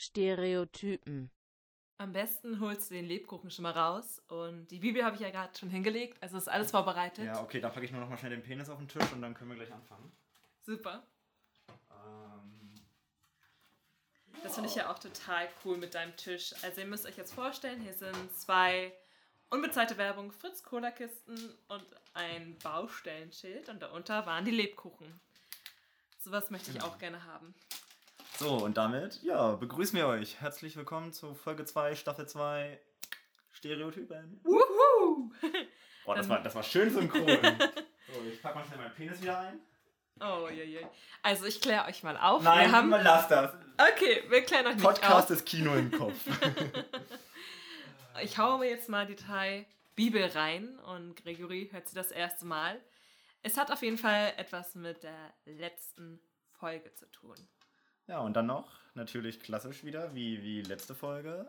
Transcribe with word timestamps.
Stereotypen. 0.00 1.30
Am 1.98 2.12
besten 2.12 2.60
holst 2.60 2.90
du 2.90 2.94
den 2.94 3.04
Lebkuchen 3.04 3.50
schon 3.50 3.64
mal 3.64 3.72
raus. 3.72 4.22
Und 4.28 4.68
die 4.68 4.78
Bibel 4.78 5.04
habe 5.04 5.16
ich 5.16 5.20
ja 5.20 5.30
gerade 5.30 5.56
schon 5.58 5.68
hingelegt. 5.68 6.16
Also 6.22 6.38
ist 6.38 6.48
alles 6.48 6.70
vorbereitet. 6.70 7.26
Ja, 7.26 7.42
okay, 7.42 7.60
dann 7.60 7.70
packe 7.70 7.84
ich 7.84 7.92
nur 7.92 8.00
noch 8.00 8.08
mal 8.08 8.16
schnell 8.16 8.30
den 8.30 8.42
Penis 8.42 8.70
auf 8.70 8.78
den 8.78 8.88
Tisch 8.88 9.12
und 9.12 9.20
dann 9.20 9.34
können 9.34 9.50
wir 9.50 9.56
gleich 9.56 9.72
anfangen. 9.72 10.10
Super. 10.64 11.02
Ähm, 11.90 12.70
Das 14.42 14.54
finde 14.54 14.70
ich 14.70 14.76
ja 14.76 14.90
auch 14.90 14.98
total 14.98 15.46
cool 15.64 15.76
mit 15.76 15.94
deinem 15.94 16.16
Tisch. 16.16 16.54
Also 16.62 16.80
ihr 16.80 16.86
müsst 16.86 17.04
euch 17.04 17.18
jetzt 17.18 17.34
vorstellen, 17.34 17.82
hier 17.82 17.92
sind 17.92 18.34
zwei 18.34 18.94
unbezahlte 19.50 19.98
Werbung, 19.98 20.32
Fritz 20.32 20.62
Cola 20.62 20.90
Kisten 20.92 21.36
und 21.68 21.84
ein 22.14 22.56
Baustellenschild 22.62 23.68
und 23.68 23.82
darunter 23.82 24.24
waren 24.24 24.46
die 24.46 24.50
Lebkuchen. 24.50 25.20
Sowas 26.18 26.50
möchte 26.50 26.70
ich 26.70 26.82
auch 26.82 26.98
gerne 26.98 27.24
haben. 27.24 27.54
So, 28.40 28.54
und 28.54 28.78
damit, 28.78 29.22
ja, 29.22 29.52
begrüßen 29.52 29.98
wir 29.98 30.06
euch. 30.06 30.40
Herzlich 30.40 30.74
willkommen 30.74 31.12
zu 31.12 31.34
Folge 31.34 31.66
2, 31.66 31.94
Staffel 31.94 32.26
2, 32.26 32.80
Stereotypen. 33.52 34.40
Wuhu! 34.42 35.30
Boah, 36.06 36.14
das 36.14 36.26
war, 36.26 36.42
das 36.42 36.54
war 36.54 36.62
schön 36.62 36.90
synchron. 36.90 37.26
so, 37.28 38.22
ich 38.32 38.40
packe 38.40 38.58
mal 38.58 38.64
schnell 38.64 38.78
meinen 38.78 38.94
Penis 38.94 39.20
wieder 39.20 39.40
ein. 39.40 39.60
Oh 40.22 40.48
je, 40.48 40.64
je. 40.64 40.86
Also 41.22 41.44
ich 41.44 41.60
kläre 41.60 41.84
euch 41.86 42.02
mal 42.02 42.16
auf. 42.16 42.42
Nein, 42.42 42.70
wir 42.70 42.72
haben. 42.72 42.90
lass 42.90 43.28
das. 43.28 43.52
Okay, 43.76 44.24
wir 44.30 44.40
klären 44.40 44.66
euch 44.68 44.76
nicht 44.76 44.84
Podcast 44.84 45.30
auf. 45.30 45.36
ist 45.36 45.44
Kino 45.44 45.74
im 45.74 45.90
Kopf. 45.92 46.16
Ich 48.22 48.36
haue 48.36 48.58
mir 48.58 48.68
jetzt 48.68 48.88
mal 48.90 49.06
die 49.06 49.16
drei 49.16 49.66
Bibel 49.96 50.22
rein 50.24 50.78
und 50.80 51.16
Gregory 51.16 51.70
hört 51.72 51.88
sie 51.88 51.94
das 51.94 52.10
erste 52.10 52.44
Mal. 52.44 52.78
Es 53.42 53.56
hat 53.56 53.70
auf 53.70 53.82
jeden 53.82 53.96
Fall 53.96 54.34
etwas 54.36 54.74
mit 54.74 55.02
der 55.04 55.32
letzten 55.46 56.20
Folge 56.58 56.92
zu 56.92 57.10
tun. 57.12 57.36
Ja, 58.10 58.18
und 58.18 58.34
dann 58.34 58.46
noch, 58.46 58.68
natürlich 58.94 59.38
klassisch 59.40 59.84
wieder, 59.84 60.12
wie, 60.14 60.42
wie 60.42 60.62
letzte 60.62 60.94
Folge. 60.96 61.46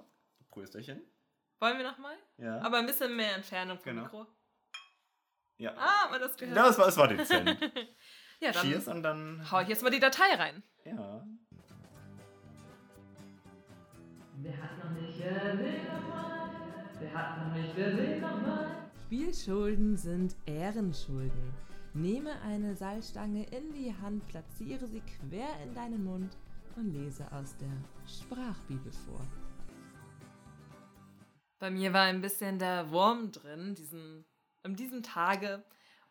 Prösterchen. 0.51 1.01
Wollen 1.59 1.77
wir 1.77 1.83
nochmal? 1.89 2.15
Ja. 2.37 2.59
Aber 2.61 2.77
ein 2.77 2.85
bisschen 2.85 3.15
mehr 3.15 3.35
Entfernung 3.35 3.77
vom 3.79 3.93
Genau. 3.93 4.03
Mikro. 4.03 4.27
ja. 5.57 5.73
Ah, 5.75 6.09
man 6.11 6.19
das 6.19 6.37
gehört? 6.37 6.55
das 6.57 6.77
war, 6.77 6.85
das 6.85 6.97
war 6.97 7.07
dezent. 7.07 7.49
ja, 8.39 8.51
dann 8.51 8.67
Cheers 8.67 8.87
und 8.87 9.01
dann. 9.01 9.49
hau 9.51 9.61
ich 9.61 9.69
jetzt 9.69 9.81
mal 9.81 9.89
die 9.89 9.99
Datei 9.99 10.33
rein. 10.35 10.61
Ja. 10.85 11.25
Wer 14.37 14.57
hat 14.61 14.83
noch 14.83 14.91
nicht, 15.01 15.19
wer 15.19 15.57
will 15.59 15.83
nochmal? 15.83 16.49
Wer 16.99 17.13
hat 17.13 17.37
noch 17.47 17.55
nicht, 17.55 17.75
wer 17.75 17.97
will 17.97 18.19
nochmal? 18.21 18.67
Spielschulden 19.05 19.97
sind 19.97 20.35
Ehrenschulden. 20.45 21.53
Nehme 21.93 22.39
eine 22.41 22.75
Salzstange 22.75 23.45
in 23.51 23.73
die 23.73 23.93
Hand, 24.01 24.27
platziere 24.27 24.87
sie 24.87 25.01
quer 25.01 25.49
in 25.63 25.73
deinen 25.75 26.03
Mund 26.03 26.35
und 26.75 26.91
lese 26.91 27.29
aus 27.31 27.55
der 27.57 27.75
Sprachbibel 28.07 28.91
vor. 28.91 29.21
Bei 31.59 31.69
mir 31.69 31.93
war 31.93 32.03
ein 32.03 32.21
bisschen 32.21 32.57
der 32.57 32.89
Wurm 32.89 33.31
drin, 33.31 33.75
diesen, 33.75 34.25
an 34.63 34.75
diesem 34.75 35.03
Tage. 35.03 35.63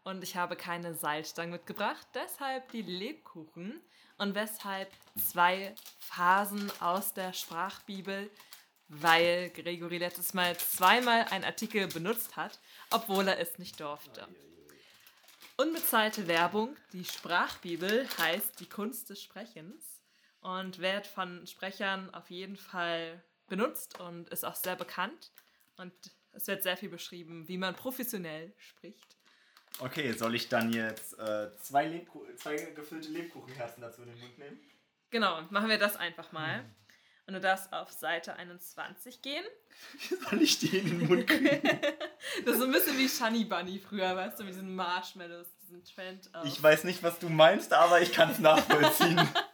Und 0.03 0.23
ich 0.23 0.37
habe 0.37 0.57
keine 0.57 0.95
Salzstangen 0.95 1.51
mitgebracht, 1.51 2.07
deshalb 2.15 2.71
die 2.71 2.83
Lebkuchen. 2.83 3.81
Und 4.17 4.35
weshalb 4.35 4.91
zwei 5.17 5.75
Phasen 5.99 6.71
aus 6.81 7.15
der 7.15 7.33
Sprachbibel, 7.33 8.31
weil 8.89 9.51
Gregory 9.51 9.99
letztes 9.99 10.35
Mal 10.35 10.57
zweimal 10.57 11.25
einen 11.31 11.45
Artikel 11.45 11.87
benutzt 11.89 12.37
hat, 12.37 12.59
obwohl 12.91 13.29
er 13.29 13.39
es 13.39 13.59
nicht 13.59 13.81
durfte. 13.81 14.27
Unbezahlte 15.57 16.27
Werbung, 16.27 16.77
die 16.93 17.05
Sprachbibel 17.05 18.09
heißt 18.19 18.61
die 18.61 18.69
Kunst 18.69 19.11
des 19.11 19.23
Sprechens 19.23 20.00
und 20.41 20.79
wird 20.79 21.07
von 21.07 21.47
Sprechern 21.47 22.13
auf 22.15 22.31
jeden 22.31 22.57
Fall 22.57 23.23
benutzt 23.49 24.01
und 24.01 24.29
ist 24.31 24.45
auch 24.45 24.55
sehr 24.55 24.77
bekannt. 24.77 25.31
Und 25.77 25.93
es 26.33 26.47
wird 26.47 26.63
sehr 26.63 26.77
viel 26.77 26.89
beschrieben, 26.89 27.49
wie 27.49 27.59
man 27.59 27.75
professionell 27.75 28.53
spricht. 28.59 29.17
Okay, 29.79 30.13
soll 30.13 30.35
ich 30.35 30.49
dann 30.49 30.73
jetzt 30.73 31.19
äh, 31.19 31.57
zwei, 31.57 31.87
Lebku 31.87 32.25
zwei 32.37 32.57
gefüllte 32.57 33.11
Lebkuchenherzen 33.11 33.81
dazu 33.83 34.03
in 34.03 34.09
den 34.09 34.19
Mund 34.19 34.39
nehmen? 34.39 34.61
Genau, 35.11 35.43
machen 35.51 35.69
wir 35.69 35.79
das 35.79 35.97
einfach 35.97 36.33
mal. 36.33 36.65
Und 37.27 37.35
du 37.35 37.41
darfst 37.41 37.73
auf 37.73 37.91
Seite 37.93 38.35
21 38.35 39.23
gehen. 39.23 39.45
Wie 40.09 40.15
soll 40.29 40.43
ich 40.43 40.59
die 40.59 40.79
in 40.79 40.87
den 40.87 41.09
Mund 41.09 41.27
kriegen? 41.27 41.61
Das 42.45 42.55
ist 42.55 42.61
so 42.61 42.67
ein 42.67 42.73
bisschen 42.73 42.99
wie 42.99 43.09
Shiny 43.09 43.45
Bunny 43.45 43.79
früher, 43.79 44.15
weißt 44.15 44.39
du, 44.39 44.45
mit 44.45 44.53
diesen 44.53 44.75
Marshmallows, 44.75 45.47
diesen 45.63 45.83
Trend. 45.85 46.33
Auf. 46.35 46.47
Ich 46.47 46.63
weiß 46.63 46.85
nicht, 46.85 47.03
was 47.03 47.19
du 47.19 47.31
meinst, 47.31 47.73
aber 47.73 48.03
ich 48.03 48.13
kann 48.13 48.31
es 48.31 48.39
nachvollziehen. 48.39 49.19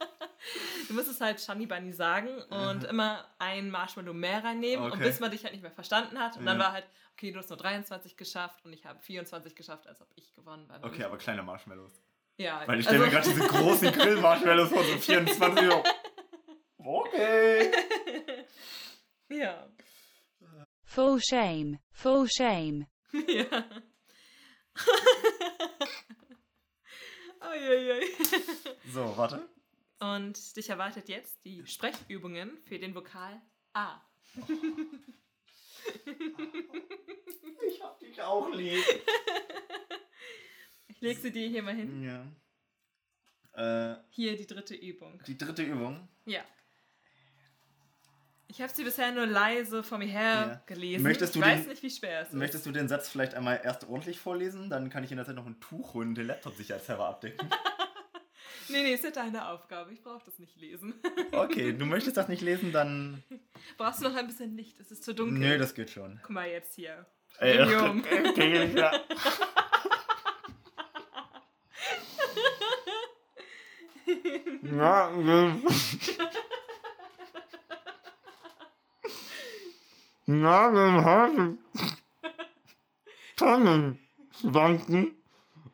Du 0.87 0.93
musst 0.93 1.07
es 1.09 1.19
halt 1.21 1.39
Shiny 1.41 1.65
Bunny 1.65 1.91
sagen 1.93 2.29
und 2.49 2.83
immer 2.85 3.25
ein 3.39 3.69
Marshmallow 3.69 4.13
mehr 4.13 4.43
reinnehmen 4.43 4.85
und 4.85 4.93
Okay. 4.93 5.03
bis 5.03 5.19
man 5.19 5.31
dich 5.31 5.43
halt 5.43 5.53
nicht 5.53 5.61
mehr 5.63 5.71
verstanden 5.71 6.19
hat. 6.19 6.37
Und 6.37 6.45
dann 6.45 6.57
Ja. 6.59 6.65
war 6.65 6.71
halt, 6.73 6.85
okay, 7.13 7.31
du 7.31 7.39
hast 7.39 7.49
nur 7.49 7.57
23 7.57 8.15
geschafft 8.17 8.63
und 8.63 8.73
ich 8.73 8.85
habe 8.85 8.99
24 8.99 9.55
geschafft, 9.55 9.87
als 9.87 10.01
ob 10.01 10.07
ich 10.15 10.33
gewonnen 10.33 10.67
war. 10.69 10.83
Okay, 10.83 11.03
aber 11.03 11.17
kleine 11.17 11.43
Marshmallows. 11.43 11.91
Ja, 12.37 12.61
Weil 12.67 12.79
ich 12.79 12.85
stelle 12.85 13.05
mir 13.05 13.09
gerade 13.11 13.27
diese 13.27 13.47
großen 13.47 13.91
Grill-Marshmallows 13.93 14.69
vor, 14.69 14.83
so 14.83 14.97
24 14.97 15.69
Euro. 15.69 15.83
Okay. 16.77 17.71
Ja. 19.29 19.67
Full 20.85 21.19
shame, 21.21 21.79
full 21.91 22.29
shame. 22.29 22.87
ja. 23.11 23.65
Uiuiui. 27.41 28.05
So, 28.93 29.13
warte. 29.17 29.49
Und 29.99 30.55
dich 30.55 30.69
erwartet 30.69 31.09
jetzt 31.09 31.43
die 31.43 31.65
Sprechübungen 31.65 32.57
für 32.65 32.77
den 32.79 32.93
Vokal 32.95 33.41
A. 33.73 33.99
Ich 37.67 37.81
hab 37.81 37.99
dich 37.99 38.21
auch 38.21 38.49
lieb. 38.53 38.83
Ich 40.87 41.01
leg 41.01 41.17
sie 41.17 41.31
dir 41.31 41.47
hier 41.47 41.63
mal 41.63 41.73
hin. 41.75 42.03
Ja. 42.03 43.93
Äh, 43.93 43.97
Hier 44.09 44.35
die 44.35 44.47
dritte 44.47 44.75
Übung. 44.75 45.21
die 45.27 45.37
dritte 45.37 45.63
Übung. 45.63 46.07
Ja. 46.25 46.41
Ich 48.47 48.61
habe 48.61 48.71
sie 48.73 48.83
bisher 48.83 49.11
nur 49.11 49.25
leise 49.25 49.83
vor 49.83 49.97
mir 49.97 50.07
her 50.07 50.21
Ja. 50.47 50.63
gelesen. 50.65 51.03
Möchtest 51.03 51.35
du 51.35 51.39
ich 51.39 51.45
weiß 51.45 51.61
den- 51.61 51.69
nicht, 51.69 51.83
wie 51.83 51.89
schwer 51.89 52.21
es 52.21 52.29
ist. 52.29 52.33
Möchtest 52.35 52.65
du 52.65 52.71
den 52.71 52.87
Satz 52.87 53.09
vielleicht 53.09 53.33
einmal 53.33 53.59
erst 53.63 53.87
ordentlich 53.87 54.19
vorlesen? 54.19 54.69
Dann 54.69 54.89
kann 54.89 55.03
ich 55.03 55.11
in 55.11 55.17
der 55.17 55.25
Zeit 55.25 55.35
noch 55.35 55.45
ein 55.45 55.59
Tuch 55.59 55.93
holen 55.93 56.09
und 56.09 56.15
den 56.15 56.27
Laptop 56.27 56.55
sicherheitshalber 56.55 57.07
abdecken. 57.07 57.47
Nee, 58.69 58.83
nee, 58.83 58.93
ist 58.93 59.03
ja 59.03 59.11
deine 59.11 59.47
Aufgabe. 59.49 59.93
Ich 59.93 60.01
brauche 60.01 60.23
das 60.25 60.39
nicht 60.39 60.55
lesen. 60.57 60.93
Okay, 61.31 61.73
du 61.73 61.85
möchtest 61.85 62.17
das 62.17 62.27
nicht 62.27 62.41
lesen, 62.41 62.71
dann. 62.71 63.23
Brauchst 63.77 63.99
du 64.01 64.05
noch 64.05 64.15
ein 64.15 64.27
bisschen 64.27 64.55
Licht? 64.55 64.79
Es 64.79 64.91
ist 64.91 65.03
zu 65.03 65.13
dunkel. 65.13 65.37
Nö, 65.37 65.57
das 65.57 65.75
geht 65.75 65.89
schon. 65.89 66.19
Guck 66.21 66.31
mal 66.31 66.47
jetzt 66.47 66.75
hier. 66.75 67.05
Ey, 67.39 67.57
Premium. 67.57 68.03
okay, 68.29 68.73
ja. 68.75 68.91
Ja, 74.77 75.09
Nagelhaare, 80.29 81.57
Tonnen 83.37 83.99
schwanken, 84.41 85.15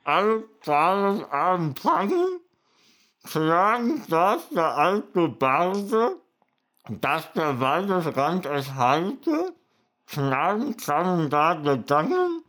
alle 0.04 0.44
Tagesabend 0.62 1.80
fangen, 1.80 2.40
klagen, 3.34 4.02
dass 4.10 4.48
der 4.50 4.78
alte 4.78 5.28
Barde, 5.28 6.22
dass 6.88 7.34
der 7.34 7.60
Waldesrand 7.60 8.46
es 8.46 8.76
halte, 8.76 9.56
knagen, 10.06 10.78
klangen 10.78 11.32
da 11.32 11.56
Gedanken, 11.56 12.44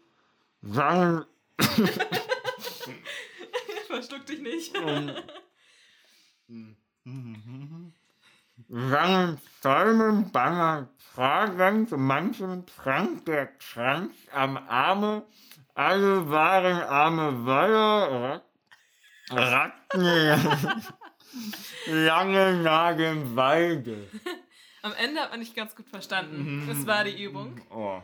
sangen 0.60 1.24
Verschluck 3.86 4.26
dich 4.26 4.40
nicht. 4.40 4.76
sangen 8.68 9.38
Stäumen 9.58 10.30
banger 10.32 10.88
Fragend, 10.98 11.92
manchen 11.92 12.66
trank 12.66 13.24
der 13.24 13.46
Kranz 13.46 14.14
am 14.32 14.58
Arme, 14.68 15.24
alle 15.74 16.28
waren 16.28 16.82
arme 16.82 17.46
Weiher, 17.46 18.42
Ratten, 19.30 20.00
lange 21.86 23.34
Walde. 23.36 24.08
Am 24.82 24.92
Ende 24.94 25.20
hat 25.20 25.30
man 25.30 25.40
nicht 25.40 25.54
ganz 25.56 25.74
gut 25.74 25.86
Mhm. 25.86 25.90
verstanden. 25.90 26.66
Das 26.68 26.86
war 26.86 27.04
die 27.04 27.22
Übung. 27.22 27.60
Oh. 27.70 28.00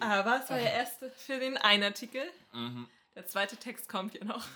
Aber 0.00 0.40
es 0.42 0.48
war 0.50 0.58
der 0.58 0.72
erste 0.72 1.10
für 1.10 1.38
den 1.38 1.56
einen 1.56 1.82
Artikel. 1.84 2.22
Mhm. 2.52 2.86
Der 3.14 3.26
zweite 3.26 3.56
Text 3.56 3.88
kommt 3.88 4.14
ja 4.14 4.24
noch. 4.24 4.46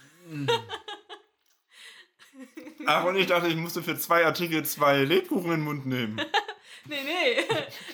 Ach, 2.87 3.05
und 3.05 3.17
ich 3.17 3.27
dachte, 3.27 3.49
ich 3.49 3.57
musste 3.57 3.83
für 3.83 3.97
zwei 3.99 4.25
Artikel 4.25 4.65
zwei 4.65 4.99
Lebkuchen 5.05 5.45
in 5.53 5.59
den 5.59 5.65
Mund 5.65 5.87
nehmen. 5.87 6.21
Nee, 6.85 6.99
nee. 7.05 7.45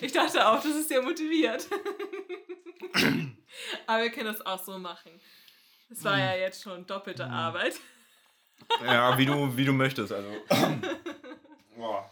Ich 0.01 0.13
dachte 0.13 0.49
auch, 0.49 0.63
das 0.63 0.75
ist 0.75 0.91
ja 0.91 1.03
motiviert. 1.03 1.69
Aber 3.87 4.03
wir 4.03 4.11
können 4.11 4.33
das 4.33 4.41
auch 4.47 4.65
so 4.65 4.79
machen. 4.79 5.11
Das 5.89 6.05
war 6.05 6.19
ja 6.19 6.35
jetzt 6.35 6.63
schon 6.63 6.87
doppelte 6.87 7.27
Arbeit. 7.27 7.75
Ja, 8.85 9.17
wie 9.17 9.25
du, 9.27 9.57
wie 9.57 9.65
du 9.65 9.73
möchtest, 9.73 10.13
also. 10.13 10.29
Boah. 11.77 12.11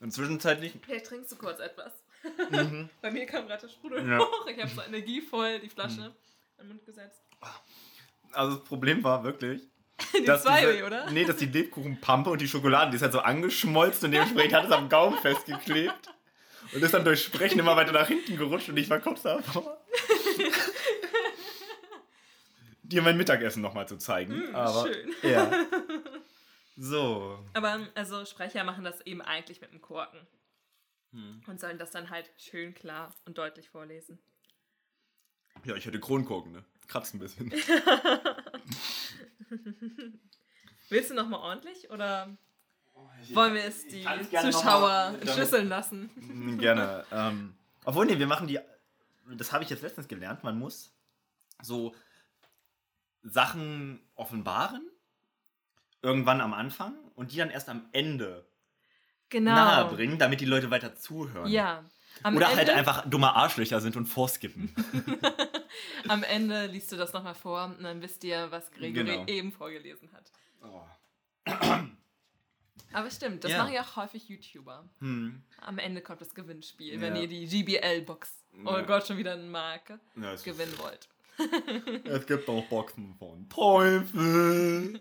Und 0.00 0.12
zwischenzeitlich. 0.12 0.74
Vielleicht 0.82 1.06
trinkst 1.06 1.32
du 1.32 1.36
kurz 1.36 1.60
etwas. 1.60 1.92
Mhm. 2.50 2.88
Bei 3.00 3.10
mir 3.10 3.26
kam 3.26 3.46
gerade 3.46 3.62
der 3.62 3.68
Sprudel 3.68 4.06
Ja. 4.08 4.18
hoch. 4.18 4.46
Ich 4.46 4.58
habe 4.60 4.70
so 4.70 4.82
energievoll 4.82 5.60
die 5.60 5.68
Flasche 5.68 6.14
in 6.58 6.64
den 6.64 6.68
Mund 6.68 6.84
gesetzt. 6.84 7.22
Also 8.32 8.56
das 8.56 8.64
Problem 8.64 9.02
war 9.04 9.24
wirklich. 9.24 9.62
Die 10.18 10.24
dass 10.24 10.42
zwei, 10.42 10.64
diese- 10.72 10.84
oder? 10.86 11.10
Nee, 11.10 11.24
dass 11.24 11.36
die 11.36 11.46
Lebkuchenpampe 11.46 12.30
und 12.30 12.40
die 12.40 12.48
Schokolade, 12.48 12.90
die 12.90 12.96
ist 12.96 13.02
halt 13.02 13.12
so 13.12 13.20
angeschmolzen 13.20 14.06
und 14.06 14.12
dementsprechend 14.12 14.54
hat 14.54 14.64
es 14.64 14.72
am 14.72 14.88
Gaumen 14.88 15.18
festgeklebt. 15.18 16.08
Und 16.72 16.82
ist 16.82 16.94
dann 16.94 17.04
durch 17.04 17.22
Sprechen 17.24 17.58
immer 17.58 17.76
weiter 17.76 17.92
nach 17.92 18.06
hinten 18.08 18.36
gerutscht 18.38 18.68
und 18.70 18.76
ich 18.78 18.88
war 18.88 18.98
kurz 19.00 19.22
davor. 19.22 19.76
Dir 22.90 23.02
mein 23.02 23.16
Mittagessen 23.16 23.62
nochmal 23.62 23.88
zu 23.88 23.96
zeigen. 23.96 24.50
Mm, 24.50 24.54
aber, 24.54 24.86
schön. 24.86 25.14
Ja. 25.22 25.50
So. 26.82 27.38
Aber 27.52 27.88
also 27.94 28.24
Sprecher 28.24 28.64
machen 28.64 28.84
das 28.84 29.02
eben 29.02 29.20
eigentlich 29.20 29.60
mit 29.60 29.70
dem 29.70 29.82
Korken. 29.82 30.26
Hm. 31.12 31.42
Und 31.46 31.60
sollen 31.60 31.76
das 31.76 31.90
dann 31.90 32.08
halt 32.08 32.30
schön 32.38 32.72
klar 32.72 33.14
und 33.26 33.36
deutlich 33.36 33.68
vorlesen. 33.68 34.18
Ja, 35.64 35.76
ich 35.76 35.84
hätte 35.84 36.00
Kronkorken, 36.00 36.52
ne? 36.52 36.64
Kratzt 36.88 37.12
ein 37.12 37.18
bisschen. 37.18 37.52
Willst 40.88 41.10
du 41.10 41.14
nochmal 41.14 41.40
ordentlich 41.40 41.90
oder 41.90 42.34
wollen 43.34 43.52
wir 43.52 43.64
es 43.64 43.86
die 43.86 44.06
Zuschauer 44.40 45.16
entschlüsseln 45.20 45.68
lassen? 45.68 46.10
Mm, 46.16 46.56
Gerne. 46.56 47.04
ähm, 47.12 47.56
obwohl, 47.84 48.06
nee, 48.06 48.18
wir 48.18 48.26
machen 48.26 48.46
die. 48.46 48.58
Das 49.36 49.52
habe 49.52 49.64
ich 49.64 49.70
jetzt 49.70 49.82
letztens 49.82 50.08
gelernt. 50.08 50.44
Man 50.44 50.58
muss 50.58 50.94
so 51.60 51.94
Sachen 53.22 54.00
offenbaren. 54.14 54.86
Irgendwann 56.02 56.40
am 56.40 56.54
Anfang 56.54 56.94
und 57.14 57.32
die 57.32 57.36
dann 57.36 57.50
erst 57.50 57.68
am 57.68 57.86
Ende 57.92 58.46
Genau. 59.28 59.54
nahebringen, 59.54 60.18
damit 60.18 60.40
die 60.40 60.46
Leute 60.46 60.70
weiter 60.70 60.94
zuhören. 60.96 61.48
Ja. 61.50 61.84
Am 62.22 62.36
Oder 62.36 62.46
Ende, 62.46 62.56
halt 62.58 62.70
einfach 62.70 63.08
dumme 63.08 63.32
Arschlöcher 63.34 63.80
sind 63.80 63.96
und 63.96 64.06
vorskippen. 64.06 64.74
Am 66.08 66.22
Ende 66.24 66.66
liest 66.66 66.90
du 66.90 66.96
das 66.96 67.12
nochmal 67.12 67.34
vor 67.36 67.64
und 67.66 67.82
dann 67.84 68.02
wisst 68.02 68.24
ihr, 68.24 68.50
was 68.50 68.70
Gregory 68.72 69.04
Genau. 69.04 69.26
eben 69.26 69.52
vorgelesen 69.52 70.10
hat. 70.12 70.32
Oh. 70.62 70.82
Aber 72.92 73.10
stimmt, 73.10 73.44
das 73.44 73.52
Ja. 73.52 73.58
machen 73.58 73.72
ja 73.74 73.82
auch 73.82 73.96
häufig 73.96 74.28
YouTuber. 74.28 74.88
Hm. 75.00 75.42
Am 75.60 75.78
Ende 75.78 76.00
kommt 76.00 76.20
das 76.20 76.34
Gewinnspiel, 76.34 76.94
Ja. 76.94 77.00
wenn 77.00 77.14
ihr 77.16 77.28
die 77.28 77.46
GBL-Box, 77.46 78.44
oh 78.64 78.70
Ja. 78.70 78.80
Gott, 78.82 79.06
schon 79.06 79.16
wieder 79.18 79.34
eine 79.34 79.44
Marke, 79.44 80.00
gewinnen 80.44 80.74
wollt. 80.78 81.08
es 82.04 82.26
gibt 82.26 82.48
auch 82.48 82.64
Boxen 82.68 83.14
von 83.14 83.48
Teufel. 83.48 85.00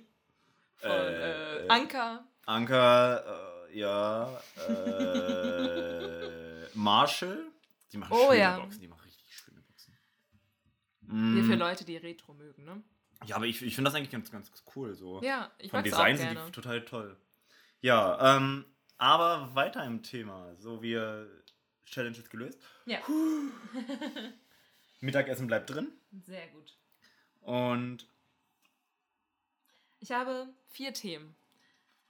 Von 0.77 0.91
Äh, 0.91 1.65
äh, 1.65 1.69
Anker. 1.69 2.25
Anker, 2.45 3.67
äh, 3.69 3.79
ja. 3.79 4.41
Äh, 4.67 6.67
Marshall. 6.73 7.45
Die 7.91 7.97
machen 7.97 8.13
Oh, 8.15 8.27
schöne 8.29 8.39
ja. 8.39 8.59
Boxen. 8.59 8.81
Die 8.81 8.87
machen 8.87 9.01
richtig 9.03 9.35
schöne 9.35 9.61
Boxen. 9.61 9.97
Hier 11.01 11.43
Mm. 11.43 11.49
für 11.49 11.55
Leute, 11.55 11.85
die 11.85 11.97
Retro 11.97 12.33
mögen, 12.33 12.63
ne? 12.65 12.81
Ja, 13.25 13.35
aber 13.35 13.45
ich, 13.45 13.61
ich 13.61 13.75
finde 13.75 13.89
das 13.89 13.95
eigentlich 13.95 14.11
ganz, 14.11 14.31
ganz 14.31 14.49
cool. 14.75 14.95
So. 14.95 15.21
Ja, 15.21 15.51
ich 15.57 15.71
Vom 15.71 15.79
mag 15.79 15.87
es 15.87 15.93
auch 15.93 15.97
Design 15.97 16.17
sind 16.17 16.31
gerne. 16.33 16.45
die 16.45 16.51
total 16.53 16.85
toll. 16.85 17.17
Ja, 17.81 18.37
ähm, 18.37 18.63
aber 18.97 19.53
weiter 19.55 19.83
im 19.85 20.03
Thema. 20.03 20.55
So, 20.57 20.81
wir 20.81 21.27
Challenges 21.85 22.29
gelöst. 22.29 22.59
Ja, 22.85 22.99
Mittagessen 24.99 25.47
bleibt 25.47 25.69
drin. 25.69 25.91
sehr 26.25 26.47
gut. 26.47 26.75
Und 27.41 28.07
Ich 29.99 30.11
habe 30.11 30.47
vier 30.69 30.93
Themen. 30.93 31.35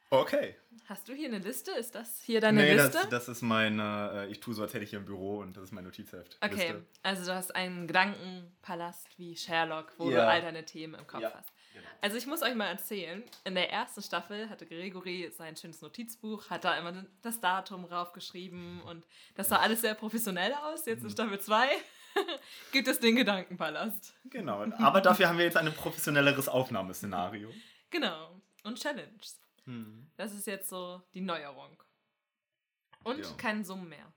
okay. 0.10 0.56
Hast 0.88 1.08
du 1.08 1.14
hier 1.14 1.28
eine 1.28 1.40
Liste? 1.40 1.72
Ist 1.72 1.94
das 1.96 2.22
hier 2.22 2.42
deine 2.42 2.62
nee, 2.64 2.74
Liste? 2.74 2.92
Das, 2.92 3.10
das 3.10 3.28
ist 3.30 3.42
meine, 3.42 4.26
äh, 4.28 4.32
ich 4.32 4.40
tue 4.40 4.54
so, 4.54 4.62
als 4.64 4.74
hätte 4.74 4.84
ich 4.84 4.90
hier 4.92 5.00
im 5.00 5.06
Büro 5.06 5.40
und 5.40 5.56
das 5.56 5.66
ist 5.66 5.72
mein 5.72 5.84
Notizheft. 5.84 6.38
okay, 6.42 6.72
Liste. 6.74 6.86
also 7.04 7.26
du 7.26 7.36
hast 7.36 7.56
einen 7.56 7.86
Gedankenpalast 7.88 9.08
wie 9.18 9.36
Sherlock, 9.36 9.94
wo 9.98 10.06
du 10.10 10.16
Ja. 10.16 10.28
all 10.28 10.42
deine 10.42 10.66
Themen 10.66 10.96
im 10.96 11.06
Kopf 11.08 11.22
Ja. 11.22 11.34
hast. 11.36 11.52
Genau. 11.74 11.88
Also 12.02 12.18
ich 12.18 12.26
muss 12.26 12.42
euch 12.42 12.56
mal 12.56 12.68
erzählen, 12.68 13.24
in 13.44 13.54
der 13.56 13.72
ersten 13.72 14.02
Staffel 14.02 14.50
hatte 14.50 14.66
Gregory 14.66 15.32
sein 15.32 15.56
schönes 15.56 15.82
Notizbuch, 15.82 16.50
hat 16.50 16.64
da 16.64 16.78
immer 16.78 17.06
das 17.22 17.40
Datum 17.40 17.86
raufgeschrieben 17.86 18.82
und 18.82 19.06
das 19.36 19.50
sah 19.50 19.58
alles 19.58 19.82
sehr 19.82 19.94
professionell 19.94 20.54
aus. 20.54 20.86
Jetzt 20.88 21.02
Mhm. 21.02 21.06
in 21.08 21.12
Staffel 21.12 21.40
2 21.40 21.70
gibt 22.72 22.88
es 22.88 23.00
den 23.00 23.16
Gedankenpalast. 23.16 24.14
Genau, 24.26 24.62
aber 24.78 25.02
dafür 25.02 25.28
haben 25.30 25.38
wir 25.38 25.46
jetzt 25.46 25.58
ein 25.58 25.74
professionelleres 25.74 26.48
Aufnahmeszenario. 26.50 27.52
Genau. 27.90 28.42
Und 28.64 28.80
Challenges. 28.80 29.40
Hm. 29.66 30.12
Das 30.18 30.34
ist 30.34 30.48
jetzt 30.48 30.70
so 30.70 31.02
die 31.14 31.22
Neuerung. 31.22 31.82
Und 33.04 33.20
Ja. 33.20 33.32
kein 33.38 33.64
Summen 33.64 33.90
mehr. 33.90 34.12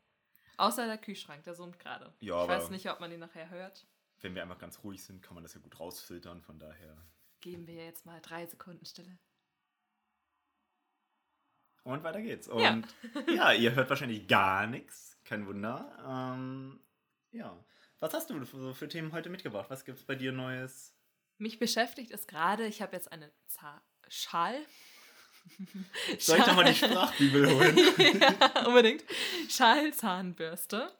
Außer 0.56 0.86
der 0.86 0.98
Kühlschrank, 0.98 1.44
der 1.44 1.54
summt 1.54 1.78
gerade. 1.78 2.12
Ja, 2.20 2.42
ich 2.42 2.48
weiß 2.48 2.70
nicht, 2.70 2.90
ob 2.90 3.00
man 3.00 3.10
den 3.10 3.20
nachher 3.20 3.48
hört. 3.50 3.86
Wenn 4.20 4.34
wir 4.34 4.42
einfach 4.42 4.58
ganz 4.58 4.82
ruhig 4.84 5.02
sind, 5.02 5.22
kann 5.22 5.34
man 5.34 5.42
das 5.42 5.54
ja 5.54 5.60
gut 5.60 5.78
rausfiltern, 5.80 6.42
von 6.42 6.58
daher. 6.58 6.96
Geben 7.40 7.66
wir 7.66 7.84
jetzt 7.84 8.06
mal 8.06 8.20
drei 8.20 8.46
Sekunden 8.46 8.84
Stille. 8.84 9.18
Und 11.84 12.04
weiter 12.04 12.22
geht's. 12.22 12.46
Ja. 12.46 12.72
Und 12.74 12.86
ja, 13.34 13.52
ihr 13.52 13.74
hört 13.74 13.90
wahrscheinlich 13.90 14.28
gar 14.28 14.66
nichts. 14.66 15.18
Kein 15.24 15.46
Wunder. 15.46 15.90
Ähm, 16.06 16.78
ja. 17.32 17.56
Was 18.02 18.14
hast 18.14 18.30
du 18.30 18.44
für, 18.44 18.74
für 18.74 18.88
Themen 18.88 19.12
heute 19.12 19.30
mitgebracht? 19.30 19.66
Was 19.70 19.84
gibt's 19.84 20.02
bei 20.02 20.16
dir 20.16 20.32
Neues? 20.32 20.92
Mich 21.38 21.60
beschäftigt 21.60 22.10
es 22.10 22.26
gerade, 22.26 22.66
ich 22.66 22.82
habe 22.82 22.96
jetzt 22.96 23.12
eine 23.12 23.30
Za 23.46 23.80
Schal. 24.08 24.56
Soll 26.18 26.38
ich 26.38 26.44
doch 26.44 26.56
mal 26.56 26.64
die 26.64 26.74
Sprachbibel 26.74 27.48
holen? 27.48 27.76
ja, 28.20 28.66
unbedingt. 28.66 29.04
Schallzahnbürste. 29.48 30.92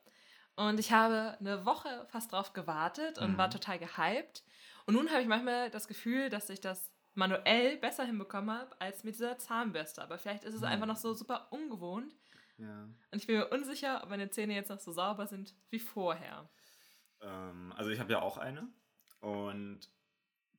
Und 0.54 0.78
ich 0.78 0.92
habe 0.92 1.36
eine 1.40 1.64
Woche 1.66 2.06
fast 2.10 2.30
drauf 2.32 2.52
gewartet 2.52 3.18
und 3.18 3.32
Mhm. 3.32 3.38
war 3.38 3.50
total 3.50 3.80
gehypt. 3.80 4.44
Und 4.86 4.94
nun 4.94 5.10
habe 5.10 5.22
ich 5.22 5.26
manchmal 5.28 5.70
das 5.70 5.88
Gefühl, 5.88 6.28
dass 6.30 6.50
ich 6.50 6.60
das 6.60 6.92
manuell 7.14 7.78
besser 7.78 8.04
hinbekommen 8.04 8.56
habe 8.56 8.80
als 8.80 9.02
mit 9.02 9.14
dieser 9.16 9.38
Zahnbürste. 9.38 10.02
Aber 10.02 10.18
vielleicht 10.18 10.44
ist 10.44 10.54
es 10.54 10.60
Mhm. 10.60 10.66
einfach 10.68 10.86
noch 10.86 10.96
so 10.96 11.14
super 11.14 11.48
ungewohnt. 11.50 12.14
ja. 12.58 12.84
Und 13.10 13.18
ich 13.18 13.26
bin 13.26 13.38
mir 13.38 13.48
unsicher, 13.48 14.02
ob 14.04 14.10
meine 14.10 14.30
Zähne 14.30 14.54
jetzt 14.54 14.68
noch 14.70 14.78
so 14.78 14.92
sauber 14.92 15.26
sind 15.26 15.54
wie 15.70 15.80
vorher. 15.80 16.48
Ähm, 17.22 17.72
also 17.76 17.90
ich 17.90 18.00
habe 18.00 18.12
ja 18.12 18.20
auch 18.20 18.38
eine. 18.38 18.68
Und 19.20 19.80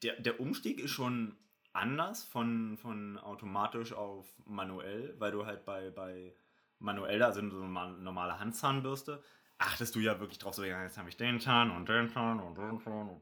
der, 0.01 0.19
der 0.19 0.39
Umstieg 0.39 0.79
ist 0.79 0.91
schon 0.91 1.35
anders 1.73 2.23
von, 2.23 2.77
von 2.77 3.17
automatisch 3.17 3.93
auf 3.93 4.27
manuell, 4.45 5.15
weil 5.19 5.31
du 5.31 5.45
halt 5.45 5.65
bei, 5.65 5.89
bei 5.89 6.33
manueller, 6.79 7.27
also 7.27 7.41
so 7.49 7.63
eine 7.63 7.97
normale 7.99 8.39
Handzahnbürste, 8.39 9.23
achtest 9.57 9.95
du 9.95 9.99
ja 9.99 10.19
wirklich 10.19 10.39
drauf, 10.39 10.53
so, 10.53 10.63
ja, 10.63 10.83
jetzt 10.83 10.97
habe 10.97 11.09
ich 11.09 11.17
den 11.17 11.39
Zahn 11.39 11.71
und 11.71 11.87
den 11.89 12.09
Zahn 12.09 12.39
und 12.39 12.57
den 12.57 12.79
Zahn. 12.81 13.09
Und 13.09 13.21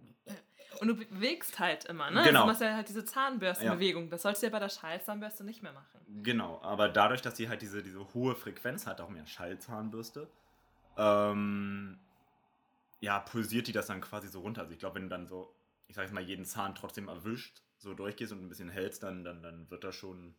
Und 0.80 0.88
du 0.88 0.96
bewegst 0.96 1.60
halt 1.60 1.86
immer, 1.86 2.10
ne? 2.10 2.24
Genau. 2.24 2.26
Also 2.26 2.40
du 2.40 2.46
machst 2.48 2.62
ja 2.62 2.76
halt 2.76 2.90
diese 2.90 3.06
Zahnbürstenbewegung. 3.06 4.10
Das 4.10 4.24
sollst 4.24 4.42
du 4.42 4.48
ja 4.48 4.52
bei 4.52 4.60
der 4.60 4.70
Schallzahnbürste 4.70 5.44
nicht 5.44 5.62
mehr 5.62 5.74
machen. 5.74 6.00
Genau, 6.24 6.60
aber 6.62 6.90
dadurch, 6.90 7.22
dass 7.22 7.38
sie 7.38 7.48
halt 7.48 7.62
diese, 7.62 7.84
diese 7.84 8.14
hohe 8.14 8.36
Frequenz 8.36 8.88
hat, 8.88 9.00
auch 9.00 9.10
mehr 9.10 9.26
Schallzahnbürste, 9.26 10.28
ähm, 10.98 12.00
ja, 13.02 13.20
pulsiert 13.20 13.68
die 13.68 13.72
das 13.74 13.88
dann 13.88 14.00
quasi 14.00 14.30
so 14.30 14.40
runter. 14.40 14.62
Also 14.62 14.72
ich 14.74 14.80
glaube, 14.80 14.96
wenn 14.96 15.04
du 15.04 15.10
dann 15.10 15.28
so, 15.28 15.54
ich 15.88 15.96
sag 15.96 16.04
jetzt 16.04 16.14
mal, 16.14 16.24
jeden 16.24 16.46
Zahn 16.46 16.74
trotzdem 16.76 17.08
erwischt, 17.10 17.62
so 17.78 17.94
durchgehst 17.94 18.32
und 18.32 18.42
ein 18.42 18.48
bisschen 18.50 18.70
hältst, 18.70 19.04
dann, 19.04 19.24
dann, 19.26 19.42
dann 19.44 19.70
wird 19.70 19.84
das 19.84 19.96
schon 19.96 20.36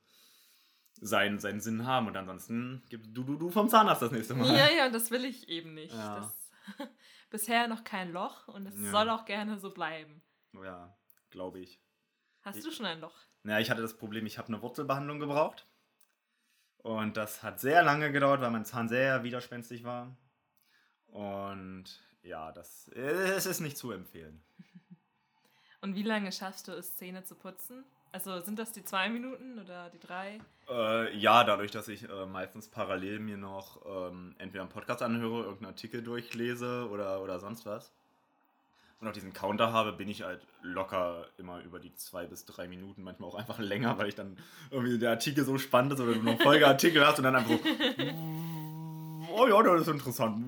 seinen, 1.01 1.41
seinen 1.41 1.61
Sinn 1.61 1.85
haben. 1.87 2.07
Und 2.07 2.17
ansonsten 2.17 2.83
gibst 2.89 3.11
du, 3.15 3.25
du, 3.25 3.37
du 3.37 3.51
vom 3.51 3.69
Zahnarzt 3.69 4.01
das 4.03 4.13
nächste 4.13 4.35
Mal. 4.35 4.57
Ja, 4.57 4.71
ja, 4.71 4.87
und 4.87 4.95
das 4.95 5.11
will 5.11 5.25
ich 5.25 5.49
eben 5.49 5.75
nicht. 5.75 5.93
Ja. 5.95 6.21
Das, 6.21 6.89
bisher 7.31 7.67
noch 7.67 7.83
kein 7.85 8.13
Loch 8.13 8.47
und 8.49 8.67
es 8.67 8.75
Ja. 8.81 8.91
soll 8.91 9.11
auch 9.11 9.25
gerne 9.25 9.59
so 9.59 9.71
bleiben. 9.71 10.23
Ja, 10.55 10.97
glaube 11.31 11.59
ich. 11.61 11.81
Hast 12.43 12.59
Ich- 12.59 12.65
du 12.65 12.71
schon 12.71 12.87
ein 12.87 13.01
Loch? 13.01 13.17
Ja, 13.45 13.59
ich 13.59 13.71
hatte 13.71 13.83
das 13.83 13.97
Problem, 13.97 14.25
ich 14.27 14.39
habe 14.39 14.49
eine 14.49 14.63
Wurzelbehandlung 14.63 15.19
gebraucht. 15.19 15.67
Und 16.77 17.17
das 17.17 17.43
hat 17.43 17.59
sehr 17.59 17.83
lange 17.83 18.13
gedauert, 18.13 18.41
weil 18.41 18.51
mein 18.53 18.65
Zahn 18.65 18.89
sehr 18.89 19.25
widerspenstig 19.25 19.83
war. 19.83 20.17
Und 21.07 21.85
ja, 22.23 22.53
das 22.53 22.89
es 22.89 23.47
ist 23.47 23.61
nicht 23.61 23.77
zu 23.77 23.93
empfehlen. 23.93 24.41
Und 25.81 25.95
wie 25.95 26.03
lange 26.03 26.31
schaffst 26.33 26.69
du 26.69 26.73
es, 26.73 26.97
Zähne 26.97 27.25
zu 27.25 27.35
putzen? 27.35 27.85
Also 28.13 28.41
sind 28.41 28.59
das 28.59 28.73
die 28.73 28.85
zwei 28.85 29.09
Minuten 29.09 29.59
oder 29.59 29.89
die 29.89 29.99
drei? 29.99 30.39
Äh, 30.69 31.17
ja, 31.17 31.45
dadurch, 31.45 31.71
dass 31.71 31.89
ich 31.89 32.09
äh, 32.09 32.27
meistens 32.27 32.69
parallel 32.69 33.19
mir 33.21 33.39
noch 33.39 33.81
ähm, 33.87 34.35
entweder 34.39 34.63
einen 34.63 34.71
Podcast 34.71 35.03
anhöre, 35.03 35.45
irgendeinen 35.45 35.73
Artikel 35.73 36.03
durchlese 36.03 36.89
oder, 36.91 37.23
oder 37.23 37.41
sonst 37.41 37.65
was. 37.65 37.91
Und 39.01 39.09
auch 39.09 39.13
diesen 39.13 39.33
Counter 39.33 39.73
habe, 39.73 39.93
bin 39.93 40.09
ich 40.09 40.23
halt 40.23 40.47
locker 40.61 41.27
immer 41.37 41.61
über 41.63 41.81
die 41.81 41.93
zwei 41.95 42.27
bis 42.27 42.45
drei 42.45 42.69
Minuten, 42.69 43.03
manchmal 43.03 43.31
auch 43.31 43.35
einfach 43.35 43.59
länger, 43.59 43.99
weil 43.99 44.09
ich 44.09 44.15
dann 44.15 44.37
irgendwie 44.71 44.99
der 44.99 45.11
Artikel 45.11 45.45
so 45.45 45.59
spannend 45.59 45.95
ist 45.95 46.01
oder 46.01 46.13
du 46.13 46.23
noch 46.23 46.41
Folgeartikel 46.41 47.05
hast 47.05 47.19
und 47.19 47.25
dann 47.25 47.35
einfach 47.35 47.51
so, 47.51 47.59
oh 49.35 49.49
ja, 49.49 49.63
das 49.63 49.81
ist 49.81 49.89
interessant. 49.89 50.45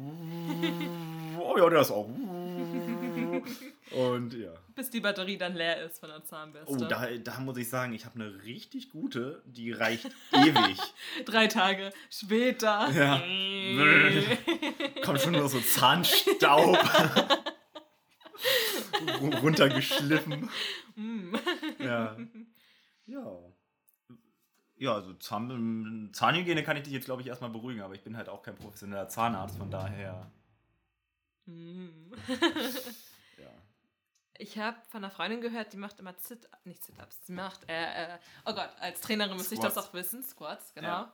Oh 1.55 1.59
ja, 1.59 1.71
der 1.71 1.81
ist 1.83 1.91
auch. 1.91 2.09
Und 3.93 4.35
ja. 4.35 4.51
bis 4.75 4.91
die 4.91 5.01
Batterie 5.01 5.39
dann 5.39 5.55
leer 5.55 5.83
ist 5.85 6.01
von 6.01 6.09
der 6.09 6.25
Zahnbürste. 6.25 6.73
Oh, 6.73 6.77
da, 6.77 7.07
da 7.17 7.39
muss 7.41 7.57
ich 7.59 7.69
sagen, 7.69 7.93
ich 7.93 8.05
habe 8.05 8.17
eine 8.21 8.43
richtig 8.45 8.91
gute, 8.91 9.43
die 9.47 9.71
reicht 9.71 10.11
ewig. 10.33 10.79
Drei 11.25 11.47
Tage 11.47 11.93
später. 12.11 12.91
Ja. 12.91 13.23
Kommt 15.05 15.21
schon 15.21 15.33
nur 15.33 15.49
so 15.49 15.61
Zahnstaub. 15.61 16.77
Ru- 19.21 19.37
Runtergeschliffen. 19.43 20.49
Mm. 20.97 21.35
Ja. 21.79 22.17
Ja. 23.07 23.37
Ja, 24.77 24.95
also 24.95 25.15
Zahn, 25.15 26.11
Zahnhygiene 26.13 26.65
kann 26.65 26.77
ich 26.77 26.83
dich 26.83 26.93
jetzt, 26.93 27.05
glaube 27.05 27.23
ich, 27.23 27.29
erstmal 27.29 27.51
beruhigen, 27.51 27.81
aber 27.83 27.95
ich 27.95 28.03
bin 28.03 28.17
halt 28.17 28.29
auch 28.29 28.43
kein 28.43 28.57
professioneller 28.57 29.09
Zahnarzt, 29.09 29.57
von 29.57 29.71
daher. 29.71 30.27
Mm. 31.47 32.13
Ja. 33.39 33.51
Ich 34.39 34.59
habe 34.59 34.77
von 34.91 35.03
einer 35.05 35.11
Freundin 35.13 35.41
gehört, 35.41 35.73
die 35.73 35.77
macht 35.77 35.99
immer 35.99 36.15
Sit, 36.19 36.49
nicht 36.65 36.85
Sit-Ups, 36.85 37.27
sie 37.27 37.33
macht, 37.33 37.69
äh, 37.69 38.05
äh, 38.15 38.19
oh 38.47 38.53
Gott, 38.55 38.71
als 38.81 39.01
Trainerin 39.01 39.37
müsste 39.37 39.55
ich 39.55 39.61
das 39.61 39.77
auch 39.77 39.93
wissen, 39.93 40.23
Squats, 40.23 40.73
genau. 40.75 40.89
Ja. 40.89 41.13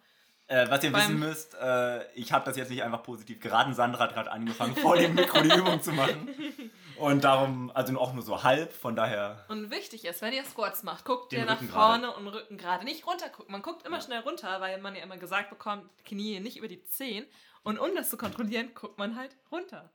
Äh, 0.49 0.69
was 0.69 0.83
ihr 0.83 0.91
Beim- 0.91 1.03
wissen 1.03 1.19
müsst, 1.21 1.55
äh, 1.55 2.13
ich 2.15 2.33
habe 2.33 2.45
das 2.45 2.57
jetzt 2.57 2.71
nicht 2.71 2.83
einfach 2.83 3.03
positiv 3.05 3.39
geraten. 3.41 3.73
Sandra 3.73 4.05
hat 4.05 4.15
gerade 4.15 4.33
angefangen, 4.33 4.75
vor 4.75 4.97
dem 4.97 5.15
Mikro 5.15 5.41
die 5.43 5.49
Übung 5.55 5.81
zu 5.81 5.93
machen. 5.93 6.29
Und 6.99 7.23
darum, 7.25 7.71
also 7.73 7.97
auch 7.99 8.13
nur 8.13 8.23
so 8.25 8.43
halb, 8.43 8.73
von 8.73 8.95
daher. 8.97 9.45
Und 9.49 9.71
wichtig 9.71 10.05
ist, 10.05 10.21
wenn 10.23 10.33
ihr 10.35 10.45
Squats 10.45 10.83
macht, 10.83 11.05
guckt 11.05 11.33
ihr 11.33 11.45
nach 11.47 11.61
Rücken 11.63 11.73
vorne 11.73 12.15
und 12.15 12.29
Rücken 12.29 12.59
gerade. 12.59 12.85
Nicht 12.85 13.07
runter 13.07 13.31
gucken. 13.31 13.53
Man 13.53 13.63
guckt 13.63 13.87
immer 13.87 13.97
Ja. 13.99 14.03
schnell 14.03 14.21
runter, 14.21 14.61
weil 14.61 14.79
man 14.83 14.95
ja 14.95 15.03
immer 15.03 15.17
gesagt 15.17 15.49
bekommt, 15.49 15.89
Knie 16.05 16.41
nicht 16.41 16.59
über 16.59 16.69
die 16.69 16.83
Zehen. 16.85 17.25
Und 17.63 17.79
um 17.79 17.95
das 17.95 18.11
zu 18.11 18.19
kontrollieren, 18.19 18.75
guckt 18.75 18.99
man 18.99 19.17
halt 19.17 19.35
runter. 19.51 19.91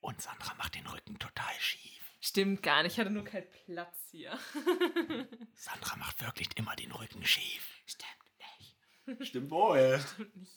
Und 0.00 0.20
Sandra 0.20 0.54
macht 0.54 0.74
den 0.74 0.86
Rücken 0.86 1.18
total 1.18 1.54
schief. 1.58 2.14
Stimmt 2.20 2.62
gar 2.62 2.82
nicht, 2.82 2.92
ich 2.92 3.00
hatte 3.00 3.10
nur 3.10 3.24
keinen 3.24 3.48
Platz 3.64 4.08
hier. 4.10 4.38
Sandra 5.54 5.96
macht 5.96 6.22
wirklich 6.22 6.48
immer 6.56 6.76
den 6.76 6.92
Rücken 6.92 7.24
schief. 7.24 7.82
Stimmt 7.86 9.18
nicht. 9.18 9.26
Stimmt 9.28 9.50
wohl. 9.50 10.00
Stimmt 10.00 10.36
nicht. 10.36 10.52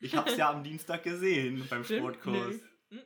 Ich 0.00 0.16
hab's 0.16 0.36
ja 0.36 0.50
am 0.50 0.62
Dienstag 0.64 1.02
gesehen 1.02 1.66
beim 1.68 1.84
Stimmt 1.84 2.00
Sportkurs. 2.00 2.56
nicht. 2.90 3.04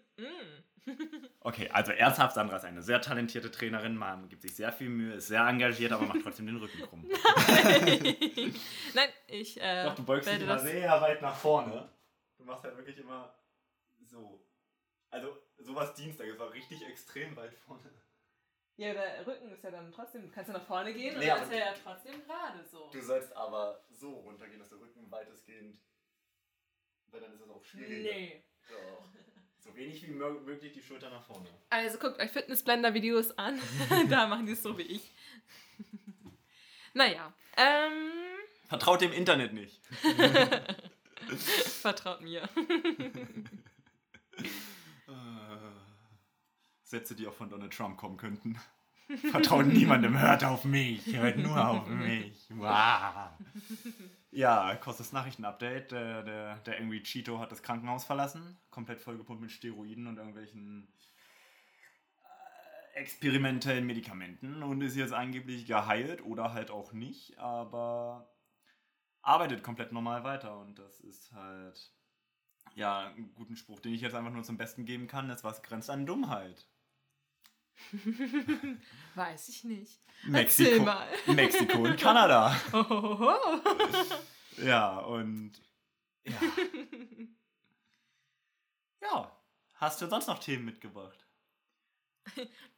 Okay, 1.40 1.68
also 1.70 1.92
ernsthaft, 1.92 2.34
Sandra 2.34 2.56
ist 2.56 2.64
eine 2.64 2.82
sehr 2.82 3.00
talentierte 3.00 3.50
Trainerin, 3.50 3.96
man 3.96 4.28
gibt 4.28 4.42
sich 4.42 4.56
sehr 4.56 4.72
viel 4.72 4.88
Mühe, 4.88 5.14
ist 5.14 5.28
sehr 5.28 5.42
engagiert, 5.42 5.92
aber 5.92 6.06
macht 6.06 6.22
trotzdem 6.22 6.46
den 6.46 6.56
Rücken 6.56 6.80
krumm. 6.82 7.06
Nein, 8.94 9.08
ich 9.28 9.60
äh, 9.60 9.84
Doch, 9.84 9.94
du 9.94 10.02
beugst 10.02 10.28
dich 10.28 10.40
immer 10.40 10.58
sehr 10.58 11.00
weit 11.00 11.22
nach 11.22 11.36
vorne. 11.36 11.90
Du 12.38 12.44
machst 12.44 12.64
halt 12.64 12.76
wirklich 12.76 12.98
immer 12.98 13.34
so. 14.06 14.44
Also, 15.10 15.36
sowas 15.58 15.94
Dienstag, 15.94 16.26
es 16.28 16.38
war 16.38 16.52
richtig 16.52 16.84
extrem 16.86 17.36
weit 17.36 17.54
vorne. 17.54 17.90
Ja, 18.76 18.92
der 18.92 19.26
Rücken 19.26 19.50
ist 19.50 19.64
ja 19.64 19.70
dann 19.72 19.90
trotzdem, 19.90 20.22
du 20.22 20.30
kannst 20.30 20.48
ja 20.52 20.56
nach 20.58 20.66
vorne 20.66 20.92
gehen 20.94 21.14
und 21.14 21.20
Nee, 21.20 21.30
aber- 21.30 21.42
ist 21.42 21.50
er 21.52 21.58
ja 21.58 21.74
trotzdem 21.82 22.22
gerade 22.24 22.64
so. 22.64 22.88
Du 22.92 23.00
sollst 23.02 23.32
aber 23.36 23.84
so 23.90 24.12
runtergehen, 24.20 24.60
dass 24.60 24.68
der 24.68 24.78
Rücken 24.78 25.10
weitestgehend. 25.10 25.78
Weil 27.10 27.20
dann 27.22 27.32
ist 27.32 27.40
es 27.40 27.48
auch 27.50 27.64
schwieriger. 27.64 28.10
Nee. 28.10 28.44
Doch. 28.68 29.04
So 29.60 29.74
wenig 29.76 30.00
wie 30.06 30.12
mö- 30.12 30.40
möglich 30.42 30.72
die 30.72 30.80
Schulter 30.82 31.10
nach 31.10 31.24
vorne. 31.26 31.48
Also 31.68 31.98
guckt 31.98 32.18
euch 32.22 32.30
Fitnessblender-Videos 32.30 33.36
an. 33.36 33.60
da 34.08 34.26
machen 34.28 34.46
die 34.46 34.52
es 34.52 34.62
so 34.62 34.78
wie 34.78 34.82
ich. 34.82 35.12
naja, 36.94 37.34
ähm, 37.56 38.12
Vertraut 38.68 39.00
dem 39.02 39.12
Internet 39.12 39.52
nicht. 39.52 39.84
vertraut 41.82 42.20
mir. 42.22 42.48
Äh, 45.08 45.12
Sätze, 46.88 47.14
die 47.14 47.26
auch 47.26 47.34
von 47.34 47.50
Donald 47.50 47.72
Trump 47.72 47.96
kommen 47.96 48.16
könnten. 48.16 48.58
Vertraut 49.30 49.66
niemandem, 49.66 50.18
hört 50.18 50.44
auf 50.44 50.64
mich, 50.64 51.06
hört 51.16 51.38
nur 51.38 51.66
auf 51.66 51.86
mich. 51.88 52.46
Wow. 52.50 53.30
Ja, 54.30 54.74
kurzes 54.76 55.12
Nachrichtenupdate. 55.12 55.92
Der, 55.92 56.22
der, 56.22 56.56
der 56.58 56.78
Angry 56.78 57.02
Cheeto 57.02 57.38
hat 57.38 57.50
das 57.50 57.62
Krankenhaus 57.62 58.04
verlassen. 58.04 58.58
Komplett 58.70 59.00
vollgepumpt 59.00 59.40
mit 59.40 59.50
Steroiden 59.50 60.06
und 60.06 60.18
irgendwelchen 60.18 60.88
äh, 62.94 62.98
experimentellen 62.98 63.86
Medikamenten 63.86 64.62
und 64.62 64.82
ist 64.82 64.96
jetzt 64.96 65.14
angeblich 65.14 65.66
geheilt 65.66 66.22
oder 66.22 66.52
halt 66.52 66.70
auch 66.70 66.92
nicht, 66.92 67.38
aber 67.38 68.30
arbeitet 69.22 69.62
komplett 69.62 69.92
normal 69.92 70.24
weiter 70.24 70.58
und 70.58 70.78
das 70.78 71.00
ist 71.00 71.32
halt 71.32 71.92
ja, 72.74 73.08
einen 73.08 73.34
guten 73.34 73.56
Spruch, 73.56 73.80
den 73.80 73.94
ich 73.94 74.00
jetzt 74.00 74.14
einfach 74.14 74.32
nur 74.32 74.44
zum 74.44 74.56
Besten 74.56 74.84
geben 74.84 75.06
kann, 75.06 75.30
ist, 75.30 75.44
was 75.44 75.62
grenzt 75.62 75.90
an 75.90 76.06
Dummheit? 76.06 76.66
Weiß 79.14 79.48
ich 79.48 79.64
nicht. 79.64 80.00
Erzähl 80.32 80.80
Mexiko, 80.80 80.84
mal. 80.84 81.06
Mexiko 81.26 81.78
und 81.78 81.96
Kanada. 82.00 82.54
Hohoho. 82.72 83.32
Ja, 84.58 84.98
und 84.98 85.52
ja. 86.24 86.34
ja, 89.02 89.32
hast 89.74 90.00
du 90.02 90.08
sonst 90.08 90.26
noch 90.26 90.38
Themen 90.38 90.64
mitgebracht? 90.64 91.24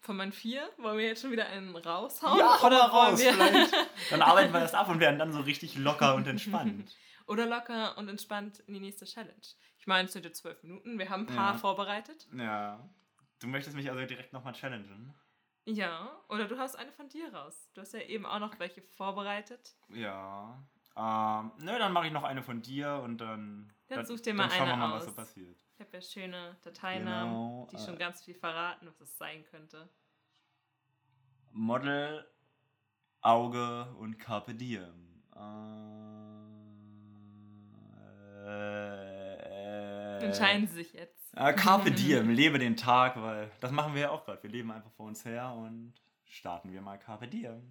Von 0.01 0.17
meinen 0.17 0.33
vier 0.33 0.69
wollen 0.79 0.99
wir 0.99 1.07
jetzt 1.09 1.23
schon 1.23 1.33
wieder 1.33 1.47
einen 1.47 1.75
raushauen? 1.75 2.39
ja, 2.39 2.61
hau 2.63 2.69
mal 2.71 2.77
oder 2.77 2.85
raus, 2.85 3.19
wir 3.21 3.33
vielleicht. 3.33 3.75
Dann 4.11 4.23
arbeiten 4.23 4.53
wir 4.53 4.61
das 4.61 4.75
ab 4.75 4.89
und 4.89 5.01
werden 5.01 5.19
dann 5.19 5.33
so 5.33 5.41
richtig 5.41 5.77
locker 5.77 6.15
und 6.15 6.27
entspannt. 6.29 6.95
oder 7.27 7.47
locker 7.47 7.99
und 7.99 8.09
entspannt 8.09 8.61
in 8.67 8.75
die 8.75 8.81
nächste 8.81 9.07
Challenge. 9.07 9.35
Ich 9.79 9.87
meine, 9.87 10.07
es 10.07 10.13
sind 10.13 10.25
jetzt 10.25 10.41
zwölf 10.43 10.63
Minuten. 10.63 10.99
Wir 10.99 11.09
haben 11.09 11.27
ein 11.27 11.35
paar 11.35 11.55
Ja. 11.55 11.59
vorbereitet. 11.59 12.29
Ja. 12.37 12.89
Du 13.41 13.49
möchtest 13.49 13.75
mich 13.75 13.91
also 13.91 14.05
direkt 14.07 14.33
nochmal 14.33 14.53
challengen? 14.53 15.15
Ja, 15.65 16.21
oder 16.29 16.47
du 16.47 16.59
hast 16.59 16.77
eine 16.77 16.93
von 16.93 17.09
dir 17.09 17.33
raus. 17.35 17.71
Du 17.75 17.81
hast 17.81 17.93
ja 17.93 18.01
eben 18.01 18.27
auch 18.27 18.39
noch 18.39 18.59
welche 18.59 18.83
vorbereitet. 18.83 19.75
Ja. 19.89 20.63
Ähm, 20.97 21.53
nö, 21.59 21.79
dann 21.79 21.93
mache 21.93 22.07
ich 22.09 22.13
noch 22.13 22.25
eine 22.25 22.43
von 22.43 22.63
dir 22.63 23.01
und 23.05 23.19
dann. 23.19 23.73
Dann 23.89 24.05
such 24.07 24.21
dir 24.21 24.35
mal 24.35 24.49
dann 24.49 24.59
schauen 24.59 24.67
wir 24.69 24.75
eine 24.75 24.87
mal, 24.89 24.95
was 24.97 25.05
so 25.05 25.11
aus. 25.11 25.17
passiert. 25.17 25.59
Ich 25.75 25.81
habe 25.81 25.91
ja 25.95 26.03
schöne 26.03 26.57
Dateinamen, 26.63 27.33
Genau, 27.33 27.69
die 27.71 27.77
äh. 27.77 27.79
schon 27.79 27.99
ganz 27.99 28.23
viel 28.23 28.35
verraten, 28.35 28.87
was 28.87 29.01
es 29.01 29.17
sein 29.17 29.45
könnte. 29.45 29.89
Model, 31.53 32.27
Auge 33.23 33.87
und 33.99 34.19
Carpe 34.19 34.55
Diem. 34.55 35.23
Äh, 35.35 35.41
Entscheiden 40.25 40.67
Sie 40.69 40.75
sich 40.75 40.93
jetzt. 40.93 41.20
Äh, 41.37 41.53
Carpe 41.55 41.93
Diem, 41.93 42.29
lebe 42.31 42.59
den 42.59 42.77
Tag, 42.77 43.21
weil 43.21 43.51
das 43.61 43.71
machen 43.71 43.95
wir 43.95 44.03
ja 44.03 44.11
auch 44.11 44.25
gerade. 44.25 44.43
Wir 44.43 44.51
leben 44.51 44.73
einfach 44.73 44.91
vor 44.93 45.07
uns 45.07 45.25
her 45.25 45.53
und 45.53 45.95
starten 46.25 46.73
wir 46.73 46.81
mal 46.81 46.99
Carpe 46.99 47.29
Diem. 47.29 47.63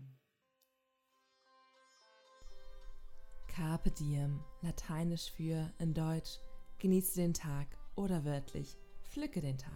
Carpe 3.48 3.92
diem, 3.92 4.39
lateinisch 4.62 5.32
für 5.32 5.70
in 5.80 5.94
Deutsch 5.94 6.39
genieße 6.78 7.20
den 7.20 7.34
Tag 7.34 7.68
oder 7.96 8.24
wörtlich 8.24 8.78
pflücke 9.04 9.42
den 9.42 9.58
Tag. 9.58 9.74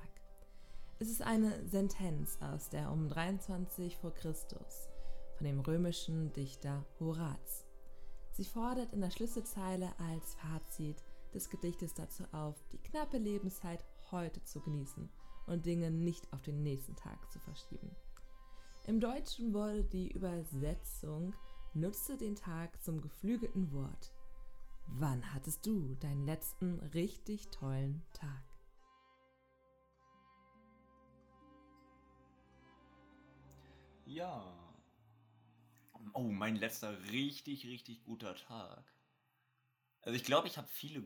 Es 1.00 1.10
ist 1.10 1.22
eine 1.22 1.68
Sentenz 1.68 2.38
aus 2.40 2.70
der 2.70 2.90
um 2.90 3.10
23 3.10 3.98
vor 3.98 4.14
Christus 4.14 4.88
von 5.36 5.46
dem 5.46 5.60
römischen 5.60 6.32
Dichter 6.32 6.86
Horaz. 7.00 7.66
Sie 8.32 8.46
fordert 8.46 8.94
in 8.94 9.02
der 9.02 9.12
Schlüsselzeile 9.12 9.92
als 10.00 10.36
Fazit 10.36 11.04
des 11.34 11.50
Gedichtes 11.50 11.94
dazu 11.94 12.24
auf, 12.32 12.56
die 12.72 12.78
knappe 12.78 13.18
Lebenszeit 13.18 13.84
heute 14.12 14.44
zu 14.44 14.62
genießen 14.62 15.10
und 15.48 15.66
Dinge 15.66 15.92
nicht 15.92 16.32
auf 16.32 16.42
den 16.42 16.64
nächsten 16.64 16.96
Tag 16.96 17.32
zu 17.32 17.40
verschieben. 17.40 17.96
Im 18.86 19.00
Deutschen 19.00 19.54
wurde 19.54 19.84
die 19.84 20.12
Übersetzung 20.12 21.34
Nutze 21.74 22.18
den 22.18 22.36
Tag 22.36 22.84
zum 22.84 23.02
geflügelten 23.02 23.72
Wort. 23.72 24.14
Wann 24.88 25.34
hattest 25.34 25.66
du 25.66 25.96
deinen 25.96 26.26
letzten 26.26 26.80
richtig 26.94 27.50
tollen 27.50 28.04
Tag? 28.14 28.44
Ja. 34.06 34.76
Oh, 36.14 36.24
mein 36.24 36.58
letzter 36.58 37.02
richtig, 37.12 37.66
richtig 37.66 38.04
guter 38.04 38.36
Tag. 38.36 38.84
Also 40.02 40.16
ich 40.16 40.24
glaube, 40.24 40.48
ich 40.48 40.58
habe 40.58 40.68
viele 40.68 41.04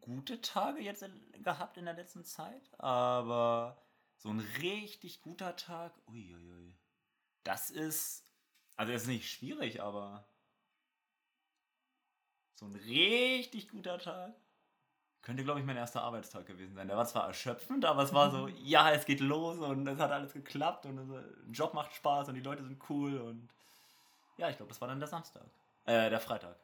gute 0.00 0.40
Tage 0.40 0.80
jetzt 0.80 1.02
in, 1.02 1.42
gehabt 1.42 1.76
in 1.76 1.84
der 1.84 1.94
letzten 1.94 2.24
Zeit, 2.24 2.70
aber 2.78 3.80
so 4.16 4.30
ein 4.30 4.40
richtig 4.60 5.22
guter 5.22 5.56
Tag, 5.56 5.92
uiuiui, 6.08 6.76
das 7.44 7.70
ist, 7.70 8.26
also 8.76 8.92
ist 8.92 9.06
nicht 9.06 9.30
schwierig, 9.30 9.80
aber 9.80 10.28
so 12.54 12.66
ein 12.66 12.74
richtig 12.74 13.68
guter 13.68 13.98
Tag 13.98 14.34
könnte, 15.22 15.44
glaube 15.44 15.60
ich, 15.60 15.66
mein 15.66 15.76
erster 15.76 16.02
Arbeitstag 16.02 16.46
gewesen 16.46 16.74
sein. 16.74 16.88
Der 16.88 16.96
war 16.96 17.06
zwar 17.06 17.26
erschöpfend, 17.26 17.84
aber 17.84 18.02
es 18.02 18.14
war 18.14 18.30
so, 18.30 18.48
ja, 18.62 18.92
es 18.92 19.04
geht 19.04 19.20
los 19.20 19.58
und 19.58 19.86
es 19.86 19.98
hat 19.98 20.10
alles 20.10 20.32
geklappt 20.32 20.86
und 20.86 20.96
der 20.96 21.24
Job 21.50 21.74
macht 21.74 21.92
Spaß 21.94 22.28
und 22.28 22.34
die 22.34 22.40
Leute 22.40 22.64
sind 22.64 22.82
cool 22.88 23.18
und 23.18 23.48
ja, 24.36 24.48
ich 24.48 24.56
glaube, 24.56 24.70
das 24.70 24.80
war 24.80 24.88
dann 24.88 25.00
der 25.00 25.08
Samstag. 25.08 25.44
Äh, 25.84 26.10
der 26.10 26.20
Freitag. 26.20 26.56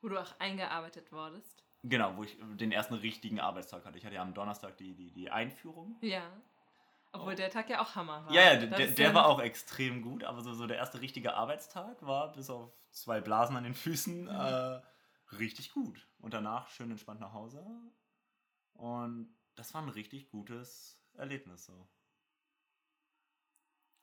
Wo 0.00 0.08
du 0.08 0.18
auch 0.18 0.38
eingearbeitet 0.38 1.12
wurdest. 1.12 1.65
Genau, 1.82 2.16
wo 2.16 2.24
ich 2.24 2.36
den 2.56 2.72
ersten 2.72 2.94
richtigen 2.94 3.38
Arbeitstag 3.40 3.84
hatte. 3.84 3.98
Ich 3.98 4.04
hatte 4.04 4.16
ja 4.16 4.22
am 4.22 4.34
Donnerstag 4.34 4.76
die, 4.76 4.94
die, 4.94 5.12
die 5.12 5.30
Einführung. 5.30 5.96
Ja. 6.00 6.30
Obwohl 7.12 7.34
der 7.34 7.50
Tag 7.50 7.70
ja 7.70 7.80
auch 7.80 7.94
Hammer 7.94 8.26
war. 8.26 8.32
Ja, 8.32 8.52
ja, 8.54 8.66
der, 8.66 8.88
der 8.88 9.08
ja 9.08 9.14
war 9.14 9.26
auch 9.26 9.40
extrem 9.40 10.02
gut, 10.02 10.24
aber 10.24 10.42
so, 10.42 10.52
so 10.52 10.66
der 10.66 10.76
erste 10.76 11.00
richtige 11.00 11.34
Arbeitstag 11.34 12.04
war 12.04 12.32
bis 12.32 12.50
auf 12.50 12.72
zwei 12.90 13.20
Blasen 13.20 13.56
an 13.56 13.64
den 13.64 13.74
Füßen 13.74 14.24
Mhm. 14.24 14.28
äh, 14.28 14.80
richtig 15.36 15.72
gut. 15.72 16.06
Und 16.18 16.34
danach 16.34 16.68
schön 16.68 16.90
entspannt 16.90 17.20
nach 17.20 17.32
Hause. 17.32 17.64
Und 18.74 19.34
das 19.54 19.72
war 19.72 19.82
ein 19.82 19.88
richtig 19.88 20.28
gutes 20.28 21.00
Erlebnis 21.14 21.64
so. 21.66 21.88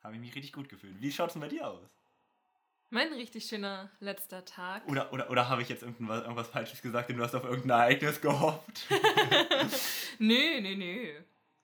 Habe 0.02 0.14
ich 0.14 0.20
mich 0.20 0.34
richtig 0.34 0.52
gut 0.52 0.68
gefühlt. 0.68 1.00
Wie 1.00 1.12
schaut 1.12 1.28
es 1.28 1.34
denn 1.34 1.40
bei 1.42 1.48
dir 1.48 1.68
aus? 1.68 2.03
Mein 2.94 3.12
richtig 3.12 3.46
schöner 3.46 3.90
letzter 3.98 4.44
Tag. 4.44 4.86
Oder, 4.86 5.12
oder, 5.12 5.28
oder 5.28 5.48
habe 5.48 5.62
ich 5.62 5.68
jetzt 5.68 5.82
irgendwas, 5.82 6.22
irgendwas 6.22 6.46
Falsches 6.46 6.80
gesagt 6.80 7.10
und 7.10 7.16
du 7.16 7.24
hast 7.24 7.34
auf 7.34 7.42
irgendein 7.42 7.80
Ereignis 7.80 8.20
gehofft? 8.20 8.86
nö, 10.20 10.60
nö, 10.60 10.76
nö. 10.76 11.20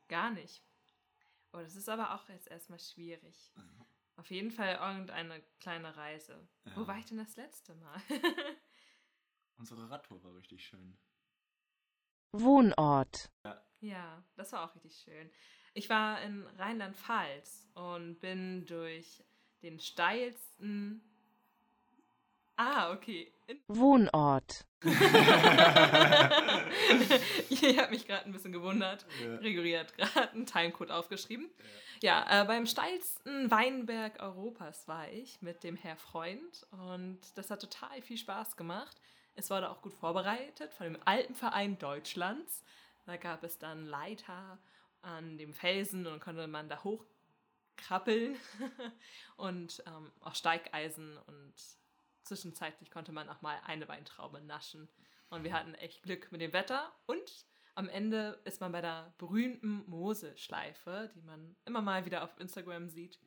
Gar 0.09 0.33
nicht. 0.33 0.61
Oh, 1.53 1.59
das 1.59 1.77
ist 1.77 1.89
aber 1.89 2.17
auch 2.17 2.29
jetzt 2.31 2.49
erstmal 2.49 2.81
schwierig. 2.81 3.53
Auf 4.17 4.29
jeden 4.33 4.51
Fall 4.51 4.75
irgendeine 4.75 5.41
kleine 5.61 5.97
Reise. 5.97 6.49
Wo 6.75 6.81
Ja. 6.81 6.89
war 6.89 6.99
ich 6.99 7.07
denn 7.07 7.19
das 7.19 7.37
letzte 7.37 7.77
Mal? 7.77 8.03
Unsere 9.57 9.89
Radtour 9.89 10.25
war 10.25 10.35
richtig 10.35 10.67
schön. 10.67 10.99
Wohnort, 12.33 13.31
ja, 13.79 14.25
das 14.35 14.51
war 14.51 14.65
auch 14.69 14.75
richtig 14.75 14.97
schön. 14.97 15.31
Ich 15.75 15.89
war 15.89 16.21
in 16.23 16.45
Rheinland-Pfalz 16.59 17.69
und 17.75 18.19
bin 18.19 18.67
durch 18.67 19.23
den 19.63 19.79
steilsten. 19.79 21.07
Ah, 22.63 22.93
okay. 22.93 23.33
In 23.47 23.59
Wohnort, 23.69 24.67
ich 24.85 24.93
habe 27.79 27.91
mich 27.91 28.07
gerade 28.07 28.27
ein 28.27 28.33
bisschen 28.33 28.53
gewundert. 28.53 29.07
Ja. 29.25 29.39
Gregory 29.39 29.73
hat 29.73 29.97
gerade 29.97 30.33
einen 30.33 30.45
Timecode 30.45 30.91
aufgeschrieben. 30.91 31.49
Ja, 32.03 32.43
äh, 32.43 32.45
beim 32.45 32.67
steilsten 32.67 33.51
Weinberg 33.51 34.23
Europas 34.23 34.87
war 34.87 35.11
ich 35.11 35.41
mit 35.41 35.65
dem 35.65 35.75
Herr 35.75 35.97
Freund 35.97 36.67
und 36.73 37.21
das 37.35 37.51
hat 37.51 37.63
total 37.63 38.03
viel 38.03 38.19
Spaß 38.19 38.59
gemacht. 38.59 39.01
Es 39.37 39.49
wurde 39.49 39.71
auch 39.71 39.81
gut 39.81 39.95
vorbereitet 39.95 40.75
von 40.75 40.93
dem 40.93 40.99
Alpenverein 41.07 41.79
Deutschlands. 41.79 42.63
Da 43.07 43.17
gab 43.17 43.43
es 43.43 43.57
dann 43.57 43.87
Leiter 43.87 44.59
an 45.01 45.39
dem 45.39 45.55
Felsen 45.55 46.07
und 46.07 46.21
konnte 46.21 46.47
man 46.47 46.69
da 46.69 46.85
hochkrabbeln 46.85 48.37
und 49.39 49.83
ähm, 49.87 50.13
auch 50.21 50.35
Steigeisen 50.35 51.17
und 51.27 51.55
zwischenzeitlich 52.31 52.91
konnte 52.93 53.11
man 53.11 53.29
auch 53.29 53.43
mal 53.43 53.59
eine 53.67 53.89
Weintraube 53.89 54.41
naschen. 54.41 54.89
Und 55.31 55.43
wir 55.45 55.53
hatten 55.53 55.75
echt 55.75 56.03
Glück 56.03 56.31
mit 56.31 56.41
dem 56.41 56.53
Wetter 56.53 56.93
und 57.07 57.47
am 57.75 57.89
Ende 57.89 58.41
ist 58.45 58.61
man 58.61 58.73
bei 58.73 58.81
der 58.81 59.15
berühmten 59.19 59.89
Moselschleife, 59.89 61.11
die 61.15 61.23
man 61.23 61.57
immer 61.65 61.81
mal 61.81 62.05
wieder 62.05 62.25
auf 62.25 62.39
Instagram 62.39 62.89
sieht. 62.89 63.19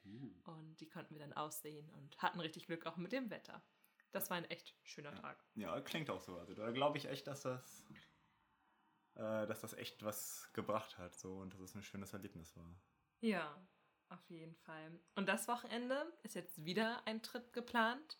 Und 0.43 0.75
die 0.79 0.89
konnten 0.89 1.15
wir 1.15 1.22
dann 1.22 1.33
aussehen 1.33 1.89
und 1.91 2.22
hatten 2.22 2.39
richtig 2.39 2.67
Glück 2.67 2.86
auch 2.86 2.98
mit 2.98 3.12
dem 3.12 3.29
Wetter. 3.29 3.63
Das 4.12 4.29
war 4.29 4.38
ein 4.38 4.45
echt 4.45 4.75
schöner 4.83 5.15
Tag. 5.15 5.43
Ja, 5.55 5.79
klingt 5.81 6.10
auch 6.10 6.22
so. 6.22 6.38
Also 6.38 6.53
da 6.53 6.72
glaube 6.72 6.98
ich 6.98 7.05
echt, 7.05 7.25
dass 7.25 7.41
das, 7.41 7.83
äh, 9.15 9.48
dass 9.48 9.62
das 9.62 9.74
echt 9.74 10.03
was 10.03 10.50
gebracht 10.53 10.98
hat 10.98 11.15
so 11.15 11.38
und 11.38 11.53
dass 11.53 11.62
es 11.62 11.75
ein 11.75 11.83
schönes 11.83 12.13
Erlebnis 12.13 12.55
war. 12.55 12.75
Ja, 13.22 13.55
auf 14.10 14.29
jeden 14.29 14.55
Fall. 14.55 15.00
Und 15.15 15.27
das 15.27 15.48
Wochenende 15.48 16.05
ist 16.22 16.36
jetzt 16.36 16.63
wieder 16.63 17.01
ein 17.07 17.24
Trip 17.24 17.51
geplant. 17.53 18.17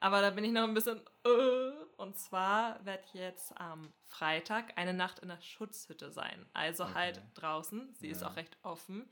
Aber 0.00 0.20
da 0.20 0.30
bin 0.30 0.44
ich 0.44 0.52
noch 0.52 0.64
ein 0.64 0.74
bisschen. 0.74 1.00
Äh, 1.24 1.70
und 1.96 2.18
zwar 2.18 2.84
wird 2.84 3.04
jetzt 3.14 3.58
am 3.58 3.92
Freitag 4.06 4.76
eine 4.76 4.92
Nacht 4.92 5.20
in 5.20 5.28
der 5.28 5.40
Schutzhütte 5.40 6.10
sein. 6.10 6.46
Also 6.52 6.84
Okay. 6.84 6.94
halt 6.94 7.22
draußen. 7.34 7.94
Sie 7.94 8.08
ist 8.08 8.20
Ja. 8.22 8.28
auch 8.28 8.36
recht 8.36 8.56
offen. 8.62 9.08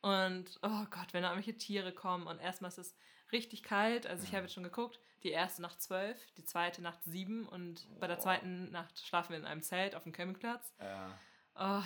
Und 0.00 0.58
oh 0.62 0.84
Gott, 0.90 1.12
wenn 1.12 1.22
da 1.22 1.30
irgendwelche 1.30 1.56
Tiere 1.58 1.92
kommen 1.92 2.26
und 2.26 2.40
erstmal 2.40 2.70
ist 2.70 2.78
es 2.78 2.96
richtig 3.30 3.62
kalt. 3.62 4.06
Also 4.06 4.24
ich 4.24 4.30
Ja. 4.30 4.36
habe 4.36 4.46
jetzt 4.46 4.54
schon 4.54 4.64
geguckt, 4.64 4.98
die 5.22 5.30
erste 5.30 5.62
Nacht 5.62 5.80
zwölf, 5.80 6.18
die 6.36 6.44
zweite 6.44 6.82
Nacht 6.82 7.04
sieben 7.04 7.46
und 7.48 7.86
bei 8.00 8.08
der 8.08 8.18
zweiten 8.18 8.70
Nacht 8.72 8.98
schlafen 9.06 9.30
wir 9.30 9.38
in 9.38 9.44
einem 9.44 9.62
Zelt 9.62 9.94
auf 9.94 10.02
dem 10.02 10.12
Campingplatz. 10.12 10.74
Ja. 10.80 11.16
Oh, 11.54 11.82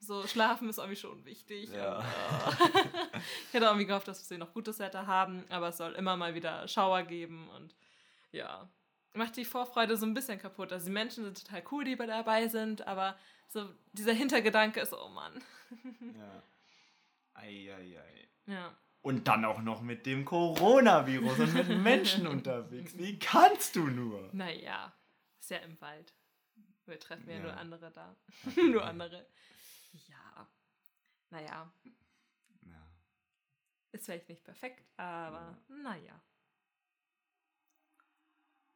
so 0.00 0.26
schlafen 0.26 0.68
ist 0.70 0.78
irgendwie 0.78 0.96
schon 0.96 1.24
wichtig. 1.26 1.70
Ja. 1.70 1.98
Und, 1.98 2.04
oh. 3.14 3.18
ich 3.48 3.52
hätte 3.52 3.66
irgendwie 3.66 3.84
gehofft, 3.86 4.08
dass 4.08 4.30
wir 4.30 4.38
noch 4.38 4.54
gutes 4.54 4.78
Wetter 4.78 5.06
haben, 5.06 5.44
aber 5.50 5.68
es 5.68 5.76
soll 5.76 5.92
immer 5.92 6.16
mal 6.16 6.34
wieder 6.34 6.66
Schauer 6.68 7.02
geben 7.02 7.48
und 7.50 7.74
ja. 8.32 8.68
Macht 9.14 9.36
die 9.36 9.44
Vorfreude 9.44 9.96
so 9.96 10.06
ein 10.06 10.14
bisschen 10.14 10.38
kaputt. 10.38 10.72
Also 10.72 10.86
die 10.86 10.92
Menschen 10.92 11.24
sind 11.24 11.44
total 11.44 11.64
cool, 11.72 11.84
die 11.84 11.96
dabei 11.96 12.48
sind, 12.48 12.86
aber 12.86 13.18
so 13.48 13.68
dieser 13.92 14.12
Hintergedanke 14.12 14.80
ist, 14.80 14.92
oh 14.92 15.08
Mann. 15.08 15.42
ja. 16.16 16.42
Eieiei. 17.34 18.28
Ja. 18.46 18.74
Und 19.02 19.28
dann 19.28 19.44
auch 19.44 19.60
noch 19.60 19.82
mit 19.82 20.06
dem 20.06 20.24
Coronavirus 20.24 21.38
und 21.38 21.52
mit 21.54 21.68
Menschen 21.82 22.26
unterwegs. 22.34 22.96
Wie 22.96 23.18
kannst 23.18 23.76
du 23.76 23.86
nur? 23.88 24.30
Naja, 24.32 24.90
ist 25.38 25.50
ja 25.50 25.58
im 25.58 25.78
Wald. 25.82 26.14
Wir 26.86 26.98
treffen 26.98 27.28
ja, 27.28 27.36
Ja. 27.36 27.42
nur 27.42 27.56
andere 27.58 27.90
da. 27.90 28.16
nur 28.56 28.82
andere. 28.84 29.26
Ja. 30.08 30.48
Naja, 31.28 31.70
Ja. 32.62 32.90
ist 33.92 34.06
vielleicht 34.06 34.30
nicht 34.30 34.44
perfekt, 34.44 34.82
aber 34.96 35.58
naja. 35.68 36.18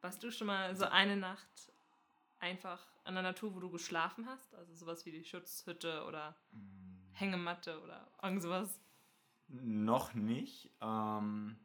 Warst 0.02 0.22
du 0.24 0.32
schon 0.32 0.48
mal 0.48 0.74
so 0.74 0.84
eine 0.84 1.16
Nacht 1.16 1.72
einfach 2.40 2.84
an 3.04 3.14
der 3.14 3.22
Natur, 3.22 3.54
wo 3.54 3.60
du 3.60 3.70
geschlafen 3.70 4.26
hast? 4.26 4.52
Also 4.54 4.74
sowas 4.74 5.06
wie 5.06 5.12
die 5.12 5.24
Schutzhütte 5.24 6.04
oder 6.04 6.36
Hängematte 7.12 7.80
oder 7.80 8.10
irgend 8.20 8.42
sowas? 8.42 8.80
Noch 9.46 10.12
nicht. 10.14 10.72
Ähm, 10.80 11.56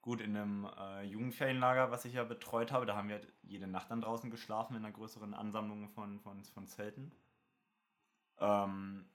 gut, 0.00 0.22
in 0.22 0.34
einem 0.34 0.64
äh, 0.64 1.02
Jugendferienlager, 1.02 1.90
was 1.90 2.06
ich 2.06 2.14
ja 2.14 2.24
betreut 2.24 2.72
habe, 2.72 2.86
da 2.86 2.96
haben 2.96 3.08
wir 3.08 3.16
halt 3.16 3.32
jede 3.42 3.66
Nacht 3.66 3.90
dann 3.90 4.00
draußen 4.00 4.30
geschlafen 4.30 4.76
in 4.76 4.84
einer 4.84 4.94
größeren 4.94 5.34
Ansammlung 5.34 5.90
von, 5.90 6.20
von, 6.20 6.42
von 6.42 6.66
Zelten. 6.66 7.12
Ähm, 8.38 9.10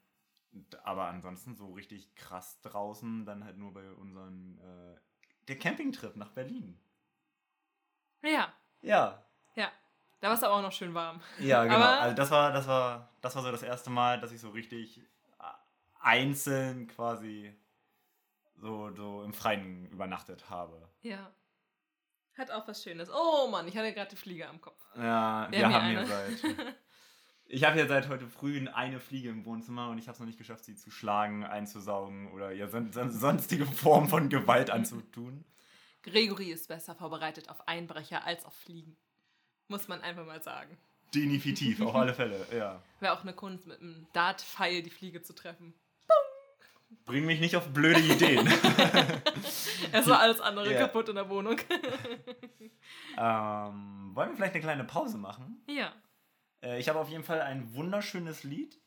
aber 0.84 1.06
ansonsten 1.06 1.56
so 1.56 1.74
richtig 1.74 2.14
krass 2.14 2.62
draußen, 2.62 3.26
dann 3.26 3.44
halt 3.44 3.58
nur 3.58 3.74
bei 3.74 3.92
unseren, 3.94 4.60
äh, 4.60 5.00
der 5.48 5.58
Campingtrip 5.58 6.16
nach 6.16 6.30
Berlin. 6.30 6.80
Ja, 8.22 8.54
Ja, 8.82 9.24
ja. 9.56 9.72
Da 10.22 10.28
war 10.28 10.36
es 10.36 10.44
aber 10.44 10.56
auch 10.56 10.62
noch 10.62 10.72
schön 10.72 10.94
warm. 10.94 11.22
ja, 11.40 11.64
genau. 11.66 11.76
Aber- 11.78 12.02
also 12.02 12.16
das 12.16 12.32
war, 12.32 12.52
das 12.52 12.68
war, 12.68 13.10
das 13.22 13.36
war 13.36 13.44
so 13.44 13.52
das 13.52 13.64
erste 13.64 13.90
Mal, 13.90 14.20
dass 14.20 14.32
ich 14.32 14.42
so 14.42 14.50
richtig 14.50 15.00
äh, 15.00 15.04
einzeln 16.02 16.88
quasi 16.88 17.54
so, 18.58 18.92
so 18.94 19.24
im 19.24 19.34
Freien 19.34 19.86
übernachtet 19.88 20.50
habe. 20.50 20.90
Ja. 21.02 21.32
Hat 22.38 22.52
auch 22.52 22.68
was 22.68 22.84
Schönes. 22.84 23.10
Oh 23.14 23.48
Mann, 23.50 23.68
ich 23.68 23.76
hatte 23.78 23.94
gerade 23.94 24.10
die 24.10 24.16
Fliege 24.16 24.48
am 24.48 24.60
Kopf. 24.62 24.82
Ja, 24.96 25.48
wir, 25.50 25.60
Wir 25.60 25.70
haben 25.74 25.88
hier 25.88 26.06
seit. 26.06 26.44
Ich 27.52 27.64
habe 27.64 27.74
hier 27.78 27.88
seit 27.88 28.08
heute 28.10 28.28
früh 28.28 28.64
eine 28.70 29.00
Fliege 29.00 29.30
im 29.30 29.44
Wohnzimmer 29.44 29.90
und 29.90 29.98
ich 29.98 30.06
habe 30.06 30.14
es 30.14 30.20
noch 30.20 30.28
nicht 30.28 30.38
geschafft, 30.38 30.64
sie 30.66 30.76
zu 30.76 30.92
schlagen, 30.92 31.44
einzusaugen 31.44 32.32
oder 32.32 32.54
ihr 32.54 32.68
son 32.68 32.92
son 32.94 33.10
sonstige 33.12 33.66
Form 33.66 34.08
von 34.08 34.30
Gewalt 34.30 34.70
anzutun. 34.70 35.44
Gregory 36.04 36.52
ist 36.52 36.68
besser 36.68 36.96
vorbereitet 36.96 37.50
auf 37.50 37.68
Einbrecher 37.68 38.26
als 38.26 38.46
auf 38.46 38.54
Fliegen. 38.54 38.96
Muss 39.68 39.88
man 39.88 40.02
einfach 40.02 40.26
mal 40.26 40.42
sagen. 40.42 40.78
Definitiv, 41.14 41.82
auf 41.82 41.96
alle 41.96 42.14
Fälle, 42.14 42.46
ja. 42.56 42.82
Wäre 43.00 43.14
auch 43.14 43.22
eine 43.24 43.34
Kunst, 43.34 43.66
mit 43.68 43.80
einem 43.82 44.08
Dart-Pfeil 44.14 44.84
die 44.84 44.90
Fliege 44.92 45.22
zu 45.22 45.34
treffen. 45.34 45.74
Bring 47.06 47.26
mich 47.26 47.40
nicht 47.40 47.56
auf 47.56 47.68
blöde 47.74 48.00
Ideen. 48.00 48.48
Es 49.92 50.06
war 50.08 50.20
alles 50.20 50.40
andere 50.40 50.72
Ja. 50.72 50.80
kaputt 50.82 51.10
in 51.10 51.16
der 51.16 51.30
Wohnung. 51.30 51.58
ähm, 53.18 54.12
wollen 54.14 54.30
wir 54.30 54.36
vielleicht 54.36 54.54
eine 54.54 54.62
kleine 54.64 54.84
Pause 54.84 55.18
machen? 55.18 55.64
ja. 55.68 55.92
Äh, 56.62 56.78
ich 56.80 56.90
habe 56.90 57.00
auf 57.00 57.10
jeden 57.10 57.24
Fall 57.24 57.42
ein 57.42 57.74
wunderschönes 57.74 58.44
Lied. 58.44 58.80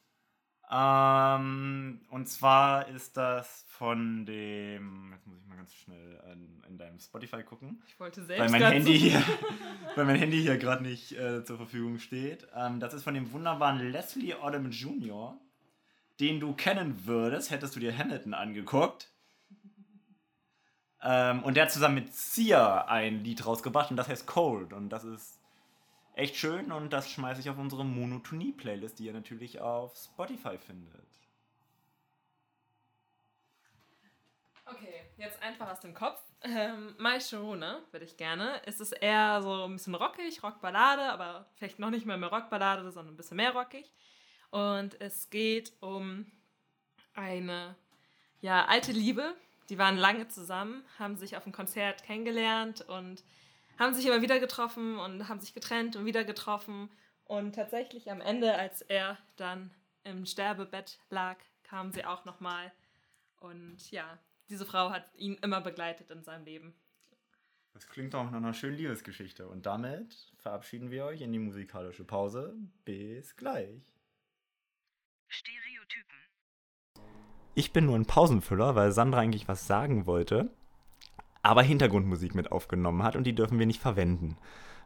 Ähm, 0.75 2.01
und 2.09 2.27
zwar 2.29 2.89
ist 2.89 3.17
das 3.19 3.65
von 3.69 4.25
dem. 4.25 5.13
Jetzt 5.13 5.27
muss 5.27 5.39
ich 5.39 5.47
mal 5.47 5.57
ganz 5.57 5.75
schnell 5.75 6.23
in, 6.33 6.63
in 6.67 6.79
deinem 6.79 6.99
Spotify 6.99 7.43
gucken. 7.43 7.83
Ich 7.89 8.01
wollte 8.01 8.25
selbst 8.25 8.41
weil 8.41 8.61
mein 8.61 8.73
Handy 8.73 8.97
so- 8.97 9.05
hier, 9.05 9.23
weil 9.97 10.07
mein 10.07 10.17
Handy 10.17 10.41
hier 10.41 10.57
gerade 10.57 10.83
nicht 10.83 11.13
äh, 11.13 11.45
zur 11.45 11.59
Verfügung 11.59 11.99
steht. 11.99 12.47
Ähm, 12.55 12.81
das 12.81 12.95
ist 12.95 13.05
von 13.05 13.13
dem 13.13 13.33
wunderbaren 13.33 13.91
Leslie 13.91 14.35
Odom 14.35 14.71
Jr., 14.71 15.39
den 16.21 16.41
du 16.41 16.55
kennen 16.55 17.05
würdest, 17.05 17.51
hättest 17.51 17.77
du 17.77 17.81
dir 17.81 17.97
Hamilton 17.97 18.33
angeguckt. 18.33 19.11
Ähm, 21.03 21.43
und 21.43 21.55
der 21.57 21.65
hat 21.65 21.73
zusammen 21.73 21.97
mit 21.97 22.15
Sia 22.15 22.87
ein 22.87 23.25
Lied 23.25 23.45
rausgebracht 23.45 23.91
und 23.91 23.97
das 23.99 24.09
heißt 24.09 24.27
Cold. 24.27 24.73
Und 24.73 24.89
das 24.89 25.05
ist 25.05 25.39
echt 26.15 26.37
schön 26.37 26.73
und 26.73 26.93
das 26.93 27.11
schmeiße 27.11 27.41
ich 27.41 27.51
auf 27.51 27.59
unsere 27.59 27.85
Monotonie-Playlist, 27.85 28.99
die 28.99 29.07
ihr 29.07 29.13
natürlich 29.13 29.61
auf 29.61 29.97
Spotify 29.97 30.59
findet. 30.59 31.07
Okay, 34.67 35.03
jetzt 35.17 35.43
einfach 35.43 35.71
aus 35.71 35.81
dem 35.81 35.95
Kopf. 35.95 36.21
Ähm, 36.43 36.95
My 36.99 37.21
Sharona 37.21 37.81
würde 37.91 38.07
ich 38.07 38.17
gerne. 38.17 38.61
Es 38.65 38.81
ist 38.81 38.93
eher 38.93 39.43
so 39.43 39.65
ein 39.65 39.73
bisschen 39.73 39.95
rockig, 39.95 40.43
Rockballade, 40.43 41.03
aber 41.13 41.47
vielleicht 41.57 41.79
noch 41.79 41.91
nicht 41.91 42.07
mal 42.07 42.19
mehr 42.19 42.31
Rockballade, 42.31 42.91
sondern 42.91 43.15
ein 43.15 43.17
bisschen 43.17 43.37
mehr 43.37 43.53
rockig. 43.53 43.93
Und 44.51 45.01
es 45.01 45.31
geht 45.31 45.73
um 45.81 46.27
eine 47.15 47.77
ja, 48.41 48.65
alte 48.67 48.93
Liebe. 48.93 49.35
Die 49.69 49.79
waren 49.79 49.97
lange 49.97 50.29
zusammen, 50.29 50.85
haben 50.99 51.17
sich 51.17 51.37
auf 51.37 51.45
dem 51.45 51.53
Konzert 51.53 52.03
kennengelernt 52.03 52.83
und 52.83 53.25
haben 53.79 53.95
sich 53.95 54.07
immer 54.07 54.23
wieder 54.23 54.41
getroffen 54.41 54.99
und 54.99 55.29
haben 55.29 55.41
sich 55.41 55.55
getrennt 55.55 55.97
und 55.97 56.05
wieder 56.05 56.25
getroffen. 56.25 56.91
Und 57.25 57.55
tatsächlich 57.55 58.11
am 58.11 58.21
Ende, 58.21 58.55
als 58.55 58.83
er 58.83 59.19
dann 59.37 59.71
im 60.05 60.27
Sterbebett 60.27 60.99
lag, 61.11 61.37
kamen 61.63 61.93
sie 61.93 62.05
auch 62.05 62.25
nochmal. 62.25 62.73
Und 63.39 63.91
ja, 63.91 64.19
diese 64.49 64.67
Frau 64.67 64.91
hat 64.91 65.05
ihn 65.17 65.35
immer 65.43 65.61
begleitet 65.61 66.11
in 66.11 66.23
seinem 66.23 66.45
Leben. 66.45 66.75
Das 67.73 67.89
klingt 67.89 68.15
auch 68.15 68.25
nach 68.25 68.35
einer 68.35 68.53
schönen 68.53 68.77
Liebesgeschichte. 68.77 69.49
Und 69.49 69.65
damit 69.65 70.33
verabschieden 70.37 70.91
wir 70.91 71.07
euch 71.07 71.23
in 71.23 71.33
die 71.33 71.39
musikalische 71.39 72.05
Pause. 72.05 72.55
Bis 72.85 73.35
gleich. 73.37 73.95
Stereotypen. 75.29 76.19
Ich 77.55 77.73
bin 77.73 77.87
nur 77.87 77.97
ein 77.97 78.07
Pausenfüller, 78.07 78.75
weil 78.75 78.93
Sandra 78.93 79.21
eigentlich 79.21 79.49
was 79.49 79.67
sagen 79.67 80.07
wollte, 80.07 80.51
aber 81.43 81.63
Hintergrundmusik 81.63 82.35
mit 82.35 82.53
aufgenommen 82.53 83.03
hat 83.03 83.17
und 83.17 83.25
die 83.25 83.35
dürfen 83.35 83.59
wir 83.59 83.67
nicht 83.67 83.81
verwenden. 83.81 84.37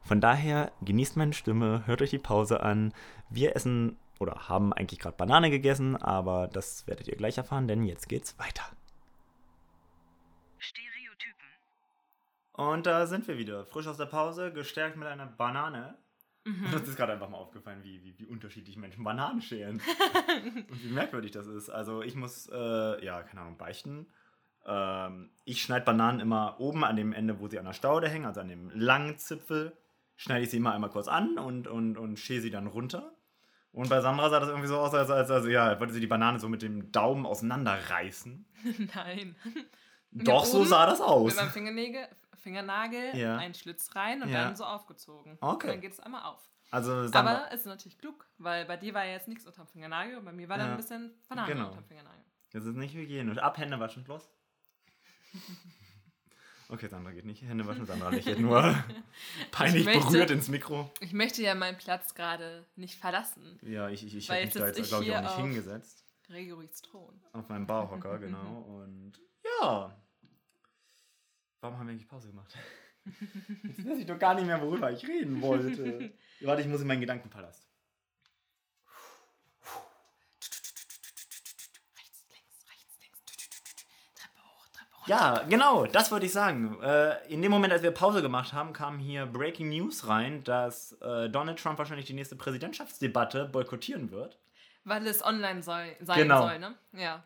Von 0.03 0.21
daher 0.21 0.73
genießt 0.83 1.17
meine 1.17 1.33
Stimme, 1.33 1.87
hört 1.87 2.01
euch 2.03 2.11
die 2.11 2.19
Pause 2.19 2.63
an. 2.63 2.93
Wir 3.29 3.57
essen 3.57 3.97
oder 4.19 4.49
haben 4.49 4.73
eigentlich 4.73 5.01
gerade 5.01 5.17
Banane 5.17 5.51
gegessen, 5.51 5.97
aber 5.97 6.49
das 6.49 6.87
werdet 6.87 7.09
ihr 7.09 7.17
gleich 7.17 7.37
erfahren, 7.37 7.69
denn 7.69 7.85
jetzt 7.85 8.09
geht's 8.09 8.39
weiter. 8.39 8.65
Stereotypen. 10.59 11.49
Und 12.53 12.87
da 12.87 13.07
sind 13.07 13.29
wir 13.29 13.37
wieder, 13.37 13.67
frisch 13.67 13.87
aus 13.87 13.99
der 13.99 14.07
Pause, 14.07 14.53
gestärkt 14.53 14.97
mit 14.97 15.09
einer 15.09 15.27
Banane. 15.27 15.99
Und 16.47 16.73
uns 16.73 16.89
ist 16.89 16.97
gerade 16.97 17.13
einfach 17.13 17.29
mal 17.29 17.39
aufgefallen, 17.39 17.83
wie, 17.83 18.05
wie, 18.05 18.17
wie 18.21 18.25
unterschiedlich 18.25 18.77
Menschen 18.77 19.03
Bananen 19.03 19.43
schälen. 19.43 19.83
und 20.71 20.85
wie 20.85 20.93
merkwürdig 20.93 21.33
das 21.33 21.49
ist. 21.49 21.69
Also 21.69 22.03
ich 22.03 22.15
muss, 22.15 22.49
äh, 22.53 23.05
ja, 23.05 23.25
keine 23.25 23.41
Ahnung, 23.41 23.57
beichten. 23.57 24.07
Ähm, 24.67 25.31
ich 25.45 25.63
schneide 25.63 25.85
Bananen 25.85 26.21
immer 26.21 26.57
oben 26.59 26.85
an 26.85 26.97
dem 26.97 27.13
Ende, 27.13 27.39
wo 27.41 27.49
sie 27.49 27.59
an 27.59 27.65
der 27.67 27.73
Staude 27.73 28.09
hängen, 28.09 28.27
also 28.27 28.41
an 28.41 28.49
dem 28.49 28.71
langen 28.71 29.17
Zipfel, 29.19 29.77
schneide 30.17 30.43
ich 30.45 30.51
sie 30.51 30.57
immer 30.57 30.73
einmal 30.75 30.91
kurz 30.91 31.09
an 31.09 31.39
und, 31.39 31.69
und, 31.69 31.97
und 31.97 32.19
schäle 32.19 32.41
sie 32.41 32.51
dann 32.51 32.67
runter. 32.67 33.13
Und 33.73 33.91
bei 33.91 34.01
Sandra 34.01 34.31
sah 34.31 34.41
das 34.41 34.49
irgendwie 34.49 34.69
so 34.69 34.79
aus, 34.79 34.95
als, 34.95 35.11
als, 35.11 35.31
als 35.31 35.47
ja, 35.47 35.79
wollte 35.79 35.93
sie 35.93 36.01
die 36.01 36.07
Banane 36.07 36.41
so 36.41 36.49
mit 36.49 36.63
dem 36.63 36.91
Daumen 36.93 37.27
auseinanderreißen. 37.27 38.47
Nein. 38.95 39.37
Doch, 40.11 40.45
so 40.47 40.61
oben 40.61 40.69
sah 40.69 40.87
das 40.87 41.01
aus. 41.01 41.27
Mit 41.27 41.37
meinem 41.37 41.51
Fingernägel, 41.51 42.09
Fingernagel 42.39 43.15
Ja. 43.17 43.37
einen 43.37 43.55
Schlitz 43.55 43.95
rein 43.95 44.23
und 44.23 44.31
Ja. 44.31 44.45
dann 44.45 44.57
so 44.57 44.65
aufgezogen. 44.65 45.37
Okay. 45.41 45.67
Und 45.67 45.73
dann 45.75 45.81
geht 45.83 45.93
es 45.93 46.01
einmal 46.01 46.23
auf. 46.25 46.49
Also 46.71 47.07
Sandra, 47.07 47.19
Aber 47.45 47.53
es 47.53 47.61
ist 47.61 47.67
natürlich 47.67 47.99
klug, 47.99 48.27
weil 48.39 48.65
bei 48.65 48.77
dir 48.77 48.95
war 48.95 49.05
ja 49.05 49.13
jetzt 49.13 49.29
nichts 49.29 49.47
unterm 49.47 49.67
Fingernagel 49.67 50.17
und 50.17 50.25
bei 50.25 50.33
mir 50.33 50.49
war 50.49 50.57
dann 50.57 50.69
Ja. 50.69 50.73
ein 50.73 50.77
bisschen 50.79 51.13
Banane 51.29 51.53
Genau. 51.53 51.69
unterm 51.69 51.85
Fingernagel. 51.85 52.25
das 52.53 52.65
ist 52.65 52.77
nicht 52.77 52.95
hygienisch. 52.95 53.39
Ab, 53.39 53.59
Hände 53.59 53.79
waschen, 53.79 54.05
los. 54.07 54.29
Okay, 56.69 56.89
Sandra 56.89 57.13
geht 57.13 57.25
nicht. 57.25 57.43
Hände 57.43 57.65
waschen, 57.65 57.87
Sandra 57.87 58.09
lächelt 58.09 58.41
nur 58.41 58.61
peinlich 59.53 59.85
möchte- 59.85 60.01
berührt 60.01 60.33
ins 60.33 60.49
Mikro. 60.49 60.91
Ich 60.99 61.13
möchte 61.13 61.41
ja 61.41 61.55
meinen 61.55 61.79
Platz 61.79 62.13
gerade 62.15 62.67
nicht 62.75 62.99
verlassen. 62.99 63.57
Ja, 63.63 63.89
ich, 63.89 64.05
ich, 64.05 64.17
ich 64.17 64.29
habe 64.29 64.45
mich 64.45 64.53
da 64.53 64.67
jetzt, 64.67 64.89
glaube 64.89 65.05
ich, 65.05 65.15
auch 65.15 65.23
nicht 65.23 65.37
hingesetzt. 65.37 66.03
Gregoris 66.27 66.83
Thron. 66.83 67.21
Auf 67.33 67.49
meinem 67.49 67.69
Barhocker, 67.69 68.19
genau. 68.19 68.63
Und 68.83 69.13
ja. 69.61 69.97
Warum 71.61 71.79
haben 71.79 71.87
wir 71.87 71.93
eigentlich 71.93 72.09
Pause 72.09 72.29
gemacht? 72.31 72.53
Jetzt 73.63 73.87
weiß 73.87 73.99
ich 74.01 74.07
doch 74.07 74.19
gar 74.19 74.35
nicht 74.35 74.47
mehr, 74.47 74.61
worüber 74.61 74.91
ich 74.91 75.07
reden 75.07 75.41
wollte. 75.41 76.13
Warte, 76.41 76.63
ich 76.63 76.69
muss 76.69 76.81
in 76.81 76.89
meinen 76.89 77.01
Gedankenpalast. 77.01 77.66
Ja, 85.07 85.43
genau, 85.49 85.87
das 85.87 86.11
wollte 86.11 86.27
ich 86.27 86.33
sagen. 86.33 86.79
Äh, 86.83 87.27
in 87.29 87.41
dem 87.43 87.51
Moment, 87.53 87.73
als 87.73 87.83
wir 87.83 87.91
Pause 87.93 88.23
gemacht 88.23 88.53
haben, 88.53 88.73
kam 88.73 88.99
hier 88.99 89.27
Breaking 89.27 89.69
News 89.69 90.09
rein, 90.09 90.43
dass 90.45 90.93
äh, 91.01 91.29
Donald 91.31 91.59
Trump 91.61 91.79
wahrscheinlich 91.79 92.07
die 92.07 92.13
nächste 92.13 92.37
Präsidentschaftsdebatte 92.37 93.47
boykottieren 93.47 94.11
wird. 94.11 94.39
Weil 94.85 95.07
es 95.07 95.25
online 95.25 95.63
soll, 95.63 95.85
sein 96.01 96.19
Genau. 96.19 96.43
soll, 96.43 96.59
ne? 96.59 96.75
Ja. 96.93 97.23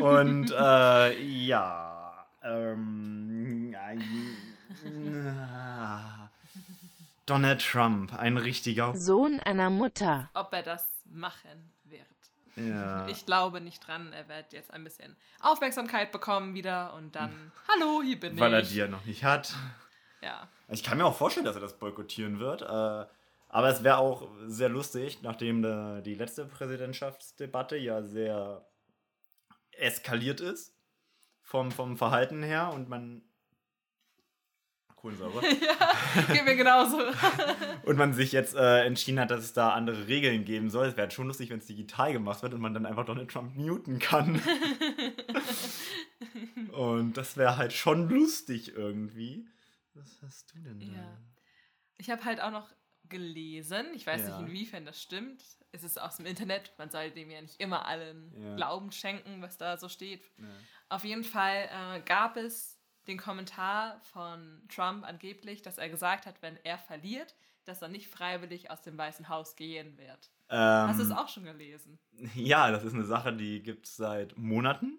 Und 0.00 0.50
äh, 0.58 1.20
ja. 1.22 2.26
Ähm, 2.42 3.74
äh, 3.74 4.00
Donald 7.26 7.60
Trump, 7.66 8.14
ein 8.14 8.36
richtiger. 8.38 8.96
Sohn 8.96 9.40
einer 9.40 9.68
Mutter. 9.70 10.30
Ob 10.34 10.52
er 10.54 10.62
das 10.62 10.86
machen. 11.04 11.70
Ja. 12.58 13.06
Ich 13.08 13.26
glaube 13.26 13.60
nicht 13.60 13.86
dran. 13.86 14.12
Er 14.12 14.28
wird 14.28 14.52
jetzt 14.52 14.72
ein 14.72 14.84
bisschen 14.84 15.16
Aufmerksamkeit 15.40 16.12
bekommen 16.12 16.54
wieder 16.54 16.94
und 16.94 17.14
dann, 17.14 17.52
hallo, 17.68 18.02
hier 18.02 18.18
bin 18.18 18.38
weil 18.38 18.52
er 18.54 18.60
ich. 18.60 18.70
die 18.70 18.76
ja 18.76 18.88
noch 18.88 19.04
nicht 19.04 19.24
hat. 19.24 19.54
Ja. 20.20 20.48
Ich 20.66 20.82
kann 20.82 20.98
mir 20.98 21.04
auch 21.06 21.14
vorstellen, 21.14 21.46
dass 21.46 21.54
er 21.54 21.60
das 21.62 21.78
boykottieren 21.78 22.40
wird. 22.40 22.62
Äh, 22.62 22.66
aber 22.66 23.68
es 23.68 23.84
wäre 23.84 23.98
auch 23.98 24.28
sehr 24.46 24.68
lustig, 24.68 25.22
nachdem 25.22 25.62
da 25.62 26.00
die 26.00 26.16
letzte 26.16 26.44
Präsidentschaftsdebatte 26.44 27.76
ja 27.76 28.02
sehr 28.02 28.66
eskaliert 29.70 30.40
ist. 30.40 30.74
Vom, 31.42 31.70
vom 31.70 31.96
Verhalten 31.96 32.42
her 32.42 32.72
und 32.74 32.88
man. 32.88 33.22
Kohlensäure. 35.00 35.40
Geht 36.32 36.44
mir 36.44 36.56
genauso. 36.56 36.98
und 37.84 37.96
man 37.96 38.14
sich 38.14 38.32
jetzt 38.32 38.54
äh, 38.56 38.84
entschieden 38.84 39.20
hat, 39.20 39.30
dass 39.30 39.44
es 39.44 39.52
da 39.52 39.70
andere 39.70 40.08
Regeln 40.08 40.44
geben 40.44 40.70
soll. 40.70 40.88
Es 40.88 40.96
wäre 40.96 41.10
schon 41.10 41.28
lustig, 41.28 41.50
wenn 41.50 41.58
es 41.60 41.66
digital 41.66 42.12
gemacht 42.12 42.42
wird 42.42 42.54
und 42.54 42.60
man 42.60 42.74
dann 42.74 42.84
einfach 42.86 43.04
Donald 43.04 43.30
Trump 43.30 43.54
muten 43.56 43.98
kann. 44.00 44.42
und 46.72 47.16
das 47.16 47.36
wäre 47.36 47.56
halt 47.56 47.72
schon 47.72 48.08
lustig 48.08 48.74
irgendwie. 48.74 49.46
Was 49.94 50.18
hast 50.22 50.54
du 50.54 50.58
denn 50.60 50.80
da? 50.80 50.86
Ja. 50.86 51.18
Ich 51.96 52.10
habe 52.10 52.24
halt 52.24 52.40
auch 52.40 52.50
noch 52.50 52.68
gelesen, 53.08 53.86
ich 53.94 54.06
weiß 54.06 54.22
Ja. 54.22 54.38
nicht, 54.40 54.48
inwiefern 54.48 54.84
das 54.84 55.00
stimmt. 55.00 55.42
Es 55.72 55.82
ist 55.82 56.00
aus 56.00 56.16
dem 56.16 56.26
Internet, 56.26 56.72
man 56.78 56.90
soll 56.90 57.10
dem 57.10 57.30
ja 57.30 57.40
nicht 57.40 57.60
immer 57.60 57.86
allen 57.86 58.32
Ja. 58.40 58.56
Glauben 58.56 58.92
schenken, 58.92 59.42
was 59.42 59.58
da 59.58 59.76
so 59.76 59.88
steht. 59.88 60.22
Ja. 60.38 60.44
Auf 60.88 61.04
jeden 61.04 61.24
Fall 61.24 61.68
äh, 61.72 62.00
gab 62.00 62.36
es 62.36 62.77
den 63.08 63.18
Kommentar 63.18 64.00
von 64.12 64.62
Trump 64.68 65.04
angeblich, 65.04 65.62
dass 65.62 65.78
er 65.78 65.88
gesagt 65.88 66.26
hat, 66.26 66.42
wenn 66.42 66.56
er 66.64 66.78
verliert, 66.78 67.34
dass 67.64 67.82
er 67.82 67.88
nicht 67.88 68.08
freiwillig 68.08 68.70
aus 68.70 68.82
dem 68.82 68.96
Weißen 68.96 69.28
Haus 69.28 69.56
gehen 69.56 69.98
wird. 69.98 70.30
Ähm, 70.50 70.88
Hast 70.88 71.00
du 71.00 71.04
es 71.04 71.10
auch 71.10 71.28
schon 71.28 71.44
gelesen? 71.44 71.98
Ja, 72.34 72.70
das 72.70 72.84
ist 72.84 72.94
eine 72.94 73.04
Sache, 73.04 73.32
die 73.32 73.62
gibt 73.62 73.86
es 73.86 73.96
seit 73.96 74.36
Monaten. 74.36 74.98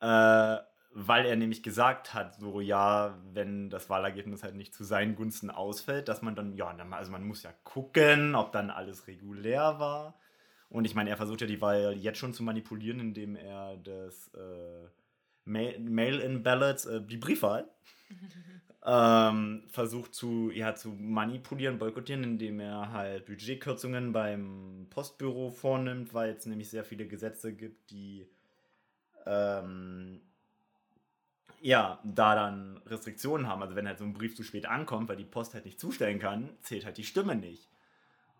Äh, 0.00 0.58
weil 0.94 1.24
er 1.24 1.36
nämlich 1.36 1.62
gesagt 1.62 2.12
hat, 2.12 2.34
so 2.34 2.60
ja, 2.60 3.18
wenn 3.32 3.70
das 3.70 3.88
Wahlergebnis 3.88 4.42
halt 4.42 4.56
nicht 4.56 4.74
zu 4.74 4.84
seinen 4.84 5.14
Gunsten 5.14 5.50
ausfällt, 5.50 6.08
dass 6.08 6.20
man 6.20 6.34
dann, 6.34 6.54
ja, 6.54 6.66
also 6.90 7.12
man 7.12 7.24
muss 7.24 7.42
ja 7.42 7.52
gucken, 7.64 8.34
ob 8.34 8.52
dann 8.52 8.70
alles 8.70 9.06
regulär 9.06 9.78
war. 9.78 10.18
Und 10.68 10.84
ich 10.84 10.94
meine, 10.94 11.10
er 11.10 11.16
versucht 11.16 11.40
ja 11.40 11.46
die 11.46 11.60
Wahl 11.60 11.96
jetzt 11.96 12.18
schon 12.18 12.34
zu 12.34 12.42
manipulieren, 12.42 13.00
indem 13.00 13.36
er 13.36 13.76
das 13.78 14.28
äh, 14.34 14.88
Ma- 15.44 15.78
Mail-in-Ballots, 15.78 16.86
äh, 16.86 17.00
die 17.02 17.16
Briefwahl, 17.16 17.68
ähm, 18.84 19.64
versucht 19.68 20.14
zu, 20.14 20.50
ja, 20.50 20.74
zu 20.74 20.90
manipulieren, 20.90 21.78
boykottieren, 21.78 22.24
indem 22.24 22.60
er 22.60 22.92
halt 22.92 23.26
Budgetkürzungen 23.26 24.12
beim 24.12 24.86
Postbüro 24.90 25.50
vornimmt, 25.50 26.14
weil 26.14 26.30
es 26.30 26.46
nämlich 26.46 26.70
sehr 26.70 26.84
viele 26.84 27.06
Gesetze 27.06 27.52
gibt, 27.52 27.90
die 27.90 28.28
ähm, 29.26 30.20
ja, 31.60 32.00
da 32.04 32.34
dann 32.34 32.78
Restriktionen 32.86 33.46
haben. 33.46 33.62
Also 33.62 33.76
wenn 33.76 33.86
halt 33.86 33.98
so 33.98 34.04
ein 34.04 34.14
Brief 34.14 34.34
zu 34.34 34.42
spät 34.42 34.66
ankommt, 34.66 35.08
weil 35.08 35.16
die 35.16 35.24
Post 35.24 35.54
halt 35.54 35.64
nicht 35.64 35.78
zustellen 35.78 36.18
kann, 36.18 36.50
zählt 36.60 36.84
halt 36.84 36.96
die 36.98 37.04
Stimme 37.04 37.36
nicht. 37.36 37.68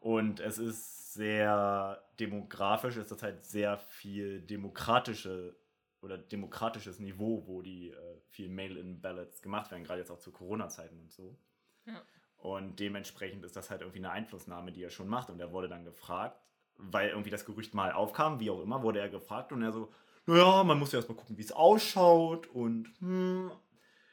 Und 0.01 0.41
es 0.41 0.59
ist 0.59 1.15
sehr 1.15 2.03
demografisch, 2.21 2.97
ist 2.97 3.13
das 3.13 3.23
halt 3.23 3.45
sehr 3.45 3.79
viel 3.79 4.43
demokratische 4.43 5.57
oder 6.03 6.19
demokratisches 6.19 6.99
Niveau, 6.99 7.45
wo 7.47 7.63
die 7.63 7.91
äh, 7.91 7.97
viel 8.29 8.49
Mail-in-Ballots 8.49 9.41
gemacht 9.41 9.71
werden, 9.71 9.85
gerade 9.85 10.01
jetzt 10.01 10.11
auch 10.11 10.19
zu 10.19 10.33
Corona-Zeiten 10.33 10.99
und 10.99 11.13
so. 11.13 11.39
Ja. 11.87 12.03
Und 12.37 12.81
dementsprechend 12.81 13.45
ist 13.45 13.57
das 13.57 13.71
halt 13.71 13.83
irgendwie 13.83 14.01
eine 14.01 14.11
Einflussnahme, 14.11 14.73
die 14.73 14.83
er 14.83 14.91
schon 14.91 15.09
macht. 15.09 15.31
Und 15.31 15.39
er 15.39 15.53
wurde 15.53 15.69
dann 15.69 15.85
gefragt, 15.85 16.37
weil 16.77 17.11
irgendwie 17.11 17.31
das 17.31 17.45
Gerücht 17.45 17.73
mal 17.73 17.93
aufkam, 17.93 18.41
wie 18.41 18.51
auch 18.51 18.61
immer, 18.61 18.83
wurde 18.83 18.99
er 18.99 19.09
gefragt 19.09 19.53
und 19.53 19.63
er 19.63 19.73
so, 19.73 19.93
naja, 20.27 20.65
man 20.65 20.79
muss 20.79 20.93
ja 20.93 20.99
erstmal 20.99 21.17
gucken, 21.17 21.39
wie 21.39 21.43
es 21.43 21.53
ausschaut 21.53 22.49
und 22.49 22.93
hm, 22.99 23.53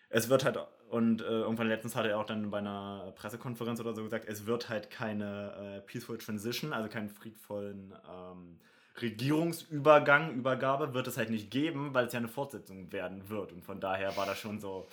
es 0.10 0.30
wird 0.30 0.44
halt, 0.44 0.58
und 0.90 1.22
äh, 1.22 1.26
irgendwann 1.26 1.68
letztens 1.68 1.96
hatte 1.96 2.10
er 2.10 2.20
auch 2.20 2.26
dann 2.26 2.50
bei 2.50 2.60
einer 2.60 3.14
Pressekonferenz 3.16 3.80
oder 3.80 3.94
so 3.94 4.04
gesagt, 4.04 4.28
es 4.28 4.46
wird 4.46 4.70
halt 4.70 4.90
keine 4.90 5.78
äh, 5.78 5.82
Peaceful 5.82 6.18
Transition, 6.18 6.74
also 6.74 6.90
keinen 6.90 7.10
friedvollen 7.10 7.94
ähm, 8.08 8.60
Regierungsübergang, 9.02 10.34
Übergabe 10.36 10.94
wird 10.94 11.08
es 11.08 11.18
halt 11.18 11.30
nicht 11.30 11.52
geben, 11.52 11.94
weil 11.94 12.08
es 12.08 12.14
ja 12.14 12.20
eine 12.20 12.28
Fortsetzung 12.28 12.92
werden 12.92 13.30
wird. 13.30 13.52
Und 13.52 13.64
von 13.64 13.80
daher 13.80 14.16
war 14.18 14.26
das 14.26 14.40
schon 14.40 14.60
so. 14.60 14.88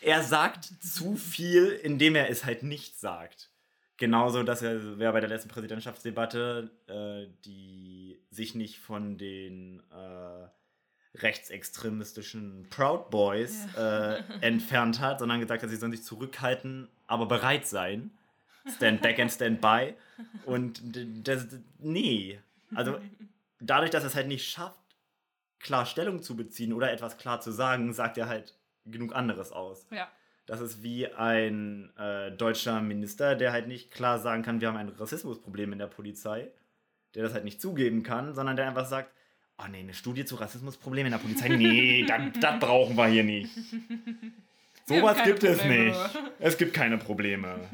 er 0.00 0.22
sagt 0.22 0.64
zu 0.64 1.16
viel, 1.16 1.68
indem 1.68 2.16
er 2.16 2.30
es 2.30 2.44
halt 2.44 2.62
nicht 2.62 2.98
sagt. 2.98 3.50
Genauso, 3.96 4.44
dass 4.44 4.62
er 4.62 4.98
wäre 4.98 5.12
bei 5.12 5.20
der 5.20 5.28
letzten 5.28 5.48
Präsidentschaftsdebatte, 5.48 6.70
äh, 6.86 7.32
die 7.44 8.20
sich 8.30 8.54
nicht 8.54 8.78
von 8.78 9.18
den 9.18 9.82
äh, 9.90 10.48
rechtsextremistischen 11.18 12.68
Proud 12.70 13.10
Boys 13.10 13.66
äh, 13.76 14.22
entfernt 14.40 15.00
hat, 15.00 15.18
sondern 15.18 15.40
gesagt 15.40 15.62
hat, 15.62 15.70
sie 15.70 15.76
sollen 15.76 15.92
sich 15.92 16.04
zurückhalten, 16.04 16.88
aber 17.08 17.26
bereit 17.26 17.66
sein. 17.66 18.12
Stand 18.76 19.02
back 19.02 19.18
and 19.18 19.30
stand 19.30 19.60
by. 19.60 19.94
Und 20.44 20.80
das, 21.26 21.46
nee. 21.78 22.38
Also 22.74 22.98
dadurch, 23.60 23.90
dass 23.90 24.04
er 24.04 24.08
es 24.08 24.14
halt 24.14 24.28
nicht 24.28 24.48
schafft, 24.48 24.80
klar 25.60 25.86
Stellung 25.86 26.22
zu 26.22 26.36
beziehen 26.36 26.72
oder 26.72 26.92
etwas 26.92 27.18
klar 27.18 27.40
zu 27.40 27.50
sagen, 27.50 27.92
sagt 27.92 28.18
er 28.18 28.28
halt 28.28 28.54
genug 28.86 29.14
anderes 29.14 29.52
aus. 29.52 29.86
Ja. 29.90 30.08
Das 30.46 30.60
ist 30.60 30.82
wie 30.82 31.06
ein 31.06 31.94
äh, 31.98 32.30
deutscher 32.32 32.80
Minister, 32.80 33.34
der 33.34 33.52
halt 33.52 33.68
nicht 33.68 33.90
klar 33.90 34.18
sagen 34.18 34.42
kann, 34.42 34.60
wir 34.60 34.68
haben 34.68 34.78
ein 34.78 34.88
Rassismusproblem 34.88 35.74
in 35.74 35.78
der 35.78 35.88
Polizei, 35.88 36.48
der 37.14 37.22
das 37.22 37.34
halt 37.34 37.44
nicht 37.44 37.60
zugeben 37.60 38.02
kann, 38.02 38.34
sondern 38.34 38.56
der 38.56 38.66
einfach 38.66 38.86
sagt, 38.86 39.12
oh 39.58 39.66
nee, 39.70 39.80
eine 39.80 39.92
Studie 39.92 40.24
zu 40.24 40.36
Rassismusproblemen 40.36 41.12
in 41.12 41.18
der 41.18 41.24
Polizei, 41.24 41.48
nee, 41.48 42.06
das 42.40 42.60
brauchen 42.60 42.96
wir 42.96 43.08
hier 43.08 43.24
nicht. 43.24 43.50
Sowas 44.86 45.22
gibt 45.22 45.44
es 45.44 45.58
Probleme. 45.58 45.84
nicht. 45.84 46.18
Es 46.38 46.56
gibt 46.56 46.72
keine 46.72 46.96
Probleme. 46.96 47.68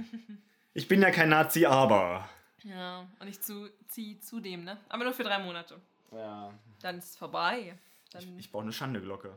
Ich 0.74 0.88
bin 0.88 1.00
ja 1.00 1.10
kein 1.10 1.28
Nazi, 1.28 1.66
aber. 1.66 2.28
Ja, 2.64 3.06
und 3.20 3.28
ich 3.28 3.40
zu, 3.40 3.68
zieh 3.88 4.18
zudem, 4.18 4.64
ne? 4.64 4.78
Aber 4.88 5.04
nur 5.04 5.12
für 5.12 5.22
drei 5.22 5.38
Monate. 5.38 5.80
Ja. 6.10 6.52
Dann 6.82 6.98
ist 6.98 7.10
es 7.10 7.16
vorbei. 7.16 7.78
Dann, 8.12 8.22
Ich, 8.22 8.38
ich 8.38 8.52
brauche 8.52 8.64
eine 8.64 8.72
Schandeglocke. 8.72 9.34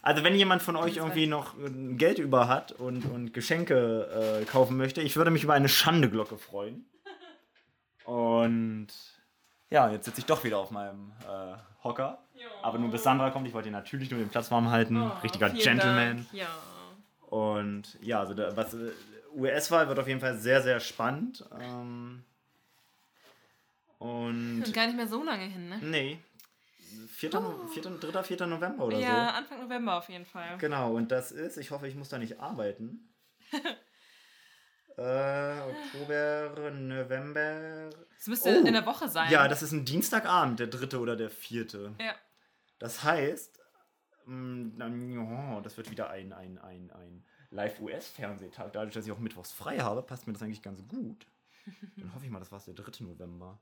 Also 0.00 0.24
wenn 0.24 0.34
jemand 0.34 0.62
von 0.62 0.76
euch 0.76 0.96
irgendwie 0.96 1.26
noch 1.26 1.58
äh, 1.58 1.94
Geld 1.94 2.18
über 2.18 2.48
hat 2.48 2.72
und, 2.72 3.04
und 3.04 3.34
Geschenke 3.34 4.40
äh, 4.40 4.44
kaufen 4.44 4.76
möchte, 4.76 5.02
ich 5.02 5.16
würde 5.16 5.30
mich 5.30 5.44
über 5.44 5.54
eine 5.54 5.68
Schandeglocke 5.68 6.38
freuen. 6.38 6.86
Und 8.04 8.88
ja, 9.70 9.90
jetzt 9.90 10.06
sitze 10.06 10.20
ich 10.20 10.26
doch 10.26 10.44
wieder 10.44 10.58
auf 10.58 10.70
meinem 10.70 11.12
äh, 11.22 11.56
Hocker. 11.84 12.22
Aber 12.62 12.78
nur 12.78 12.90
bis 12.90 13.02
Sandra 13.02 13.30
kommt, 13.30 13.46
ich 13.46 13.52
wollte 13.52 13.68
ihr 13.68 13.72
natürlich 13.72 14.10
nur 14.10 14.20
den 14.20 14.30
Platz 14.30 14.50
warm 14.50 14.70
halten. 14.70 15.02
Oh, 15.02 15.12
Richtiger 15.22 15.50
Gentleman. 15.50 16.16
Dank. 16.16 16.32
Ja. 16.32 16.48
Und 17.28 17.98
ja, 18.00 18.20
also 18.20 18.34
da, 18.34 18.56
was 18.56 18.72
äh, 18.74 18.92
US-Wahl 19.38 19.88
wird 19.88 19.98
auf 19.98 20.08
jeden 20.08 20.20
Fall 20.20 20.36
sehr, 20.38 20.62
sehr 20.62 20.80
spannend. 20.80 21.44
Ähm, 21.60 22.24
und 23.98 24.62
Und 24.64 24.72
gar 24.74 24.86
nicht 24.86 24.96
mehr 24.96 25.08
so 25.08 25.22
lange 25.22 25.44
hin, 25.44 25.68
ne? 25.68 25.78
nee. 25.82 26.18
4. 27.10 27.30
No- 27.34 27.66
4. 27.66 27.82
3. 27.82 28.22
4. 28.22 28.46
November 28.46 28.84
oder 28.86 28.98
Ja, 28.98 29.28
so. 29.30 29.36
Anfang 29.36 29.60
November 29.62 29.96
auf 29.98 30.08
jeden 30.08 30.24
Fall. 30.26 30.56
Genau, 30.58 30.94
und 30.94 31.10
das 31.10 31.32
ist, 31.32 31.56
ich 31.58 31.70
hoffe, 31.70 31.86
ich 31.88 31.94
muss 31.94 32.08
da 32.08 32.18
nicht 32.18 32.40
arbeiten. 32.40 33.12
äh, 34.96 35.60
Oktober, 35.60 36.70
November. 36.72 37.90
Es 38.18 38.26
müsste 38.26 38.48
Oh. 38.62 38.66
in 38.66 38.72
der 38.72 38.86
Woche 38.86 39.08
sein. 39.08 39.30
Ja, 39.30 39.48
das 39.48 39.62
ist 39.62 39.72
ein 39.72 39.84
Dienstagabend, 39.84 40.60
der 40.60 40.66
dritte 40.68 40.98
oder 41.00 41.16
der 41.16 41.30
vierte. 41.30 41.94
Ja. 42.00 42.14
Das 42.78 43.02
heißt, 43.02 43.58
dann, 44.26 45.10
ja, 45.12 45.60
das 45.60 45.76
wird 45.76 45.90
wieder 45.90 46.10
ein, 46.10 46.32
ein, 46.32 46.58
ein, 46.58 46.90
ein 46.90 47.24
Live-US-Fernsehtag. 47.50 48.72
Dadurch, 48.72 48.94
dass 48.94 49.06
ich 49.06 49.12
auch 49.12 49.18
mittwochs 49.18 49.52
frei 49.52 49.78
habe, 49.78 50.02
passt 50.02 50.26
mir 50.26 50.32
das 50.32 50.42
eigentlich 50.42 50.62
ganz 50.62 50.86
gut. 50.88 51.26
Dann 51.96 52.14
hoffe 52.14 52.24
ich 52.24 52.30
mal, 52.30 52.38
das 52.40 52.52
war 52.52 52.60
der 52.60 52.74
3. 52.74 53.04
November. 53.04 53.58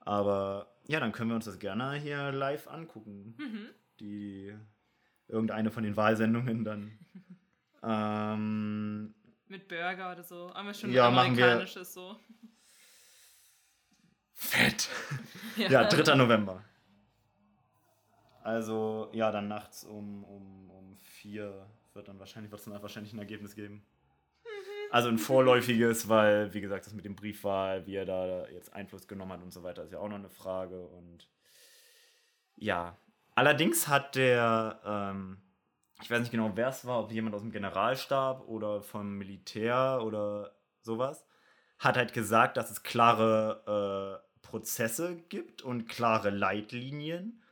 Aber 0.00 0.72
ja, 0.88 0.98
dann 0.98 1.12
können 1.12 1.28
wir 1.30 1.34
uns 1.36 1.44
das 1.44 1.58
gerne 1.58 1.92
hier 1.94 2.32
live 2.32 2.66
angucken. 2.68 3.34
Mhm. 3.38 3.68
Die 4.00 4.56
irgendeine 5.28 5.70
von 5.70 5.82
den 5.82 5.94
Wahlsendungen 5.96 6.64
dann. 6.64 6.98
ähm, 7.82 9.14
Mit 9.48 9.68
Burger 9.68 10.12
oder 10.12 10.22
so. 10.24 10.50
Aber 10.54 10.72
schon 10.72 10.90
Ja, 10.90 11.12
wir- 11.12 11.20
amerikanisches 11.20 11.92
so. 11.92 12.16
fett. 14.34 14.88
Ja, 15.56 15.84
3. 15.84 16.14
November. 16.14 16.64
Also, 18.42 19.10
ja, 19.12 19.30
dann 19.30 19.48
nachts 19.48 19.84
um, 19.84 20.24
um, 20.24 20.70
um 20.70 20.96
4 20.96 21.66
wird 21.94 22.08
dann 22.08 22.18
wahrscheinlich, 22.18 22.50
wird 22.50 22.60
es 22.60 22.64
dann 22.66 22.82
wahrscheinlich 22.82 23.12
ein 23.12 23.18
Ergebnis 23.18 23.54
geben. 23.54 23.84
Also 24.90 25.08
ein 25.08 25.18
vorläufiges, 25.18 26.08
weil, 26.08 26.52
wie 26.52 26.60
gesagt, 26.60 26.86
das 26.86 26.94
mit 26.94 27.04
dem 27.04 27.14
Briefwahl, 27.14 27.86
wie 27.86 27.94
er 27.94 28.06
da 28.06 28.48
jetzt 28.48 28.72
Einfluss 28.72 29.06
genommen 29.06 29.32
hat 29.32 29.42
und 29.42 29.52
so 29.52 29.62
weiter, 29.62 29.84
ist 29.84 29.92
ja 29.92 30.00
auch 30.00 30.08
noch 30.08 30.16
eine 30.16 30.30
Frage. 30.30 30.84
Und 30.84 31.28
ja, 32.56 32.98
allerdings 33.36 33.86
hat 33.86 34.16
der, 34.16 34.80
ähm, 34.84 35.40
ich 36.02 36.10
weiß 36.10 36.20
nicht 36.20 36.32
genau, 36.32 36.50
wer 36.56 36.68
es 36.68 36.84
war, 36.84 37.00
ob 37.00 37.12
jemand 37.12 37.36
aus 37.36 37.42
dem 37.42 37.52
Generalstab 37.52 38.48
oder 38.48 38.82
vom 38.82 39.16
Militär 39.16 40.00
oder 40.02 40.56
sowas, 40.82 41.24
hat 41.78 41.96
halt 41.96 42.12
gesagt, 42.12 42.56
dass 42.56 42.70
es 42.70 42.82
klare 42.82 44.20
äh, 44.20 44.40
Prozesse 44.42 45.16
gibt 45.28 45.62
und 45.62 45.86
klare 45.88 46.30
Leitlinien 46.30 47.42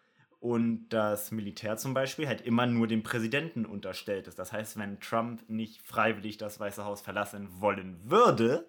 und 0.41 0.89
das 0.91 1.31
Militär 1.33 1.77
zum 1.77 1.95
Beispiel 1.95 2.29
halt 2.29 2.41
immer 2.43 2.67
nur 2.67 2.87
dem 2.87 3.03
Präsidenten 3.03 3.67
unterstellt 3.67 4.29
ist. 4.29 4.39
Das 4.39 4.53
heißt, 4.53 4.79
wenn 4.79 5.01
Trump 5.01 5.49
nicht 5.49 5.83
freiwillig 5.83 6.37
das 6.39 6.61
Weiße 6.61 6.85
Haus 6.85 7.01
verlassen 7.01 7.49
wollen 7.61 7.99
würde, 8.05 8.69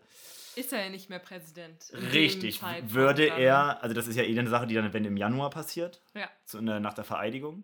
Ist 0.56 0.74
er 0.74 0.84
ja 0.86 0.90
nicht 0.90 1.10
mehr 1.10 1.20
Präsident. 1.20 1.92
richtig, 2.12 2.62
würde 2.88 3.28
er, 3.28 3.84
also 3.84 3.94
das 3.94 4.08
ist 4.08 4.16
ja 4.16 4.24
eh 4.24 4.38
eine 4.40 4.50
Sache, 4.50 4.66
die 4.68 4.74
dann 4.76 4.92
wenn 4.94 5.06
im 5.06 5.16
Januar 5.18 5.52
passiert, 5.52 6.02
Ja. 6.16 6.28
zu, 6.46 6.60
ne, 6.62 6.80
nach 6.80 6.94
der 6.96 7.04
Vereidigung. 7.04 7.64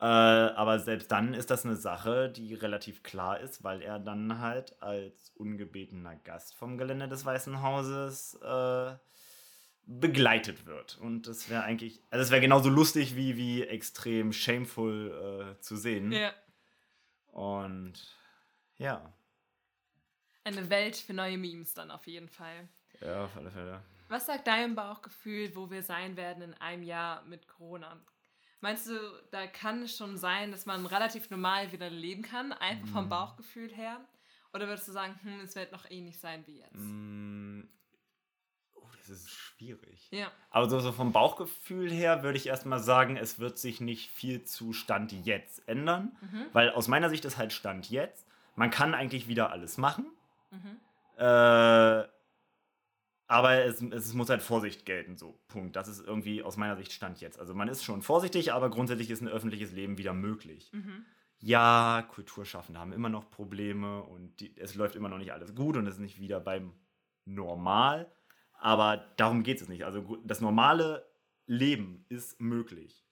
Äh, 0.00 0.04
aber 0.06 0.78
selbst 0.80 1.10
dann 1.12 1.34
ist 1.34 1.50
das 1.50 1.64
eine 1.64 1.76
Sache, 1.76 2.28
die 2.28 2.54
relativ 2.54 3.02
klar 3.02 3.40
ist, 3.40 3.62
weil 3.64 3.80
er 3.80 3.98
dann 3.98 4.38
halt 4.40 4.80
als 4.82 5.30
ungebetener 5.36 6.16
Gast 6.16 6.54
vom 6.56 6.78
Gelände 6.78 7.08
des 7.08 7.24
Weißen 7.24 7.62
Hauses 7.62 8.34
äh, 8.42 8.92
begleitet 9.86 10.66
wird. 10.66 10.98
Und 10.98 11.26
das 11.26 11.48
wäre 11.50 11.62
eigentlich, 11.64 12.00
also 12.10 12.22
es 12.22 12.30
wäre 12.30 12.40
genauso 12.40 12.68
lustig 12.70 13.16
wie, 13.16 13.36
wie 13.36 13.62
extrem 13.62 14.32
shameful 14.32 15.54
äh, 15.56 15.60
zu 15.60 15.76
sehen. 15.76 16.12
ja. 16.12 16.32
Und 17.26 17.94
ja, 18.76 19.12
Eine 20.44 20.70
Welt 20.70 20.96
für 20.96 21.12
neue 21.14 21.36
Memes 21.38 21.74
dann 21.74 21.90
auf 21.90 22.06
jeden 22.06 22.28
Fall. 22.28 22.68
ja, 23.00 23.24
auf 23.24 23.36
alle 23.36 23.50
Fälle. 23.50 23.82
Was 24.08 24.26
sagt 24.26 24.46
dein 24.46 24.74
Bauchgefühl, 24.74 25.54
wo 25.56 25.70
wir 25.70 25.82
sein 25.82 26.16
werden 26.16 26.42
in 26.42 26.54
einem 26.54 26.82
Jahr 26.82 27.24
mit 27.24 27.48
Corona? 27.48 27.98
Meinst 28.60 28.86
du, 28.88 28.98
da 29.30 29.46
kann 29.46 29.82
es 29.82 29.96
schon 29.96 30.16
sein, 30.16 30.50
dass 30.52 30.64
man 30.66 30.86
relativ 30.86 31.28
normal 31.30 31.72
wieder 31.72 31.90
leben 31.90 32.22
kann, 32.22 32.52
einfach 32.52 32.86
Mhm. 32.86 32.92
vom 32.92 33.08
Bauchgefühl 33.08 33.72
her? 33.74 34.00
Oder 34.52 34.68
würdest 34.68 34.86
du 34.88 34.92
sagen, 34.92 35.18
hm, 35.22 35.40
es 35.40 35.54
wird 35.56 35.72
noch 35.72 35.90
ähnlich 35.90 36.18
sein 36.20 36.46
wie 36.46 36.58
jetzt? 36.60 36.72
Das 39.06 39.18
ist 39.18 39.30
schwierig. 39.30 40.08
Ja, 40.10 40.30
Aber 40.50 40.68
so, 40.68 40.80
so 40.80 40.90
vom 40.92 41.12
Bauchgefühl 41.12 41.90
her 41.90 42.22
würde 42.22 42.38
ich 42.38 42.46
erstmal 42.46 42.78
sagen, 42.80 43.16
es 43.16 43.38
wird 43.38 43.58
sich 43.58 43.80
nicht 43.80 44.10
viel 44.10 44.44
zu 44.44 44.72
Stand 44.72 45.12
jetzt 45.12 45.68
ändern. 45.68 46.16
Weil 46.52 46.70
aus 46.70 46.88
meiner 46.88 47.10
Sicht 47.10 47.24
ist 47.24 47.36
halt 47.36 47.52
Stand 47.52 47.90
jetzt, 47.90 48.26
man 48.56 48.70
kann 48.70 48.94
eigentlich 48.94 49.28
wieder 49.28 49.50
alles 49.50 49.76
machen. 49.78 50.06
Äh, 51.16 52.08
aber 53.26 53.64
es, 53.64 53.80
es 53.82 54.12
muss 54.14 54.28
halt 54.28 54.42
Vorsicht 54.42 54.84
gelten, 54.86 55.16
so. 55.16 55.38
Punkt. 55.48 55.76
Das 55.76 55.88
ist 55.88 56.00
irgendwie 56.06 56.42
aus 56.42 56.56
meiner 56.56 56.76
Sicht 56.76 56.92
Stand 56.92 57.20
jetzt. 57.20 57.38
Also 57.38 57.54
man 57.54 57.68
ist 57.68 57.84
schon 57.84 58.02
vorsichtig, 58.02 58.52
aber 58.52 58.70
grundsätzlich 58.70 59.10
ist 59.10 59.20
ein 59.22 59.28
öffentliches 59.28 59.72
Leben 59.72 59.98
wieder 59.98 60.12
möglich. 60.12 60.70
Ja, 61.40 62.06
Kulturschaffende 62.10 62.80
haben 62.80 62.92
immer 62.92 63.08
noch 63.08 63.30
Probleme 63.30 64.02
und 64.02 64.40
die, 64.40 64.56
es 64.58 64.74
läuft 64.74 64.94
immer 64.96 65.08
noch 65.08 65.18
nicht 65.18 65.32
alles 65.32 65.54
gut 65.54 65.76
und 65.76 65.86
es 65.86 65.94
ist 65.94 66.00
nicht 66.00 66.20
wieder 66.20 66.40
beim 66.40 66.72
Normal. 67.26 68.10
Aber 68.64 69.04
darum 69.18 69.42
geht 69.42 69.60
es 69.60 69.68
nicht. 69.68 69.84
Also 69.84 70.16
das 70.24 70.40
normale 70.40 71.06
Leben 71.46 72.06
ist 72.08 72.40
möglich. 72.40 73.04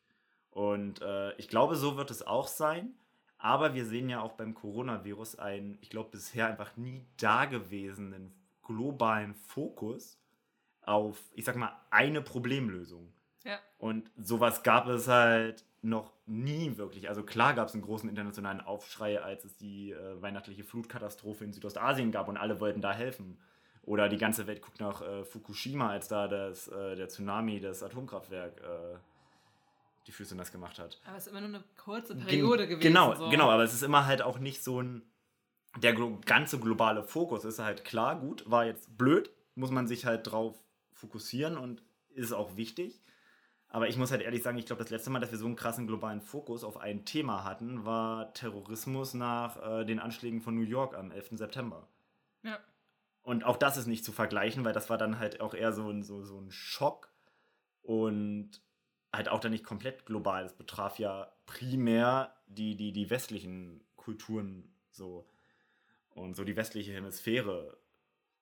Und 0.49 1.03
äh, 1.03 1.35
ich 1.37 1.47
glaube, 1.47 1.77
so 1.77 1.99
wird 1.99 2.11
es 2.11 2.27
auch 2.27 2.47
sein. 2.47 2.95
Aber 3.37 3.75
wir 3.75 3.85
sehen 3.85 4.09
ja 4.09 4.23
auch 4.23 4.33
beim 4.33 4.55
Coronavirus 4.55 5.39
einen, 5.39 5.77
ich 5.83 5.91
glaube, 5.91 6.09
bisher 6.09 6.47
einfach 6.47 6.79
nie 6.79 7.05
dagewesenen 7.19 8.33
globalen 8.63 9.35
Fokus 9.35 10.19
auf, 10.81 11.19
ich 11.35 11.45
sag 11.45 11.57
mal, 11.57 11.79
eine 11.91 12.23
Problemlösung. 12.23 13.13
ja. 13.45 13.59
Und 13.77 14.11
sowas 14.17 14.63
gab 14.63 14.89
es 14.89 15.07
halt 15.07 15.67
noch 15.83 16.15
nie 16.25 16.79
wirklich. 16.79 17.11
Also 17.11 17.25
klar 17.25 17.53
gab 17.53 17.69
es 17.69 17.75
einen 17.75 17.83
großen 17.83 18.09
internationalen 18.09 18.63
Aufschrei, 18.63 19.21
als 19.21 19.45
es 19.45 19.55
die 19.59 19.91
äh, 19.91 20.23
weihnachtliche 20.23 20.65
Flutkatastrophe 20.65 21.45
in 21.45 21.53
Südostasien 21.53 22.11
gab 22.11 22.29
und 22.29 22.39
alle 22.39 22.59
wollten 22.59 22.81
da 22.81 22.95
helfen. 22.95 23.39
Oder 23.85 24.09
die 24.09 24.17
ganze 24.19 24.47
Welt 24.47 24.63
guckt 24.63 24.79
nach 24.81 25.03
äh, 25.03 25.25
Fukushima, 25.25 25.91
als 25.91 26.07
da 26.09 26.29
das, 26.29 26.69
äh, 26.69 26.95
der 26.95 27.09
Tsunami 27.09 27.61
das 27.61 27.83
Atomkraftwerk 27.83 28.61
äh, 28.61 28.97
die 30.07 30.13
Füße 30.13 30.37
nass 30.37 30.53
gemacht 30.53 30.79
hat. 30.79 31.01
Aber 31.07 31.17
es 31.17 31.27
ist 31.27 31.31
immer 31.33 31.41
nur 31.41 31.49
eine 31.49 31.65
kurze 31.77 32.15
Gen- 32.15 32.27
Periode 32.27 32.67
gewesen. 32.69 32.81
Genau, 32.81 33.15
so. 33.15 33.29
genau, 33.29 33.51
aber 33.51 33.65
es 33.65 33.75
ist 33.75 33.83
immer 33.83 34.07
halt 34.07 34.23
auch 34.23 34.39
nicht 34.39 34.63
so 34.63 34.81
ein. 34.81 35.03
Der 35.79 35.95
glo 35.95 36.19
ganze 36.27 36.59
globale 36.61 37.03
Fokus 37.03 37.45
ist 37.45 37.59
halt 37.59 37.85
klar, 37.85 38.21
gut, 38.21 38.49
war 38.51 38.67
jetzt 38.67 38.97
blöd, 38.99 39.31
muss 39.55 39.71
man 39.71 39.87
sich 39.89 40.05
halt 40.05 40.31
drauf 40.31 40.55
fokussieren 40.93 41.57
und 41.57 41.83
ist 42.11 42.33
auch 42.33 42.57
wichtig. 42.57 43.01
Aber 43.69 43.89
ich 43.89 43.97
muss 43.97 44.11
halt 44.11 44.21
ehrlich 44.21 44.43
sagen, 44.43 44.59
ich 44.59 44.67
glaube, 44.67 44.83
das 44.83 44.91
letzte 44.91 45.09
Mal, 45.09 45.21
dass 45.21 45.31
wir 45.31 45.39
so 45.39 45.47
einen 45.47 45.57
krassen 45.57 45.87
globalen 45.87 46.21
Fokus 46.21 46.63
auf 46.63 46.77
ein 46.77 47.07
Thema 47.07 47.43
hatten, 47.45 47.87
war 47.87 48.35
Terrorismus 48.35 49.15
nach 49.15 49.57
äh, 49.81 49.85
den 49.87 49.99
Anschlägen 49.99 50.43
von 50.43 50.55
New 50.55 50.61
York 50.67 50.95
am 50.95 51.11
11. 51.11 51.31
September. 51.39 51.89
Ja. 52.43 52.59
Und 53.23 53.45
auch 53.45 53.57
das 53.57 53.77
ist 53.77 53.87
nicht 53.87 54.05
zu 54.05 54.13
vergleichen, 54.13 54.65
weil 54.65 54.73
das 54.73 54.91
war 54.91 54.99
dann 54.99 55.19
halt 55.19 55.41
auch 55.41 55.55
eher 55.55 55.73
so 55.73 55.89
ein, 55.89 56.03
so, 56.03 56.23
so 56.25 56.39
ein 56.41 56.51
Schock 56.51 57.13
und 57.83 58.61
halt 59.13 59.29
auch 59.29 59.41
dann 59.41 59.53
nicht 59.53 59.65
komplett 59.65 60.07
global. 60.07 60.45
Es 60.45 60.55
betraf 60.55 60.99
ja 60.99 61.33
primär 61.47 62.35
die, 62.47 62.77
die, 62.77 62.93
die 62.93 63.11
westlichen 63.11 63.85
Kulturen 63.97 64.75
so 64.91 65.29
und 66.11 66.35
so 66.35 66.45
die 66.45 66.57
westliche 66.57 66.93
Hemisphäre, 66.93 67.79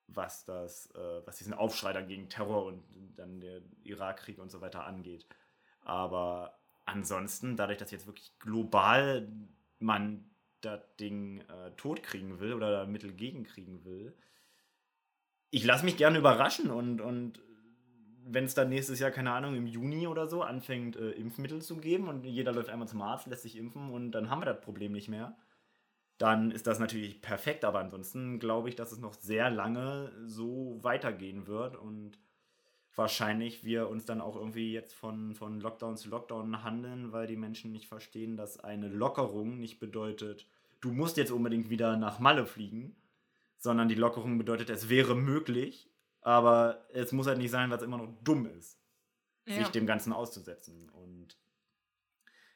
was 0.07 0.45
das, 0.45 0.91
äh, 0.95 1.27
was 1.27 1.37
diesen 1.37 1.55
Aufschrei 1.55 1.93
dann 1.93 2.09
gegen 2.09 2.29
Terror 2.29 2.65
und 2.65 2.83
dann 3.17 3.41
der 3.41 3.63
Irakkrieg 3.85 4.39
und 4.39 4.51
so 4.51 4.61
weiter 4.61 4.85
angeht. 4.87 5.27
Aber 5.83 6.59
ansonsten, 6.85 7.57
dadurch, 7.57 7.79
dass 7.79 7.91
jetzt 7.91 8.07
wirklich 8.07 8.39
global 8.39 9.29
man 9.79 10.31
das 10.63 10.81
Ding 10.99 11.41
äh, 11.43 11.71
totkriegen 11.77 12.41
will 12.41 12.55
oder 12.55 12.71
da 12.71 12.87
Mittel 12.87 13.15
gegenkriegen 13.15 13.85
will, 13.85 14.15
ich 15.51 15.65
lasse 15.65 15.85
mich 15.85 15.97
gerne 15.97 16.19
überraschen 16.19 16.71
und, 16.71 17.01
und 17.01 17.41
wenn 18.25 18.45
es 18.45 18.55
dann 18.55 18.69
nächstes 18.69 19.01
Jahr, 19.01 19.11
keine 19.11 19.33
Ahnung, 19.33 19.57
im 19.57 19.67
Juni 19.67 20.07
oder 20.07 20.29
so 20.29 20.43
anfängt, 20.43 20.97
äh, 20.97 21.11
Impfmittel 21.11 21.63
zu 21.63 21.77
geben 21.77 22.09
und 22.09 22.25
jeder 22.25 22.53
läuft 22.53 22.69
einmal 22.69 22.89
zum 22.89 23.03
Arzt, 23.03 23.27
lässt 23.27 23.43
sich 23.43 23.57
impfen 23.57 23.91
und 23.91 24.13
dann 24.13 24.31
haben 24.31 24.41
wir 24.41 24.47
das 24.47 24.61
Problem 24.61 24.93
nicht 24.93 25.09
mehr, 25.09 25.37
dann 26.19 26.51
ist 26.51 26.67
das 26.67 26.79
natürlich 26.79 27.21
perfekt. 27.23 27.65
Aber 27.65 27.81
ansonsten 27.81 28.39
glaube 28.39 28.69
ich, 28.69 28.77
dass 28.77 28.93
es 28.93 29.01
noch 29.01 29.15
sehr 29.15 29.51
lange 29.51 30.13
so 30.27 30.79
weitergehen 30.83 31.47
wird 31.47 31.77
und 31.77 32.19
wahrscheinlich 32.95 33.65
wir 33.65 33.89
uns 33.89 34.05
dann 34.05 34.21
auch 34.21 34.37
irgendwie 34.37 34.73
jetzt 34.73 34.95
von, 34.95 35.35
von 35.35 35.61
Lockdown 35.61 35.97
zu 35.97 36.09
Lockdown 36.11 36.63
handeln, 36.63 37.13
weil 37.13 37.27
die 37.27 37.37
Menschen 37.37 37.73
nicht 37.73 37.89
verstehen, 37.89 38.37
dass 38.37 38.61
eine 38.61 38.89
Lockerung 38.89 39.59
nicht 39.59 39.81
bedeutet, 39.81 40.47
du 40.81 40.93
musst 40.93 41.17
jetzt 41.17 41.33
unbedingt 41.33 41.71
wieder 41.71 41.97
nach 41.97 42.19
Malle 42.19 42.47
fliegen, 42.47 42.97
sondern 43.61 43.89
die 43.89 43.95
Lockerung 43.95 44.39
bedeutet, 44.39 44.71
es 44.71 44.89
wäre 44.89 45.15
möglich, 45.15 45.89
aber 46.23 46.87
es 46.93 47.13
muss 47.13 47.27
halt 47.27 47.39
nicht 47.39 47.51
sein, 47.51 47.71
weil 47.71 47.77
es 47.79 47.85
immer 47.85 47.99
noch 47.99 48.13
dumm 48.25 48.47
ist, 48.47 48.79
Ja. 49.47 49.55
sich 49.57 49.69
dem 49.69 49.87
Ganzen 49.87 50.13
auszusetzen. 50.13 50.89
Und 50.91 51.39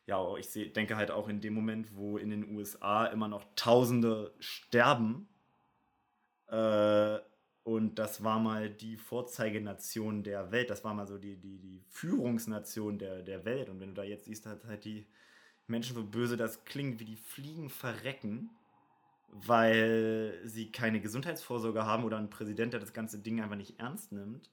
ja, 0.06 0.36
ich 0.36 0.48
seh, 0.50 0.68
denke 0.70 0.96
halt 0.96 1.10
auch 1.10 1.28
in 1.28 1.40
dem 1.40 1.54
Moment, 1.54 1.94
wo 1.94 2.18
in 2.18 2.30
den 2.30 2.54
USA 2.56 3.06
immer 3.06 3.28
noch 3.28 3.44
Tausende 3.54 4.34
sterben, 4.40 5.28
äh, 6.48 7.18
und 7.62 7.98
das 7.98 8.22
war 8.22 8.38
mal 8.40 8.68
die 8.68 8.98
Vorzeigenation 8.98 10.22
der 10.22 10.52
Welt, 10.52 10.68
das 10.68 10.84
war 10.84 10.92
mal 10.92 11.06
so 11.06 11.16
die, 11.16 11.36
die, 11.40 11.58
die 11.58 11.80
Führungsnation 11.88 12.98
der, 12.98 13.22
der 13.22 13.46
Welt. 13.46 13.70
Und 13.70 13.80
wenn 13.80 13.88
du 13.88 13.94
da 13.94 14.02
jetzt 14.04 14.26
siehst, 14.26 14.44
dass 14.44 14.64
halt 14.66 14.84
die 14.84 15.06
Menschen 15.66 15.94
so 15.94 16.04
böse 16.04 16.36
das 16.36 16.66
klingt, 16.66 17.00
wie 17.00 17.06
die 17.06 17.16
Fliegen 17.16 17.70
verrecken, 17.70 18.50
weil 19.34 20.40
sie 20.44 20.70
keine 20.70 21.00
Gesundheitsvorsorge 21.00 21.84
haben 21.84 22.04
oder 22.04 22.18
einen 22.18 22.30
Präsident, 22.30 22.72
der 22.72 22.80
das 22.80 22.92
ganze 22.92 23.18
Ding 23.18 23.40
einfach 23.40 23.56
nicht 23.56 23.80
ernst 23.80 24.12
nimmt, 24.12 24.50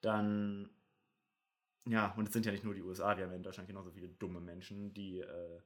dann 0.00 0.70
ja, 1.86 2.12
und 2.16 2.26
es 2.26 2.32
sind 2.32 2.44
ja 2.44 2.52
nicht 2.52 2.64
nur 2.64 2.74
die 2.74 2.82
USA, 2.82 3.16
wir 3.16 3.24
haben 3.24 3.30
ja 3.30 3.36
in 3.36 3.42
Deutschland 3.42 3.68
genauso 3.68 3.90
viele 3.92 4.08
dumme 4.08 4.40
Menschen, 4.40 4.92
die 4.92 5.20
äh, 5.20 5.60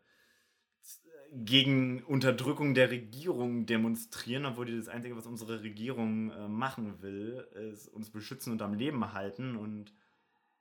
gegen 1.33 2.03
Unterdrückung 2.03 2.75
der 2.75 2.91
Regierung 2.91 3.65
demonstrieren, 3.65 4.45
obwohl 4.47 4.67
die 4.67 4.77
das 4.77 4.89
Einzige, 4.89 5.17
was 5.17 5.27
unsere 5.27 5.63
Regierung 5.63 6.31
äh, 6.31 6.49
machen 6.49 7.01
will, 7.03 7.47
ist 7.73 7.89
uns 7.89 8.11
beschützen 8.11 8.53
und 8.53 8.63
am 8.63 8.75
Leben 8.75 9.13
halten 9.13 9.57
und 9.57 9.95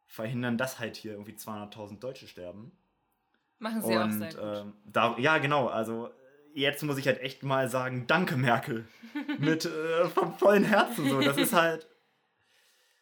verhindern, 0.06 0.58
dass 0.58 0.80
halt 0.80 0.95
hier 0.95 1.13
irgendwie 1.13 1.34
200.000 1.34 1.99
Deutsche 1.99 2.28
sterben. 2.28 2.71
Machen 3.58 3.82
sie 3.82 3.97
auch 3.97 4.04
Und 4.06 4.19
sehr 4.19 4.34
gut. 4.34 4.41
ähm, 4.41 4.73
da, 4.86 5.17
ja, 5.17 5.38
genau, 5.39 5.67
also 5.67 6.10
jetzt 6.53 6.83
muss 6.83 6.97
ich 6.97 7.07
halt 7.07 7.19
echt 7.21 7.43
mal 7.43 7.69
sagen, 7.69 8.05
danke 8.07 8.35
Merkel. 8.38 8.88
Mit 9.39 9.65
äh, 9.65 10.05
vom 10.09 10.38
vollen 10.38 10.63
Herzen 10.63 11.09
so. 11.09 11.19
Das 11.21 11.38
ist 11.38 11.53
halt. 11.53 11.88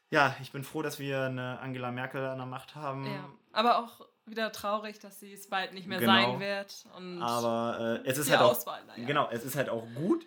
Ja, 0.10 0.36
ich 0.42 0.52
bin 0.54 0.64
froh, 0.64 0.82
dass 0.82 1.00
wir 1.00 1.24
eine 1.24 1.60
Angela 1.60 1.92
Merkel 1.92 2.26
an 2.26 2.38
der 2.38 2.46
Macht 2.48 2.76
haben. 2.76 3.06
ja. 3.06 3.30
Aber 3.52 3.80
auch 3.80 4.06
wieder 4.26 4.52
traurig, 4.52 5.00
dass 5.00 5.20
sie 5.20 5.34
es 5.34 5.50
bald 5.50 5.74
nicht 5.74 5.88
mehr 5.88 6.00
Genau. 6.00 6.12
sein 6.12 6.40
wird. 6.40 6.86
Und 6.96 7.22
Aber 7.22 8.02
äh, 8.06 8.08
es 8.10 8.18
ist 8.18 8.30
halt 8.30 8.42
auch. 8.42 8.52
Auswahl, 8.52 8.84
naja. 8.86 9.06
Genau, 9.06 9.28
es 9.32 9.44
ist 9.44 9.56
halt 9.56 9.70
auch 9.70 9.86
gut. 9.96 10.26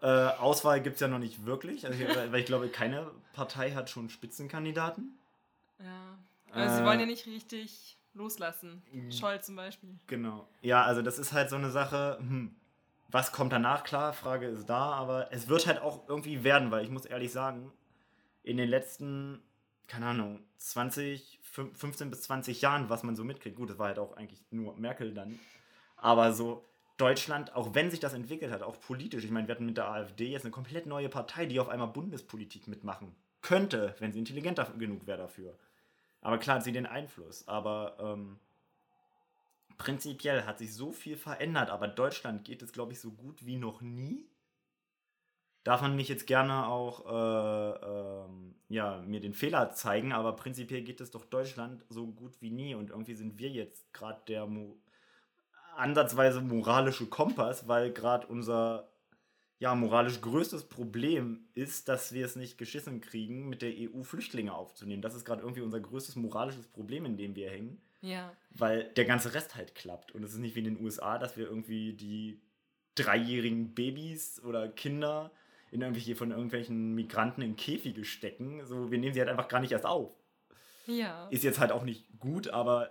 Äh, 0.00 0.06
Auswahl 0.06 0.80
gibt 0.80 0.94
es 0.96 1.00
ja 1.00 1.06
noch 1.08 1.18
nicht 1.20 1.46
wirklich. 1.46 1.86
Also, 1.86 1.98
weil 2.30 2.40
ich 2.40 2.46
glaube, 2.46 2.68
keine 2.68 3.10
Partei 3.34 3.70
hat 3.72 3.88
schon 3.88 4.08
Spitzenkandidaten. 4.10 5.16
Ja. 5.78 6.18
Aber 6.50 6.68
sie 6.68 6.82
Äh, 6.82 6.84
wollen 6.86 7.00
ja 7.00 7.06
nicht 7.06 7.26
richtig 7.26 7.96
loslassen. 8.14 8.82
Mhm. 8.92 9.12
Scholz 9.12 9.46
zum 9.46 9.56
Beispiel. 9.56 9.90
Genau. 10.08 10.46
Ja, 10.60 10.82
also 10.84 11.00
das 11.02 11.18
ist 11.18 11.32
halt 11.32 11.48
so 11.48 11.56
eine 11.56 11.70
Sache, 11.70 12.16
hm, 12.18 12.54
was 13.12 13.30
kommt 13.32 13.52
danach? 13.52 13.84
Klar, 13.84 14.12
Frage 14.12 14.46
ist 14.46 14.66
da, 14.68 14.92
aber 14.92 15.32
es 15.32 15.48
wird 15.48 15.66
halt 15.66 15.80
auch 15.80 16.08
irgendwie 16.08 16.42
werden, 16.44 16.70
weil 16.70 16.84
ich 16.84 16.90
muss 16.90 17.04
ehrlich 17.06 17.30
sagen, 17.30 17.70
in 18.42 18.56
den 18.56 18.68
letzten, 18.68 19.40
keine 19.86 20.06
Ahnung, 20.06 20.40
20, 20.56 21.38
fün- 21.44 21.74
15 21.74 22.10
bis 22.10 22.22
20 22.22 22.60
Jahren, 22.62 22.88
was 22.88 23.02
man 23.02 23.14
so 23.14 23.22
mitkriegt, 23.24 23.56
gut, 23.56 23.70
das 23.70 23.78
war 23.78 23.88
halt 23.88 23.98
auch 23.98 24.16
eigentlich 24.16 24.40
nur 24.50 24.76
Merkel 24.76 25.14
dann, 25.14 25.38
aber 25.96 26.32
so 26.32 26.64
Deutschland, 26.96 27.54
auch 27.54 27.74
wenn 27.74 27.90
sich 27.90 28.00
das 28.00 28.14
entwickelt 28.14 28.52
hat, 28.52 28.62
auch 28.62 28.80
politisch, 28.80 29.24
ich 29.24 29.30
meine, 29.30 29.46
wir 29.46 29.54
hatten 29.54 29.66
mit 29.66 29.76
der 29.76 29.88
AfD 29.88 30.28
jetzt 30.28 30.44
eine 30.44 30.50
komplett 30.50 30.86
neue 30.86 31.08
Partei, 31.08 31.46
die 31.46 31.60
auf 31.60 31.68
einmal 31.68 31.88
Bundespolitik 31.88 32.68
mitmachen 32.68 33.14
könnte, 33.40 33.94
wenn 33.98 34.12
sie 34.12 34.18
intelligenter 34.20 34.64
genug 34.78 35.06
wäre 35.06 35.18
dafür. 35.18 35.58
Aber 36.20 36.38
klar 36.38 36.56
hat 36.56 36.64
sie 36.64 36.72
den 36.72 36.86
Einfluss, 36.86 37.48
aber 37.48 37.96
ähm, 38.00 38.38
prinzipiell 39.82 40.44
hat 40.44 40.58
sich 40.58 40.74
so 40.74 40.92
viel 40.92 41.16
verändert, 41.16 41.68
aber 41.68 41.88
Deutschland 41.88 42.44
geht 42.44 42.62
es, 42.62 42.72
glaube 42.72 42.92
ich, 42.92 43.00
so 43.00 43.10
gut 43.10 43.44
wie 43.44 43.56
noch 43.56 43.80
nie. 43.80 44.28
Darf 45.64 45.82
man 45.82 45.96
mich 45.96 46.08
jetzt 46.08 46.28
gerne 46.28 46.68
auch 46.68 47.06
äh, 47.06 48.24
ähm, 48.24 48.54
ja, 48.68 49.02
mir 49.02 49.20
den 49.20 49.34
Fehler 49.34 49.72
zeigen, 49.72 50.12
aber 50.12 50.34
prinzipiell 50.36 50.82
geht 50.82 51.00
es 51.00 51.10
doch 51.10 51.24
Deutschland 51.24 51.84
so 51.88 52.06
gut 52.06 52.40
wie 52.40 52.50
nie 52.50 52.76
und 52.76 52.90
irgendwie 52.90 53.14
sind 53.14 53.38
wir 53.38 53.48
jetzt 53.48 53.92
gerade 53.92 54.22
der 54.28 54.46
mo 54.46 54.78
ansatzweise 55.76 56.40
moralische 56.42 57.06
Kompass, 57.06 57.66
weil 57.66 57.92
gerade 57.92 58.26
unser 58.28 58.88
ja, 59.58 59.74
moralisch 59.74 60.20
größtes 60.20 60.68
Problem 60.68 61.48
ist, 61.54 61.88
dass 61.88 62.12
wir 62.12 62.26
es 62.26 62.36
nicht 62.36 62.58
geschissen 62.58 63.00
kriegen, 63.00 63.48
mit 63.48 63.62
der 63.62 63.72
EU 63.72 64.02
Flüchtlinge 64.02 64.54
aufzunehmen. 64.54 65.02
Das 65.02 65.14
ist 65.14 65.24
gerade 65.24 65.42
irgendwie 65.42 65.62
unser 65.62 65.80
größtes 65.80 66.16
moralisches 66.16 66.66
Problem, 66.66 67.04
in 67.04 67.16
dem 67.16 67.34
wir 67.34 67.50
hängen 67.50 67.80
Ja. 68.02 68.36
weil 68.50 68.84
der 68.94 69.04
ganze 69.04 69.32
Rest 69.32 69.54
halt 69.54 69.74
klappt. 69.74 70.12
Und 70.12 70.24
es 70.24 70.32
ist 70.32 70.38
nicht 70.38 70.54
wie 70.56 70.58
in 70.58 70.74
den 70.74 70.84
USA, 70.84 71.18
dass 71.18 71.36
wir 71.36 71.46
irgendwie 71.46 71.92
die 71.94 72.40
dreijährigen 72.96 73.74
Babys 73.74 74.42
oder 74.42 74.68
Kinder 74.68 75.30
in 75.70 75.80
irgendwelche, 75.80 76.14
von 76.16 76.32
irgendwelchen 76.32 76.94
Migranten 76.94 77.42
in 77.42 77.56
Käfige 77.56 78.04
stecken. 78.04 78.66
So, 78.66 78.90
wir 78.90 78.98
nehmen 78.98 79.14
sie 79.14 79.20
halt 79.20 79.30
einfach 79.30 79.48
gar 79.48 79.60
nicht 79.60 79.72
erst 79.72 79.86
auf. 79.86 80.12
Ja. 80.86 81.28
Ist 81.28 81.44
jetzt 81.44 81.60
halt 81.60 81.72
auch 81.72 81.84
nicht 81.84 82.04
gut, 82.18 82.48
aber 82.48 82.90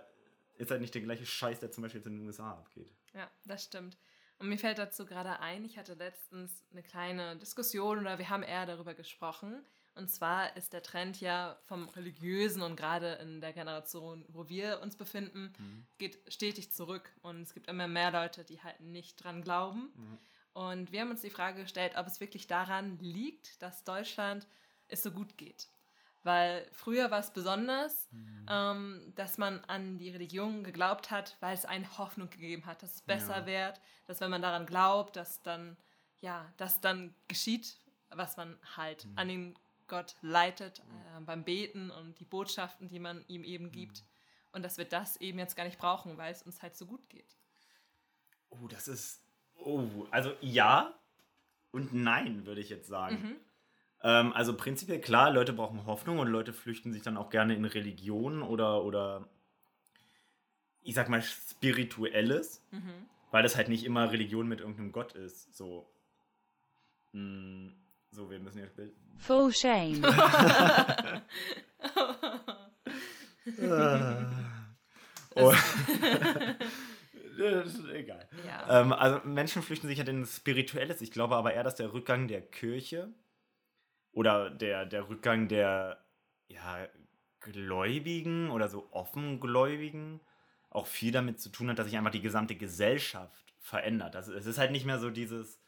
ist 0.56 0.70
halt 0.70 0.80
nicht 0.80 0.94
der 0.94 1.02
gleiche 1.02 1.26
Scheiß, 1.26 1.60
der 1.60 1.70
zum 1.70 1.82
Beispiel 1.82 2.00
jetzt 2.00 2.06
in 2.06 2.18
den 2.18 2.26
USA 2.26 2.52
abgeht. 2.52 2.92
Ja, 3.14 3.30
das 3.44 3.64
stimmt. 3.64 3.96
Und 4.38 4.48
mir 4.48 4.58
fällt 4.58 4.78
dazu 4.78 5.06
gerade 5.06 5.38
ein, 5.40 5.64
ich 5.64 5.78
hatte 5.78 5.94
letztens 5.94 6.64
eine 6.72 6.82
kleine 6.82 7.36
Diskussion 7.36 7.98
oder 8.00 8.18
wir 8.18 8.28
haben 8.28 8.42
eher 8.42 8.66
darüber 8.66 8.94
gesprochen. 8.94 9.62
Und 9.94 10.10
zwar 10.10 10.56
ist 10.56 10.72
der 10.72 10.82
Trend 10.82 11.20
ja 11.20 11.58
vom 11.66 11.88
Religiösen 11.90 12.62
und 12.62 12.76
gerade 12.76 13.12
in 13.14 13.40
der 13.40 13.52
Generation, 13.52 14.24
wo 14.28 14.48
wir 14.48 14.80
uns 14.80 14.96
befinden, 14.96 15.52
geht 15.98 16.18
stetig 16.32 16.72
zurück. 16.72 17.10
Und 17.22 17.42
es 17.42 17.52
gibt 17.54 17.68
immer 17.68 17.88
mehr 17.88 18.10
Leute, 18.10 18.44
die 18.44 18.62
halt 18.62 18.80
nicht 18.80 19.22
dran 19.22 19.42
glauben. 19.42 19.92
Und 20.54 20.92
wir 20.92 21.00
haben 21.02 21.10
uns 21.10 21.20
die 21.22 21.30
Frage 21.30 21.62
gestellt, 21.62 21.92
ob 21.96 22.06
es 22.06 22.20
wirklich 22.20 22.46
daran 22.46 22.98
liegt, 23.00 23.60
dass 23.62 23.84
Deutschland 23.84 24.46
es 24.88 25.02
so 25.02 25.10
gut 25.10 25.36
geht. 25.38 25.68
Weil 26.24 26.68
früher 26.72 27.10
war 27.10 27.18
es 27.18 27.32
besonders, 27.32 28.08
ähm, 28.48 29.12
dass 29.16 29.38
man 29.38 29.58
an 29.64 29.98
die 29.98 30.10
Religion 30.10 30.62
geglaubt 30.62 31.10
hat, 31.10 31.36
weil 31.40 31.54
es 31.54 31.64
eine 31.64 31.98
Hoffnung 31.98 32.30
gegeben 32.30 32.64
hat, 32.64 32.82
dass 32.82 32.94
es 32.94 33.00
besser 33.02 33.40
Ja. 33.40 33.46
wird, 33.46 33.80
dass 34.06 34.20
wenn 34.20 34.30
man 34.30 34.40
daran 34.42 34.64
glaubt, 34.66 35.16
dass 35.16 35.42
dann, 35.42 35.76
ja, 36.20 36.52
dass 36.58 36.80
dann 36.80 37.12
geschieht, 37.28 37.76
was 38.10 38.36
man 38.36 38.56
halt 38.76 39.06
an 39.16 39.28
den 39.28 39.56
Gott 39.92 40.16
leitet 40.22 40.78
äh, 40.78 41.20
beim 41.20 41.44
Beten 41.44 41.90
und 41.90 42.18
die 42.18 42.24
Botschaften, 42.24 42.88
die 42.88 42.98
man 42.98 43.22
ihm 43.28 43.44
eben 43.44 43.70
gibt. 43.70 44.04
Und 44.50 44.62
dass 44.62 44.78
wir 44.78 44.86
das 44.86 45.18
eben 45.18 45.38
jetzt 45.38 45.54
gar 45.54 45.64
nicht 45.64 45.78
brauchen, 45.78 46.16
weil 46.16 46.32
es 46.32 46.42
uns 46.42 46.62
halt 46.62 46.74
so 46.74 46.86
gut 46.86 47.06
geht. 47.10 47.36
Oh, 48.48 48.68
das 48.68 48.88
ist. 48.88 49.22
Oh, 49.54 50.06
also 50.10 50.32
ja 50.40 50.94
und 51.72 51.92
nein, 51.92 52.46
würde 52.46 52.62
ich 52.62 52.70
jetzt 52.70 52.88
sagen. 52.88 53.16
Mhm. 53.22 53.36
Ähm, 54.02 54.32
also 54.32 54.56
prinzipiell 54.56 55.00
klar, 55.00 55.30
Leute 55.30 55.52
brauchen 55.52 55.84
Hoffnung 55.84 56.20
und 56.20 56.28
Leute 56.28 56.54
flüchten 56.54 56.94
sich 56.94 57.02
dann 57.02 57.18
auch 57.18 57.28
gerne 57.28 57.54
in 57.54 57.66
Religion 57.66 58.42
oder, 58.42 58.84
oder 58.84 59.28
ich 60.80 60.94
sag 60.94 61.10
mal 61.10 61.20
Spirituelles, 61.22 62.62
Mhm. 62.70 63.06
weil 63.30 63.42
das 63.42 63.56
halt 63.56 63.68
nicht 63.68 63.84
immer 63.84 64.10
Religion 64.10 64.48
mit 64.48 64.60
irgendeinem 64.60 64.92
Gott 64.92 65.12
ist. 65.12 65.54
So. 65.54 65.86
Mm, 67.12 67.68
so, 68.12 68.30
wir 68.30 68.38
müssen 68.38 68.58
jetzt. 68.58 68.80
Full 69.18 69.52
shame. 69.52 70.02
Oh. 75.34 75.52
das 77.38 77.74
ist 77.74 77.88
egal. 77.88 78.28
ja. 78.46 78.80
Ähm, 78.80 78.92
also 78.92 79.26
Menschen 79.26 79.62
flüchten 79.62 79.88
sich 79.88 79.98
halt 79.98 80.08
in 80.08 80.26
Spirituelles. 80.26 81.00
Ich 81.00 81.10
glaube 81.10 81.36
aber 81.36 81.54
eher, 81.54 81.64
dass 81.64 81.74
der 81.74 81.92
Rückgang 81.92 82.28
der 82.28 82.42
Kirche 82.42 83.12
oder 84.12 84.50
der, 84.50 84.84
der 84.84 85.08
Rückgang 85.08 85.48
der 85.48 86.04
ja, 86.48 86.86
Gläubigen 87.40 88.50
oder 88.50 88.68
so 88.68 88.92
Offengläubigen 88.92 90.20
auch 90.68 90.86
viel 90.86 91.12
damit 91.12 91.40
zu 91.40 91.48
tun 91.50 91.70
hat, 91.70 91.78
dass 91.78 91.86
sich 91.86 91.96
einfach 91.96 92.10
die 92.10 92.20
gesamte 92.20 92.56
Gesellschaft 92.56 93.54
verändert. 93.58 94.16
Also 94.16 94.34
es 94.34 94.46
ist 94.46 94.58
halt 94.58 94.72
nicht 94.72 94.86
mehr 94.86 94.98
so 94.98 95.10
dieses, 95.10 95.61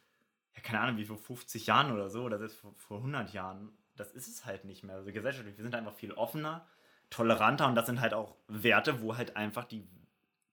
ja, 0.55 0.63
keine 0.63 0.81
Ahnung, 0.81 0.97
wie 0.97 1.05
vor 1.05 1.19
50 1.19 1.67
Jahren 1.67 1.93
oder 1.93 2.09
so, 2.09 2.23
oder 2.23 2.39
selbst 2.39 2.59
vor, 2.59 2.75
vor 2.77 2.99
100 2.99 3.33
Jahren. 3.33 3.73
Das 3.97 4.13
ist 4.13 4.29
es 4.29 4.45
halt 4.45 4.65
nicht 4.65 4.83
mehr. 4.83 4.97
Also 4.97 5.13
gesellschaftlich, 5.13 5.57
wir 5.57 5.65
sind 5.65 5.75
einfach 5.75 5.95
viel 5.95 6.13
offener, 6.13 6.67
toleranter 7.11 7.67
und 7.69 7.75
das 7.75 7.87
sind 7.87 8.01
halt 8.01 8.15
auch 8.15 8.37
Werte, 8.49 9.01
wo 9.01 9.17
halt 9.17 9.37
einfach 9.37 9.65
die 9.65 9.87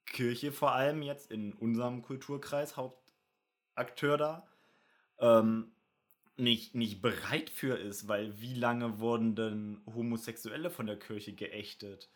Kirche 0.06 0.52
vor 0.52 0.74
allem 0.74 1.02
jetzt 1.02 1.32
in 1.32 1.54
unserem 1.54 2.02
Kulturkreis 2.02 2.78
Hauptakteur 2.78 4.18
da 4.18 4.48
ähm, 5.20 5.72
nicht, 6.38 6.76
nicht 6.76 7.02
bereit 7.02 7.50
für 7.50 7.78
ist, 7.78 8.08
weil 8.08 8.40
wie 8.42 8.56
lange 8.56 9.00
wurden 9.00 9.36
denn 9.36 9.82
Homosexuelle 9.86 10.70
von 10.70 10.88
der 10.88 10.98
Kirche 11.00 11.34
geächtet? 11.34 12.10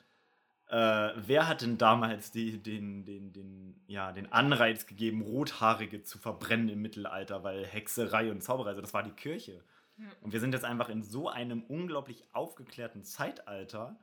Äh, 0.68 1.12
wer 1.16 1.48
hat 1.48 1.62
denn 1.62 1.78
damals 1.78 2.32
die, 2.32 2.62
den, 2.62 3.06
den, 3.06 3.34
den, 3.34 3.84
ja, 3.88 4.12
den 4.12 4.32
Anreiz 4.32 4.88
gegeben, 4.88 5.22
Rothaarige 5.22 6.04
zu 6.04 6.18
verbrennen 6.18 6.70
im 6.70 6.82
Mittelalter, 6.82 7.44
weil 7.44 7.66
Hexerei 7.66 8.32
und 8.32 8.42
Zauberei, 8.42 8.70
also 8.70 8.82
das 8.82 8.94
war 8.94 9.04
die 9.04 9.12
Kirche. 9.12 9.64
Und 10.22 10.34
wir 10.34 10.40
sind 10.40 10.54
jetzt 10.54 10.66
einfach 10.66 10.90
in 10.90 11.04
so 11.04 11.30
einem 11.30 11.64
unglaublich 11.64 12.26
aufgeklärten 12.34 13.04
Zeitalter, 13.04 13.98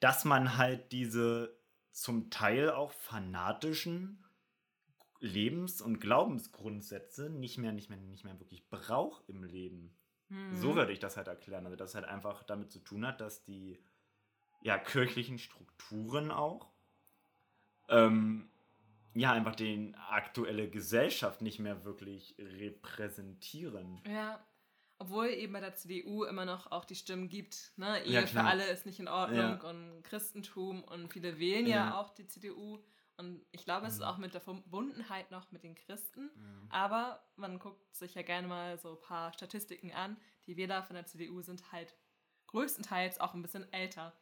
dass 0.00 0.24
man 0.24 0.58
halt 0.58 0.92
diese 0.92 1.56
zum 1.92 2.28
Teil 2.28 2.70
auch 2.70 2.92
fanatischen 2.92 4.22
Lebens- 5.20 5.80
und 5.80 6.00
Glaubensgrundsätze 6.00 7.30
nicht 7.30 7.56
mehr, 7.56 7.72
nicht 7.72 7.88
mehr, 7.88 7.98
nicht 7.98 8.24
mehr 8.24 8.38
wirklich 8.38 8.68
braucht 8.68 9.28
im 9.30 9.44
Leben. 9.44 9.96
Mhm. 10.28 10.56
So 10.56 10.74
würde 10.74 10.92
ich 10.92 10.98
das 10.98 11.16
halt 11.16 11.28
erklären. 11.28 11.64
Also, 11.64 11.76
dass 11.76 11.94
halt 11.94 12.04
einfach 12.04 12.42
damit 12.42 12.70
zu 12.70 12.80
tun 12.80 13.06
hat, 13.06 13.20
dass 13.20 13.44
die 13.44 13.78
ja, 14.64 14.78
kirchlichen 14.78 15.38
Strukturen 15.38 16.30
auch 16.32 16.68
ähm, 17.88 18.48
ja, 19.14 19.30
einfach 19.32 19.54
die 19.54 19.92
aktuelle 20.10 20.68
Gesellschaft 20.68 21.40
nicht 21.42 21.60
mehr 21.60 21.84
wirklich 21.84 22.34
repräsentieren. 22.38 24.00
Ja. 24.08 24.44
Obwohl 24.98 25.28
eben 25.28 25.52
bei 25.52 25.60
der 25.60 25.74
CDU 25.74 26.24
immer 26.24 26.44
noch 26.44 26.70
auch 26.72 26.84
die 26.84 26.94
Stimmen 26.94 27.28
gibt, 27.28 27.72
ne? 27.76 28.02
Ehe 28.04 28.12
Ja, 28.20 28.26
für 28.26 28.42
alle 28.42 28.64
ist 28.66 28.86
nicht 28.86 29.00
in 29.00 29.08
Ordnung 29.08 29.38
Ja. 29.62 29.70
und 29.70 30.02
Christentum 30.04 30.82
und 30.84 31.12
viele 31.12 31.38
wählen 31.38 31.66
ja, 31.66 31.76
Ja. 31.88 32.00
auch 32.00 32.10
die 32.10 32.26
CDU. 32.26 32.78
Und 33.16 33.44
ich 33.52 33.64
glaube, 33.64 33.86
es 33.86 33.94
ist 33.94 33.98
Mhm. 34.00 34.06
auch 34.06 34.18
mit 34.18 34.34
der 34.34 34.40
Verbundenheit 34.40 35.30
noch 35.30 35.52
mit 35.52 35.62
den 35.62 35.74
Christen. 35.76 36.30
Aber 36.70 37.22
man 37.36 37.58
guckt 37.60 37.94
sich 37.94 38.14
ja 38.14 38.22
gerne 38.22 38.48
mal 38.48 38.78
so 38.78 38.92
ein 38.92 39.00
paar 39.00 39.32
Statistiken 39.32 39.92
an. 39.92 40.16
Die 40.46 40.56
Wähler 40.56 40.82
von 40.82 40.94
der 40.94 41.06
CDU 41.06 41.40
sind 41.42 41.70
halt 41.70 41.94
größtenteils 42.48 43.20
auch 43.20 43.34
ein 43.34 43.42
bisschen 43.42 43.70
älter. 43.72 44.12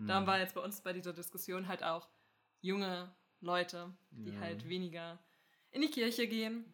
Mhm. 0.00 0.06
Darum 0.06 0.26
war 0.26 0.38
jetzt 0.38 0.54
bei 0.54 0.60
uns 0.60 0.80
bei 0.80 0.92
dieser 0.92 1.12
Diskussion 1.12 1.68
halt 1.68 1.82
auch 1.82 2.08
junge 2.60 3.10
Leute, 3.40 3.92
die 4.10 4.30
Ja. 4.32 4.40
halt 4.40 4.68
weniger 4.68 5.18
in 5.70 5.82
die 5.82 5.90
Kirche 5.90 6.26
gehen. 6.26 6.64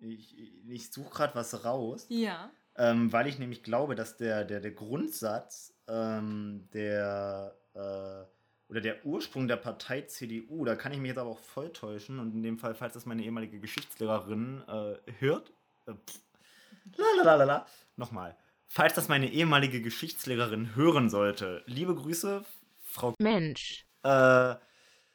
Ich, 0.00 0.38
ich, 0.38 0.68
ich 0.68 0.92
suche 0.92 1.10
gerade 1.10 1.34
was 1.34 1.64
raus, 1.64 2.06
Ja. 2.08 2.50
ähm, 2.76 3.12
weil 3.12 3.26
ich 3.26 3.38
nämlich 3.38 3.62
glaube, 3.62 3.94
dass 3.96 4.16
der, 4.16 4.44
der, 4.44 4.60
der 4.60 4.70
Grundsatz 4.70 5.74
ähm, 5.88 6.68
der 6.72 7.56
äh, 7.74 8.70
oder 8.70 8.80
der 8.82 9.04
Ursprung 9.06 9.48
der 9.48 9.56
Partei 9.56 10.02
CDU, 10.02 10.64
da 10.64 10.76
kann 10.76 10.92
ich 10.92 10.98
mich 10.98 11.08
jetzt 11.08 11.18
aber 11.18 11.30
auch 11.30 11.38
voll 11.38 11.72
täuschen 11.72 12.18
und 12.18 12.32
in 12.34 12.42
dem 12.42 12.58
Fall, 12.58 12.74
falls 12.74 12.92
das 12.94 13.06
meine 13.06 13.22
ehemalige 13.24 13.58
Geschichtslehrerin 13.60 14.62
äh, 14.68 14.96
hört, 15.18 15.52
äh, 15.86 15.94
lalalala, 16.96 17.66
nochmal, 17.96 18.36
falls 18.68 18.94
das 18.94 19.08
meine 19.08 19.30
ehemalige 19.30 19.82
Geschichtslehrerin 19.82 20.76
hören 20.76 21.10
sollte, 21.10 21.62
liebe 21.66 21.94
Grüße, 21.94 22.44
Frau 22.82 23.14
Mensch, 23.18 23.84
Äh, 24.02 24.54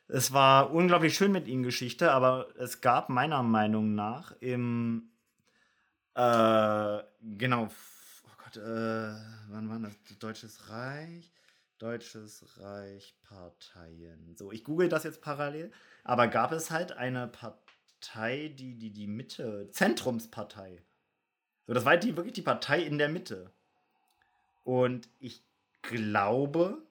es 0.07 0.33
war 0.33 0.71
unglaublich 0.71 1.15
schön 1.15 1.31
mit 1.31 1.47
ihnen 1.47 1.63
Geschichte, 1.63 2.11
aber 2.11 2.49
es 2.57 2.81
gab 2.81 3.09
meiner 3.09 3.41
Meinung 3.41 3.95
nach 3.95 4.33
im 4.41 5.09
äh, 6.15 7.03
genau, 7.21 7.67
oh 7.67 8.31
Gott, 8.43 8.57
äh, 8.57 9.15
wann 9.49 9.69
war 9.69 9.79
das? 9.79 9.93
Deutsches 10.19 10.69
Reich? 10.69 11.31
Deutsches 11.79 12.45
Reich 12.59 13.15
Parteien. 13.23 14.35
So, 14.37 14.51
ich 14.51 14.63
google 14.63 14.89
das 14.89 15.03
jetzt 15.03 15.21
parallel, 15.21 15.71
aber 16.03 16.27
gab 16.27 16.51
es 16.51 16.69
halt 16.69 16.91
eine 16.91 17.27
Partei, 17.27 18.53
die 18.55 18.77
die, 18.77 18.91
die 18.91 19.07
Mitte, 19.07 19.69
Zentrumspartei. 19.71 20.83
So, 21.67 21.73
das 21.73 21.85
war 21.85 21.97
die, 21.97 22.15
wirklich 22.15 22.33
die 22.33 22.41
Partei 22.41 22.81
in 22.81 22.97
der 22.97 23.09
Mitte. 23.09 23.51
Und 24.63 25.09
ich 25.19 25.43
glaube, 25.81 26.81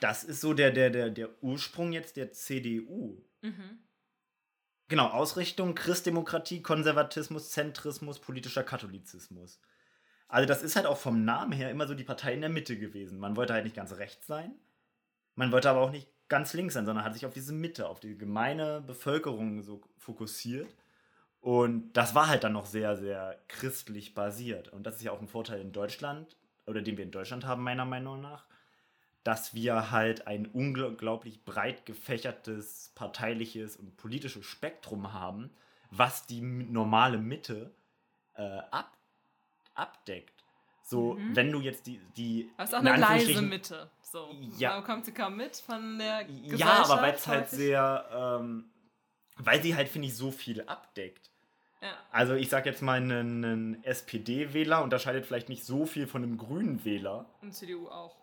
das 0.00 0.24
ist 0.24 0.40
so 0.40 0.54
der, 0.54 0.70
der, 0.70 0.90
der, 0.90 1.10
der 1.10 1.30
Ursprung 1.42 1.92
jetzt 1.92 2.16
der 2.16 2.32
CDU. 2.32 3.22
Mhm. 3.42 3.78
Genau, 4.88 5.08
Ausrichtung 5.08 5.74
Christdemokratie, 5.74 6.60
Konservatismus, 6.60 7.50
Zentrismus, 7.50 8.18
politischer 8.18 8.62
Katholizismus. 8.62 9.60
Also 10.28 10.46
das 10.46 10.62
ist 10.62 10.76
halt 10.76 10.86
auch 10.86 10.98
vom 10.98 11.24
Namen 11.24 11.52
her 11.52 11.70
immer 11.70 11.86
so 11.86 11.94
die 11.94 12.04
Partei 12.04 12.34
in 12.34 12.40
der 12.40 12.50
Mitte 12.50 12.78
gewesen. 12.78 13.18
Man 13.18 13.36
wollte 13.36 13.52
halt 13.52 13.64
nicht 13.64 13.76
ganz 13.76 13.92
rechts 13.96 14.26
sein, 14.26 14.54
man 15.34 15.52
wollte 15.52 15.70
aber 15.70 15.80
auch 15.80 15.90
nicht 15.90 16.08
ganz 16.28 16.52
links 16.54 16.74
sein, 16.74 16.86
sondern 16.86 17.04
hat 17.04 17.14
sich 17.14 17.26
auf 17.26 17.32
diese 17.32 17.52
Mitte, 17.52 17.88
auf 17.88 18.00
die 18.00 18.16
gemeine 18.16 18.80
Bevölkerung 18.80 19.62
so 19.62 19.82
fokussiert. 19.98 20.74
Und 21.42 21.92
das 21.94 22.14
war 22.14 22.28
halt 22.28 22.44
dann 22.44 22.52
noch 22.52 22.66
sehr, 22.66 22.96
sehr 22.96 23.36
christlich 23.48 24.14
basiert. 24.14 24.68
Und 24.68 24.84
das 24.84 24.96
ist 24.96 25.02
ja 25.02 25.10
auch 25.12 25.20
ein 25.20 25.26
Vorteil 25.28 25.60
in 25.60 25.72
Deutschland, 25.72 26.36
oder 26.66 26.80
den 26.80 26.96
wir 26.96 27.04
in 27.04 27.10
Deutschland 27.10 27.44
haben, 27.44 27.62
meiner 27.64 27.84
Meinung 27.84 28.20
nach, 28.20 28.46
dass 29.24 29.52
wir 29.52 29.90
halt 29.90 30.26
ein 30.28 30.46
unglaublich 30.46 31.44
breit 31.44 31.84
gefächertes 31.84 32.92
parteiliches 32.94 33.76
und 33.76 33.96
politisches 33.96 34.46
Spektrum 34.46 35.12
haben, 35.12 35.50
was 35.90 36.26
die 36.26 36.40
normale 36.40 37.18
Mitte 37.18 37.72
äh, 38.34 38.58
ab, 38.70 38.96
abdeckt. 39.74 40.32
So, 40.84 41.14
Mhm. 41.14 41.36
wenn 41.36 41.52
du 41.52 41.60
jetzt 41.60 41.86
die, 41.86 42.00
die 42.16 42.50
Aber 42.56 42.64
ist 42.64 42.74
auch 42.74 42.80
in 42.80 42.88
eine 42.88 43.00
leise 43.00 43.42
Mitte. 43.42 43.90
So. 44.00 44.30
Ja. 44.58 44.74
Man 44.74 44.84
kommt 44.84 45.04
sie 45.06 45.12
kaum 45.12 45.36
mit 45.36 45.56
von 45.56 45.98
der 45.98 46.22
ja, 46.22 46.26
Gesellschaft. 46.50 46.90
aber 46.90 47.02
weil 47.02 47.14
es 47.14 47.26
halt 47.26 47.48
sehr, 47.50 48.08
ähm, 48.40 48.64
weil 49.38 49.60
sie 49.62 49.74
halt, 49.74 49.88
finde 49.88 50.08
ich, 50.08 50.16
so 50.16 50.30
viel 50.30 50.62
abdeckt. 50.62 51.30
Ja. 51.82 51.92
Also 52.12 52.34
ich 52.34 52.48
sag 52.48 52.64
jetzt 52.64 52.80
mal, 52.80 53.00
ein, 53.00 53.10
ein 53.44 53.84
SPD-Wähler 53.84 54.82
unterscheidet 54.82 55.26
vielleicht 55.26 55.48
nicht 55.48 55.64
so 55.64 55.84
viel 55.84 56.06
von 56.06 56.22
einem 56.22 56.38
grünen 56.38 56.84
Wähler. 56.84 57.26
Und 57.42 57.52
CDU 57.54 57.88
auch. 57.88 58.14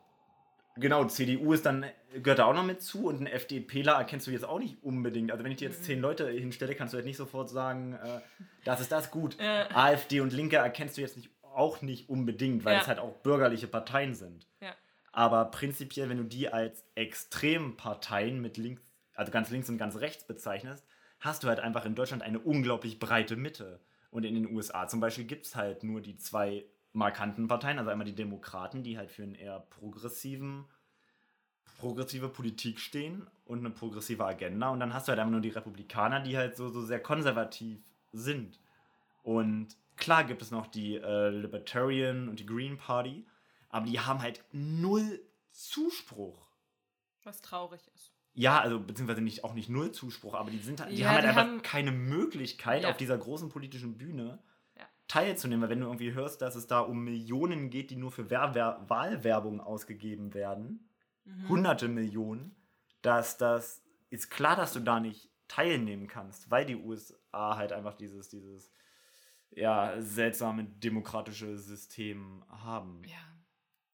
Genau, 0.77 1.03
CDU 1.05 1.51
ist 1.51 1.65
dann, 1.65 1.85
gehört 2.13 2.39
da 2.39 2.45
auch 2.45 2.53
noch 2.53 2.63
mit 2.63 2.81
zu 2.81 3.07
und 3.07 3.17
einen 3.17 3.27
FDPler 3.27 3.93
erkennst 3.93 4.27
du 4.27 4.31
jetzt 4.31 4.45
auch 4.45 4.59
nicht 4.59 4.81
unbedingt. 4.81 5.29
Also 5.31 5.43
wenn 5.43 5.51
ich 5.51 5.57
dir 5.57 5.67
jetzt 5.67 5.81
Mhm. 5.81 5.85
zehn 5.85 5.99
Leute 5.99 6.29
hinstelle, 6.29 6.73
kannst 6.73 6.93
du 6.93 6.97
halt 6.97 7.05
nicht 7.05 7.17
sofort 7.17 7.49
sagen, 7.49 7.95
äh, 8.01 8.21
das 8.63 8.79
ist 8.79 8.91
das 8.91 9.11
gut. 9.11 9.37
Ja. 9.41 9.67
AfD 9.75 10.21
und 10.21 10.31
Linke 10.31 10.55
erkennst 10.55 10.95
du 10.95 11.01
jetzt 11.01 11.17
nicht, 11.17 11.29
auch 11.41 11.81
nicht 11.81 12.07
unbedingt, 12.07 12.63
weil 12.63 12.75
Ja. 12.75 12.81
es 12.81 12.87
halt 12.87 12.99
auch 12.99 13.13
bürgerliche 13.17 13.67
Parteien 13.67 14.15
sind. 14.15 14.47
Ja. 14.61 14.73
Aber 15.11 15.45
prinzipiell, 15.45 16.07
wenn 16.07 16.17
du 16.19 16.23
die 16.23 16.47
als 16.47 16.85
Extremparteien 16.95 18.39
mit 18.41 18.55
links, 18.57 18.81
also 19.15 19.31
ganz 19.31 19.49
links 19.49 19.67
und 19.69 19.77
ganz 19.77 19.97
rechts 19.97 20.25
bezeichnest, 20.25 20.85
hast 21.19 21.43
du 21.43 21.47
halt 21.47 21.59
einfach 21.59 21.85
in 21.85 21.95
Deutschland 21.95 22.23
eine 22.23 22.39
unglaublich 22.39 22.99
breite 22.99 23.35
Mitte. 23.35 23.79
Und 24.11 24.23
in 24.23 24.35
den 24.35 24.53
USA 24.53 24.87
zum 24.87 24.99
Beispiel 24.99 25.25
gibt 25.25 25.45
es 25.45 25.55
halt 25.55 25.83
nur 25.83 26.01
die 26.01 26.17
zwei 26.17 26.65
markanten 26.93 27.47
Parteien, 27.47 27.77
also 27.77 27.91
einmal 27.91 28.05
die 28.05 28.15
Demokraten, 28.15 28.83
die 28.83 28.97
halt 28.97 29.11
für 29.11 29.23
einen 29.23 29.35
eher 29.35 29.59
progressiven, 29.59 30.65
progressive 31.77 32.29
Politik 32.29 32.79
stehen 32.79 33.27
und 33.45 33.59
eine 33.59 33.69
progressive 33.69 34.25
Agenda. 34.25 34.69
Und 34.69 34.79
dann 34.79 34.93
hast 34.93 35.07
du 35.07 35.09
halt 35.11 35.19
einfach 35.19 35.31
nur 35.31 35.41
die 35.41 35.49
Republikaner, 35.49 36.19
die 36.21 36.37
halt 36.37 36.55
so, 36.55 36.69
so 36.69 36.83
sehr 36.83 37.01
konservativ 37.01 37.83
sind. 38.11 38.59
Und 39.21 39.77
klar 39.95 40.23
gibt 40.23 40.41
es 40.41 40.49
noch 40.49 40.67
die 40.67 40.95
äh, 40.95 41.29
Libertarian 41.29 42.27
und 42.29 42.39
die 42.39 42.45
Green 42.45 42.77
Party, 42.77 43.27
aber 43.69 43.85
die 43.85 43.99
haben 43.99 44.21
halt 44.21 44.43
null 44.51 45.21
Zuspruch. 45.51 46.47
Was 47.23 47.41
traurig 47.41 47.81
ist. 47.93 48.18
Ja, 48.39 48.59
also 48.61 48.79
beziehungsweise 48.79 49.19
nicht, 49.21 49.43
auch 49.43 49.53
nicht 49.53 49.67
null 49.69 49.91
Zuspruch, 49.91 50.33
aber 50.33 50.49
die, 50.49 50.59
sind, 50.59 50.79
die 50.89 50.95
Ja, 50.95 51.07
haben 51.09 51.15
halt 51.15 51.23
die 51.25 51.27
einfach 51.29 51.41
haben- 51.41 51.61
keine 51.61 51.91
Möglichkeit, 51.91 52.83
Ja. 52.83 52.89
auf 52.91 52.95
dieser 52.97 53.17
großen 53.17 53.49
politischen 53.49 53.97
Bühne 53.97 54.39
Ja. 54.77 54.85
teilzunehmen. 55.09 55.61
Weil 55.63 55.69
wenn 55.71 55.81
du 55.81 55.87
irgendwie 55.87 56.13
hörst, 56.13 56.41
dass 56.41 56.55
es 56.55 56.65
da 56.65 56.79
um 56.79 57.03
Millionen 57.03 57.69
geht, 57.69 57.91
die 57.91 57.97
nur 57.97 58.11
für 58.11 58.29
Wer 58.29 58.55
Wer 58.55 58.85
Wahlwerbung 58.87 59.59
ausgegeben 59.59 60.33
werden, 60.33 60.87
Mhm. 61.25 61.49
hunderte 61.49 61.87
Millionen, 61.89 62.55
dass 63.01 63.37
das 63.37 63.83
ist 64.09 64.29
klar, 64.31 64.55
dass 64.55 64.71
du 64.73 64.79
da 64.79 64.99
nicht 65.01 65.29
teilnehmen 65.49 66.07
kannst, 66.07 66.49
weil 66.49 66.65
die 66.65 66.75
USA 66.77 67.57
halt 67.57 67.73
einfach 67.73 67.95
dieses, 67.95 68.29
dieses 68.29 68.71
ja, 69.51 69.99
seltsame 70.01 70.63
demokratische 70.63 71.57
System 71.57 72.43
haben. 72.47 73.01
Ja. 73.05 73.17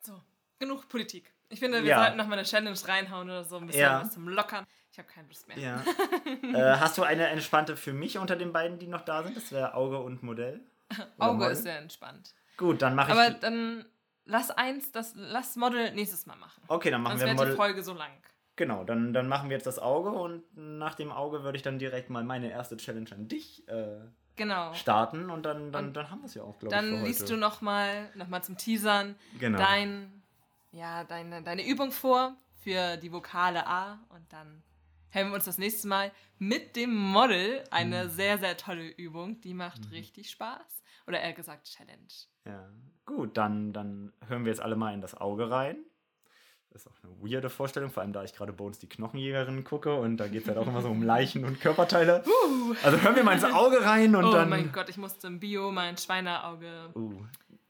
So. 0.01 0.21
Genug 0.59 0.87
Politik. 0.89 1.33
Ich 1.49 1.59
finde, 1.59 1.83
wir 1.83 1.89
Ja. 1.89 2.01
sollten 2.03 2.17
noch 2.17 2.27
mal 2.27 2.33
eine 2.37 2.43
Challenge 2.43 2.77
reinhauen 2.87 3.29
oder 3.29 3.43
so 3.43 3.57
ein 3.57 3.67
bisschen 3.67 3.81
Ja. 3.81 4.01
was 4.01 4.13
zum 4.13 4.27
Lockern. 4.27 4.65
Ich 4.91 4.97
habe 4.97 5.07
keine 5.07 5.27
Lust 5.27 5.47
mehr. 5.47 5.57
Ja. 5.57 5.83
äh, 6.75 6.79
hast 6.79 6.97
du 6.97 7.03
eine 7.03 7.27
entspannte 7.27 7.75
für 7.77 7.93
mich 7.93 8.17
unter 8.17 8.35
den 8.35 8.51
beiden, 8.53 8.79
die 8.79 8.87
noch 8.87 9.01
da 9.01 9.23
sind? 9.23 9.35
Das 9.37 9.51
wäre 9.51 9.73
Auge 9.73 9.99
und 9.99 10.23
Modell. 10.23 10.61
Auge 11.17 11.37
Model? 11.37 11.51
ist 11.51 11.63
sehr 11.63 11.77
entspannt. 11.79 12.33
Gut, 12.57 12.81
dann 12.81 12.95
mache 12.95 13.11
ich. 13.11 13.17
Aber 13.17 13.31
dann 13.31 13.85
lass 14.25 14.51
eins, 14.51 14.91
das 14.91 15.13
lass 15.15 15.55
Model 15.55 15.93
nächstes 15.93 16.25
Mal 16.25 16.37
machen. 16.37 16.63
okay, 16.67 16.89
dann 16.91 17.01
machen 17.01 17.17
Sonst 17.17 17.21
wir 17.21 17.27
wird 17.27 17.39
die 17.39 17.43
Model. 17.43 17.55
Folge 17.55 17.83
so 17.83 17.93
lang. 17.93 18.11
Genau, 18.55 18.85
dann, 18.85 19.11
dann 19.11 19.27
machen 19.27 19.49
wir 19.49 19.57
jetzt 19.57 19.67
das 19.67 19.79
Auge 19.79 20.11
und 20.11 20.43
nach 20.55 20.95
dem 20.95 21.11
Auge 21.11 21.43
würde 21.43 21.57
ich 21.57 21.61
dann 21.61 21.77
direkt 21.77 22.09
mal 22.09 22.23
meine 22.23 22.49
erste 22.49 22.77
Challenge 22.77 23.11
an 23.11 23.27
dich 23.27 23.67
äh, 23.67 23.97
Genau. 24.37 24.73
starten 24.73 25.29
und 25.29 25.43
dann, 25.45 25.73
dann, 25.73 25.87
Und 25.87 25.93
dann 25.93 26.09
haben 26.09 26.21
wir 26.21 26.27
es 26.27 26.35
ja 26.35 26.43
auch, 26.43 26.57
glaube 26.59 26.73
ich. 26.73 26.81
Dann 26.81 27.03
liest 27.03 27.29
du 27.29 27.35
nochmal 27.35 28.09
noch 28.15 28.27
mal 28.29 28.41
zum 28.41 28.57
Teasern 28.57 29.15
genau. 29.39 29.57
dein, 29.57 30.23
ja, 30.75 31.03
deine, 31.03 31.41
deine 31.41 31.65
Übung 31.65 31.91
vor 31.91 32.35
für 32.63 32.97
die 32.97 33.11
Vokale 33.11 33.65
A 33.67 33.99
und 34.09 34.31
dann 34.31 34.63
hören 35.09 35.29
wir 35.29 35.35
uns 35.35 35.45
das 35.45 35.57
nächste 35.57 35.87
Mal 35.87 36.11
mit 36.37 36.75
dem 36.75 36.93
Model. 36.95 37.63
Eine 37.71 38.05
Mhm. 38.05 38.09
sehr, 38.09 38.37
sehr 38.37 38.57
tolle 38.57 38.87
Übung. 38.89 39.39
Die 39.41 39.53
macht 39.53 39.91
richtig 39.91 40.29
Spaß. 40.29 40.83
Oder 41.07 41.21
eher 41.21 41.33
gesagt 41.33 41.67
Challenge. 41.67 42.07
Ja. 42.45 42.69
Gut, 43.05 43.37
dann, 43.37 43.71
dann 43.71 44.11
hören 44.27 44.43
wir 44.45 44.51
jetzt 44.51 44.61
alle 44.61 44.75
mal 44.75 44.93
in 44.93 45.01
das 45.01 45.15
Auge 45.15 45.49
rein. 45.51 45.77
Das 46.71 46.81
ist 46.85 46.91
auch 46.91 47.03
eine 47.03 47.13
weirde 47.21 47.49
Vorstellung, 47.49 47.89
vor 47.89 48.01
allem 48.03 48.11
da 48.11 48.23
ich 48.25 48.33
gerade 48.33 48.51
Bones 48.51 48.79
die 48.79 48.89
Knochenjägerin 48.89 49.63
gucke 49.63 49.95
und 49.95 50.17
da 50.17 50.27
geht 50.27 50.41
es 50.41 50.47
halt 50.49 50.57
auch 50.57 50.67
immer 50.67 50.81
so 50.81 50.89
um 50.89 51.03
Leichen 51.03 51.45
und 51.45 51.61
Körperteile. 51.61 52.23
Also 52.83 52.99
hören 52.99 53.15
wir 53.15 53.23
mal 53.23 53.33
ins 53.33 53.43
Auge 53.45 53.85
rein 53.85 54.15
und 54.15 54.25
oh 54.25 54.31
dann. 54.33 54.49
mein 54.49 54.71
Gott, 54.71 54.89
ich 54.89 54.97
musste 54.97 55.27
im 55.27 55.39
Bio 55.39 55.71
mein 55.71 55.97
Schweineauge 55.97 56.89
Uh, 56.95 57.23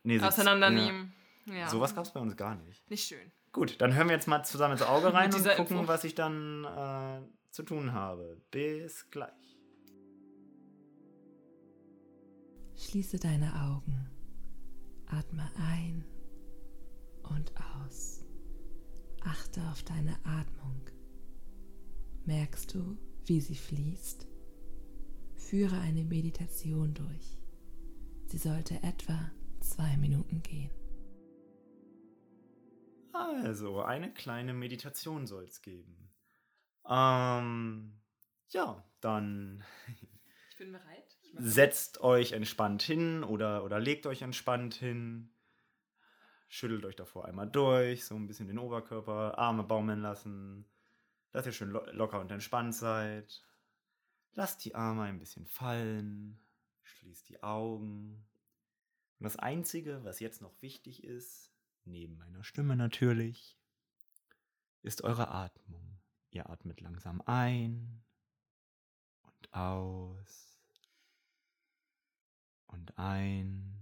nee, 0.03 0.19
auseinandernehmen. 0.21 1.13
Ja. 1.13 1.24
Ja. 1.45 1.69
Sowas 1.69 1.93
gab 1.95 2.05
es 2.05 2.11
bei 2.11 2.19
uns 2.19 2.35
gar 2.35 2.55
nicht. 2.55 2.89
Nicht 2.89 3.07
schön. 3.07 3.31
Gut, 3.51 3.79
dann 3.79 3.93
hören 3.93 4.07
wir 4.07 4.15
jetzt 4.15 4.27
mal 4.27 4.43
zusammen 4.43 4.73
ins 4.73 4.81
Auge 4.81 5.13
rein 5.13 5.33
und 5.33 5.43
gucken, 5.55 5.77
Info. 5.77 5.87
was 5.87 6.03
ich 6.03 6.15
dann 6.15 6.65
äh, 6.65 7.21
zu 7.51 7.63
tun 7.63 7.93
habe. 7.93 8.41
Bis 8.51 9.09
gleich. 9.11 9.57
Schließe 12.75 13.17
deine 13.17 13.53
Augen. 13.63 14.09
Atme 15.07 15.49
ein 15.57 16.03
und 17.23 17.53
aus. 17.79 18.25
Achte 19.23 19.61
auf 19.71 19.83
deine 19.83 20.17
Atmung. 20.25 20.81
Merkst 22.25 22.73
du, 22.73 22.97
wie 23.25 23.39
sie 23.39 23.55
fließt? 23.55 24.27
Führe 25.35 25.79
eine 25.79 26.03
Meditation 26.03 26.93
durch. 26.93 27.39
Sie 28.27 28.37
sollte 28.37 28.81
etwa 28.83 29.31
zwei 29.61 29.95
Minuten 29.97 30.41
gehen. 30.41 30.71
Also, 33.15 33.81
eine 33.81 34.13
kleine 34.13 34.53
Meditation 34.53 35.25
soll 35.27 35.45
es 35.45 35.61
geben. 35.61 36.11
Ähm, 36.87 37.93
ja, 38.49 38.83
dann 39.01 39.63
Ich 40.55 40.59
bin 40.59 40.71
bereit. 40.71 41.17
Ich 41.21 41.33
setzt 41.37 41.99
euch 41.99 42.31
entspannt 42.31 42.81
hin 42.81 43.25
oder, 43.25 43.65
oder 43.65 43.77
legt 43.77 44.05
euch 44.05 44.21
entspannt 44.21 44.73
hin. 44.73 45.29
Schüttelt 46.47 46.85
euch 46.85 46.95
davor 46.95 47.25
einmal 47.25 47.49
durch, 47.49 48.05
so 48.05 48.15
ein 48.15 48.25
bisschen 48.25 48.47
den 48.47 48.59
Oberkörper, 48.59 49.37
Arme 49.37 49.63
baumeln 49.63 49.99
lassen, 49.99 50.65
dass 51.31 51.45
ihr 51.45 51.51
schön 51.51 51.71
lo 51.71 51.81
locker 51.91 52.21
und 52.21 52.31
entspannt 52.31 52.73
seid. 52.73 53.43
Lasst 54.31 54.63
die 54.63 54.75
Arme 54.75 55.03
ein 55.03 55.19
bisschen 55.19 55.45
fallen, 55.45 56.39
schließt 56.83 57.27
die 57.27 57.43
Augen. 57.43 58.25
Und 59.19 59.23
das 59.25 59.35
Einzige, 59.35 60.05
was 60.05 60.21
jetzt 60.21 60.41
noch 60.41 60.61
wichtig 60.61 61.03
ist, 61.03 61.51
neben 61.85 62.17
meiner 62.17 62.43
Stimme 62.43 62.75
natürlich, 62.75 63.57
ist 64.81 65.03
eure 65.03 65.29
Atmung. 65.29 65.99
Ihr 66.31 66.49
atmet 66.49 66.81
langsam 66.81 67.21
ein 67.21 68.03
und 69.21 69.53
aus 69.53 70.59
und 72.67 72.97
ein 72.97 73.79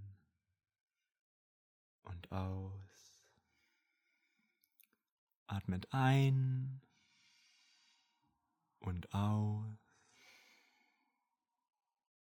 und 2.04 2.32
aus. 2.32 2.74
Atmet 5.48 5.92
ein 5.92 6.82
und 8.80 9.14
aus 9.14 9.78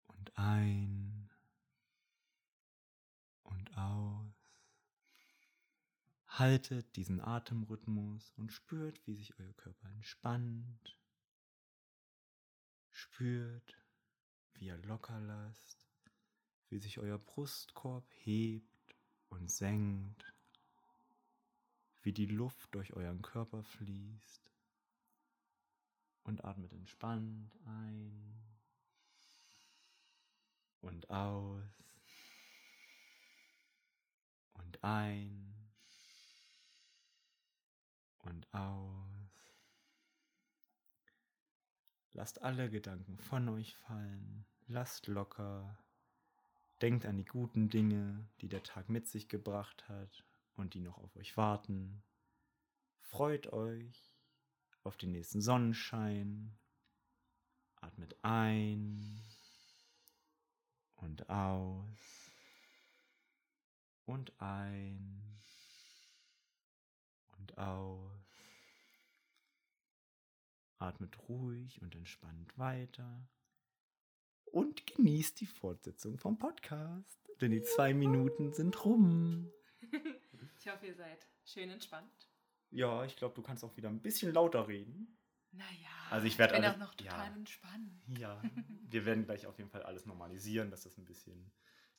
und 0.08 0.38
ein 0.38 1.30
und 3.44 3.78
aus. 3.78 4.29
Haltet 6.40 6.96
diesen 6.96 7.20
Atemrhythmus 7.20 8.32
und 8.38 8.54
spürt, 8.54 9.06
wie 9.06 9.14
sich 9.14 9.38
euer 9.38 9.52
Körper 9.56 9.90
entspannt. 9.90 10.98
Spürt, 12.92 13.78
wie 14.54 14.68
ihr 14.68 14.78
locker 14.78 15.20
lasst, 15.20 15.86
wie 16.70 16.80
sich 16.80 16.98
euer 16.98 17.18
Brustkorb 17.18 18.10
hebt 18.24 18.96
und 19.28 19.52
senkt, 19.52 20.34
wie 22.04 22.14
die 22.14 22.28
Luft 22.28 22.74
durch 22.74 22.94
euren 22.94 23.22
Körper 23.22 23.62
fließt 23.62 24.50
und 26.24 26.46
atmet 26.46 26.72
entspannt 26.72 27.54
ein 27.66 28.42
und 30.80 31.10
aus 31.10 31.84
und 34.54 34.82
ein 34.86 35.49
und 38.30 38.54
aus. 38.54 39.10
Lasst 42.14 42.42
alle 42.42 42.70
Gedanken 42.70 43.18
von 43.18 43.50
euch 43.50 43.76
fallen, 43.76 44.46
lasst 44.68 45.08
locker, 45.08 45.78
denkt 46.82 47.06
an 47.06 47.18
die 47.18 47.26
guten 47.26 47.70
Dinge, 47.70 48.28
die 48.42 48.50
der 48.50 48.64
Tag 48.64 48.90
mit 48.90 49.08
sich 49.08 49.30
gebracht 49.30 49.88
hat 49.90 50.26
und 50.56 50.74
die 50.74 50.82
noch 50.82 50.98
auf 50.98 51.16
euch 51.16 51.38
warten. 51.38 52.04
Freut 53.02 53.52
euch 53.54 54.16
auf 54.84 54.98
den 54.98 55.12
nächsten 55.12 55.42
Sonnenschein, 55.42 56.58
atmet 57.76 58.16
ein 58.24 59.22
und 60.96 61.30
aus 61.30 62.32
und 64.06 64.34
ein 64.42 65.40
und 67.38 67.58
aus. 67.58 68.19
Atmet 70.80 71.18
ruhig 71.28 71.82
und 71.82 71.96
entspannt 71.96 72.58
weiter 72.58 73.28
und 74.46 74.86
genießt 74.88 75.40
die 75.42 75.46
Fortsetzung 75.46 76.18
vom 76.18 76.38
Podcast, 76.40 77.30
denn 77.42 77.52
die 77.52 77.62
zwei 77.62 77.94
Minuten 77.94 78.52
sind 78.54 78.84
rum. 78.86 79.52
Ich 80.62 80.68
hoffe, 80.70 80.88
ihr 80.88 80.96
seid 80.96 81.26
schön 81.46 81.70
entspannt. 81.70 82.12
Ja, 82.70 83.06
ich 83.06 83.16
glaube, 83.16 83.34
du 83.34 83.42
kannst 83.42 83.64
auch 83.64 83.78
wieder 83.78 83.88
ein 83.88 84.02
bisschen 84.02 84.34
lauter 84.34 84.68
reden. 84.68 85.18
Naja, 85.52 85.88
Also 86.10 86.28
ich 86.28 86.38
werd 86.38 86.52
bin 86.52 86.64
alles- 86.66 86.76
auch 86.76 86.80
noch 86.80 86.94
total 86.96 87.30
ja. 87.30 87.34
entspannt. 87.34 88.04
Ja, 88.20 88.42
wir 88.90 89.06
werden 89.06 89.24
gleich 89.24 89.48
auf 89.48 89.58
jeden 89.58 89.70
Fall 89.70 89.84
alles 89.84 90.06
normalisieren, 90.06 90.70
dass 90.70 90.84
das 90.84 90.98
ein 90.98 91.06
bisschen, 91.06 91.50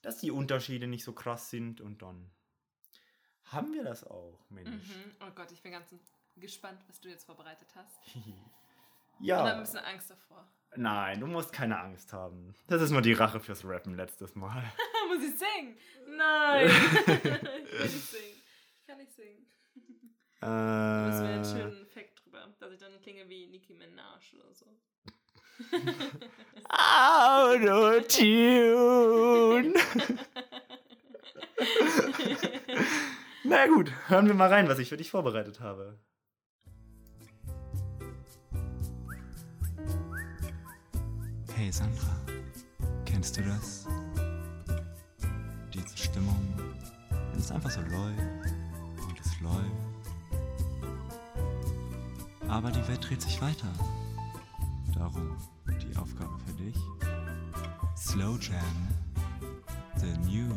dass 0.03 0.19
die 0.21 0.31
Unterschiede 0.31 0.87
nicht 0.87 1.05
so 1.05 1.15
krass 1.15 1.49
sind 1.49 1.81
und 1.81 2.03
dann 2.03 2.31
haben 3.45 3.73
wir 3.73 3.83
das 3.83 4.05
auch, 4.05 4.45
Mensch. 4.51 4.69
Mhm. 4.89 5.15
Oh 5.27 5.31
Gott, 5.35 5.51
ich 5.53 5.63
bin 5.63 5.73
ganz 5.73 5.89
gespannt, 6.37 6.85
was 6.87 7.01
du 7.01 7.09
jetzt 7.09 7.25
vorbereitet 7.25 7.75
hast. 7.75 7.99
Ja. 9.21 9.43
Und 9.43 9.49
habe 9.49 9.57
ein 9.59 9.63
bisschen 9.63 9.79
Angst 9.81 10.11
davor. 10.11 10.47
Nein, 10.77 11.21
du 11.21 11.27
musst 11.27 11.53
keine 11.53 11.79
Angst 11.81 12.13
haben. 12.13 12.55
Das 12.69 12.81
ist 12.81 12.91
nur 12.91 13.03
die 13.03 13.13
Rache 13.13 13.41
fürs 13.41 13.65
Rappen 13.65 13.97
letztes 13.97 14.35
Mal. 14.35 14.63
Muss 15.09 15.23
ich 15.23 15.37
singen? 15.39 15.77
Nein! 16.17 16.69
ich 17.07 17.07
kann 17.07 17.39
nicht 17.83 18.09
singen. 18.09 18.43
Ich 18.81 18.87
kann 18.87 18.99
nicht 18.99 19.13
singen. 19.13 19.47
Da 20.41 21.07
müssen 21.07 21.23
wir 21.23 21.29
einen 21.35 21.43
Äh, 21.43 21.45
schönen 21.45 21.87
Fact 21.87 22.25
drüber, 22.25 22.47
dass 22.61 22.73
ich 22.73 22.79
dann 22.79 22.99
klinge 23.03 23.29
wie 23.29 23.47
Nicki 23.49 23.75
Minaj 23.75 24.35
oder 24.39 24.55
so. 24.55 24.67
Autotune. 28.41 29.75
Na 33.45 33.67
gut, 33.67 33.93
hören 34.09 34.27
wir 34.27 34.35
mal 34.35 34.49
rein, 34.49 34.69
was 34.69 34.79
ich 34.79 34.89
für 34.89 34.97
dich 34.97 35.11
vorbereitet 35.11 35.61
habe. 35.61 35.99
Hey 41.61 41.71
Sandra, 41.71 42.17
kennst 43.05 43.37
du 43.37 43.43
das? 43.43 43.87
Diese 45.75 45.95
Stimmung, 45.95 46.55
wenn 47.11 47.39
es 47.39 47.53
einfach 47.53 47.71
so 47.71 47.83
läuft 47.83 48.55
und 49.07 49.21
es 49.21 49.41
läuft. 49.43 50.09
Aber 52.49 52.71
die 52.71 52.89
Welt 52.89 53.07
dreht 53.07 53.21
sich 53.21 53.43
weiter. 53.43 53.69
Darum 54.95 55.37
die 55.67 55.95
Aufgabe 55.99 56.39
für 56.47 56.55
dich. 56.55 56.79
Slow 57.95 58.39
Jam, 58.41 58.89
the 59.97 60.17
News. 60.31 60.57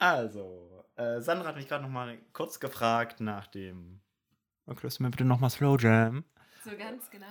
Also, 0.00 0.84
äh, 0.96 1.20
Sandra 1.20 1.50
hat 1.50 1.56
mich 1.56 1.68
gerade 1.68 1.84
noch 1.84 1.90
mal 1.90 2.18
kurz 2.32 2.58
gefragt 2.58 3.20
nach 3.20 3.46
dem. 3.46 4.00
Erklärst 4.66 4.98
du 4.98 5.04
mir 5.04 5.10
bitte 5.10 5.24
noch 5.24 5.38
mal 5.38 5.50
Slow 5.50 5.76
Jam? 5.78 6.24
So 6.64 6.70
ganz 6.76 7.10
genau. 7.10 7.26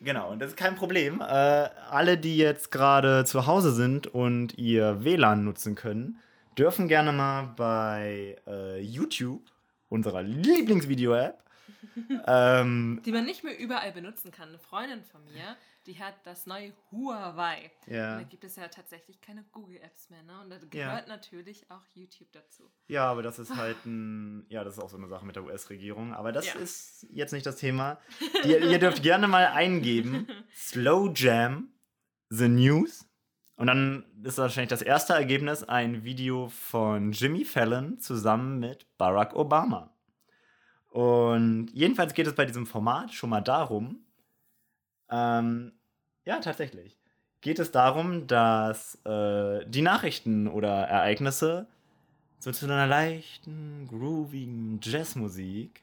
Genau, 0.00 0.32
und 0.32 0.40
das 0.40 0.50
ist 0.50 0.56
kein 0.56 0.74
Problem. 0.74 1.20
Äh, 1.20 1.24
alle, 1.24 2.18
die 2.18 2.36
jetzt 2.36 2.72
gerade 2.72 3.24
zu 3.24 3.46
Hause 3.46 3.72
sind 3.72 4.08
und 4.08 4.58
ihr 4.58 5.04
WLAN 5.04 5.44
nutzen 5.44 5.76
können, 5.76 6.18
dürfen 6.58 6.88
gerne 6.88 7.12
mal 7.12 7.54
bei 7.56 8.36
äh, 8.46 8.80
YouTube, 8.80 9.42
unserer 9.88 10.22
Lieblingsvideo-App, 10.22 11.38
ähm, 12.26 13.00
Die 13.04 13.12
man 13.12 13.24
nicht 13.24 13.44
mehr 13.44 13.56
überall 13.58 13.92
benutzen 13.92 14.32
kann. 14.32 14.48
Eine 14.48 14.58
Freundin 14.58 15.04
von 15.04 15.22
mir, 15.24 15.56
die 15.86 15.98
hat 15.98 16.14
das 16.24 16.46
neue 16.46 16.72
Huawei. 16.90 17.70
Ja. 17.86 18.12
Und 18.16 18.22
da 18.22 18.28
gibt 18.28 18.44
es 18.44 18.56
ja 18.56 18.68
tatsächlich 18.68 19.20
keine 19.20 19.44
Google-Apps 19.52 20.10
mehr, 20.10 20.22
ne? 20.22 20.40
Und 20.42 20.50
da 20.50 20.58
gehört 20.70 21.08
natürlich 21.08 21.70
auch 21.70 21.82
YouTube 21.94 22.30
dazu. 22.32 22.70
Ja, 22.88 23.10
aber 23.10 23.22
das 23.22 23.38
ist 23.38 23.54
halt 23.56 23.84
ein, 23.84 24.46
ja, 24.48 24.62
das 24.64 24.76
ist 24.76 24.82
auch 24.82 24.88
so 24.90 24.96
eine 24.96 25.08
Sache 25.08 25.24
mit 25.26 25.36
der 25.36 25.44
US-Regierung. 25.44 26.14
Aber 26.14 26.32
das 26.32 26.46
Ja. 26.46 26.54
ist 26.54 27.06
jetzt 27.10 27.32
nicht 27.32 27.46
das 27.46 27.56
Thema. 27.56 27.98
ihr, 28.44 28.60
ihr 28.70 28.78
dürft 28.78 29.02
gerne 29.02 29.26
mal 29.28 29.46
eingeben, 29.46 30.26
Slow 30.54 31.10
Jam, 31.14 31.72
The 32.28 32.48
News. 32.48 33.08
Und 33.56 33.66
dann 33.66 34.04
ist 34.24 34.38
wahrscheinlich 34.38 34.70
das 34.70 34.82
erste 34.82 35.12
Ergebnis 35.12 35.62
ein 35.64 36.04
Video 36.04 36.48
von 36.48 37.12
Jimmy 37.12 37.44
Fallon 37.44 37.98
zusammen 38.00 38.58
mit 38.58 38.86
Barack 38.98 39.34
Obama. 39.36 39.94
Und 40.88 41.68
jedenfalls 41.72 42.14
geht 42.14 42.26
es 42.26 42.34
bei 42.34 42.44
diesem 42.44 42.66
Format 42.66 43.12
schon 43.12 43.30
mal 43.30 43.40
darum, 43.40 44.04
ähm, 45.12 45.72
ja, 46.24 46.38
tatsächlich, 46.40 46.98
geht 47.40 47.58
es 47.58 47.70
darum, 47.70 48.26
dass 48.26 48.96
äh, 49.04 49.64
die 49.66 49.82
Nachrichten 49.82 50.48
oder 50.48 50.70
Ereignisse 50.88 51.66
so 52.38 52.50
zu 52.50 52.66
einer 52.66 52.86
leichten, 52.88 53.86
groovigen 53.88 54.80
Jazzmusik 54.82 55.82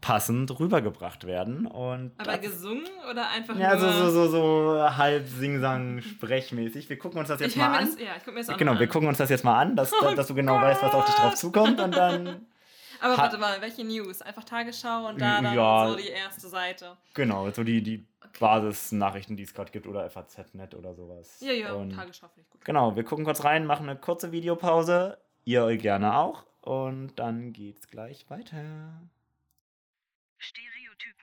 passend 0.00 0.58
rübergebracht 0.60 1.26
werden. 1.26 1.66
Und 1.66 2.12
Aber 2.18 2.38
gesungen 2.38 2.86
oder 3.10 3.28
einfach 3.30 3.58
ja, 3.58 3.74
nur... 3.74 3.80
so, 3.92 4.10
so, 4.10 4.10
so, 4.10 4.30
so 4.74 4.96
halb 4.96 5.26
Singsang, 5.26 6.00
sprechmäßig. 6.02 6.88
Wir 6.88 6.98
gucken 6.98 7.18
uns 7.18 7.28
das 7.28 7.40
jetzt 7.40 7.56
mal 7.56 7.78
an. 7.78 7.86
das, 7.86 7.98
ja, 8.00 8.10
ich 8.16 8.24
guck 8.24 8.34
mir 8.34 8.44
das 8.44 8.56
Genau, 8.56 8.74
mal 8.74 8.78
wir 8.80 8.86
an. 8.86 8.92
gucken 8.92 9.08
uns 9.08 9.18
das 9.18 9.28
jetzt 9.30 9.44
mal 9.44 9.58
an, 9.60 9.74
dass, 9.74 9.92
Oh 10.02 10.14
dass 10.14 10.28
du 10.28 10.34
genau 10.34 10.54
weißt, 10.60 10.82
was 10.82 10.94
auf 10.94 11.04
dich 11.04 11.14
drauf 11.16 11.34
zukommt. 11.34 11.80
Und 11.80 11.96
dann, 11.96 12.46
Aber 13.00 13.18
warte 13.18 13.38
mal, 13.38 13.60
welche 13.60 13.84
News? 13.84 14.22
Einfach 14.22 14.44
Tagesschau 14.44 15.08
und 15.08 15.20
da 15.20 15.40
dann 15.40 15.54
Ja. 15.54 15.88
so 15.88 15.96
die 15.96 16.08
erste 16.08 16.48
Seite. 16.48 16.96
genau, 17.14 17.50
so 17.50 17.64
die, 17.64 17.82
die 17.82 18.04
Basisnachrichten, 18.38 19.36
die 19.36 19.42
es 19.42 19.54
gerade 19.54 19.70
gibt, 19.70 19.86
oder 19.86 20.08
FAZ-Net 20.08 20.74
oder 20.74 20.94
sowas. 20.94 21.40
Ja, 21.40 21.52
ja, 21.52 21.72
Und 21.72 21.90
Tagesschau 21.90 22.28
finde 22.28 22.42
ich 22.42 22.50
gut. 22.50 22.64
Genau, 22.64 22.96
wir 22.96 23.04
gucken 23.04 23.24
kurz 23.24 23.44
rein, 23.44 23.66
machen 23.66 23.88
eine 23.88 23.98
kurze 23.98 24.32
Videopause. 24.32 25.18
Ihr 25.44 25.64
euch 25.64 25.80
gerne 25.80 26.16
auch. 26.16 26.44
Und 26.62 27.16
dann 27.18 27.52
geht's 27.52 27.88
gleich 27.88 28.28
weiter. 28.30 29.00
Stereotypen. 30.36 31.14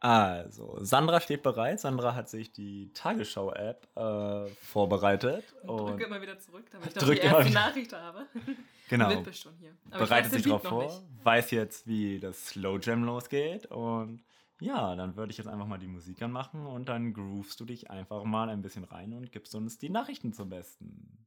Also, 0.00 0.76
Sandra 0.80 1.20
steht 1.20 1.42
bereit. 1.42 1.80
Sandra 1.80 2.14
hat 2.14 2.28
sich 2.28 2.52
die 2.52 2.92
Tagesschau-App 2.94 3.88
äh, 3.96 4.46
vorbereitet. 4.62 5.44
Und 5.62 5.70
Und 5.70 5.86
drücke 5.90 6.04
immer 6.04 6.22
wieder 6.22 6.38
zurück, 6.38 6.66
damit 6.70 6.88
ich 6.88 6.94
Drück 7.02 7.16
doch 7.16 7.22
die 7.22 7.26
immer 7.26 7.38
erste 7.38 7.50
wieder- 7.50 7.60
Nachricht 7.60 7.92
habe. 7.92 8.26
genau, 8.88 9.10
Wippe 9.10 9.32
schon 9.32 9.54
hier. 9.56 9.72
Aber 9.90 10.02
ich 10.04 10.08
bereitet 10.08 10.32
weiß 10.32 10.36
sich 10.36 10.42
darauf 10.44 10.62
noch 10.64 10.70
vor, 10.70 10.84
nicht. 10.84 11.02
weiß 11.24 11.50
jetzt, 11.50 11.86
wie 11.88 12.20
das 12.20 12.46
Slow 12.46 12.78
Jam 12.80 13.02
losgeht. 13.04 13.66
Und 13.66 14.22
ja, 14.60 14.96
dann 14.96 15.16
würde 15.16 15.30
ich 15.30 15.38
jetzt 15.38 15.46
einfach 15.46 15.66
mal 15.66 15.78
die 15.78 15.86
Musik 15.86 16.20
anmachen 16.22 16.66
und 16.66 16.88
dann 16.88 17.12
groovst 17.12 17.60
du 17.60 17.64
dich 17.64 17.90
einfach 17.90 18.24
mal 18.24 18.48
ein 18.48 18.62
bisschen 18.62 18.84
rein 18.84 19.12
und 19.12 19.30
gibst 19.32 19.54
uns 19.54 19.78
die 19.78 19.90
Nachrichten 19.90 20.32
zum 20.32 20.48
Besten. 20.48 21.26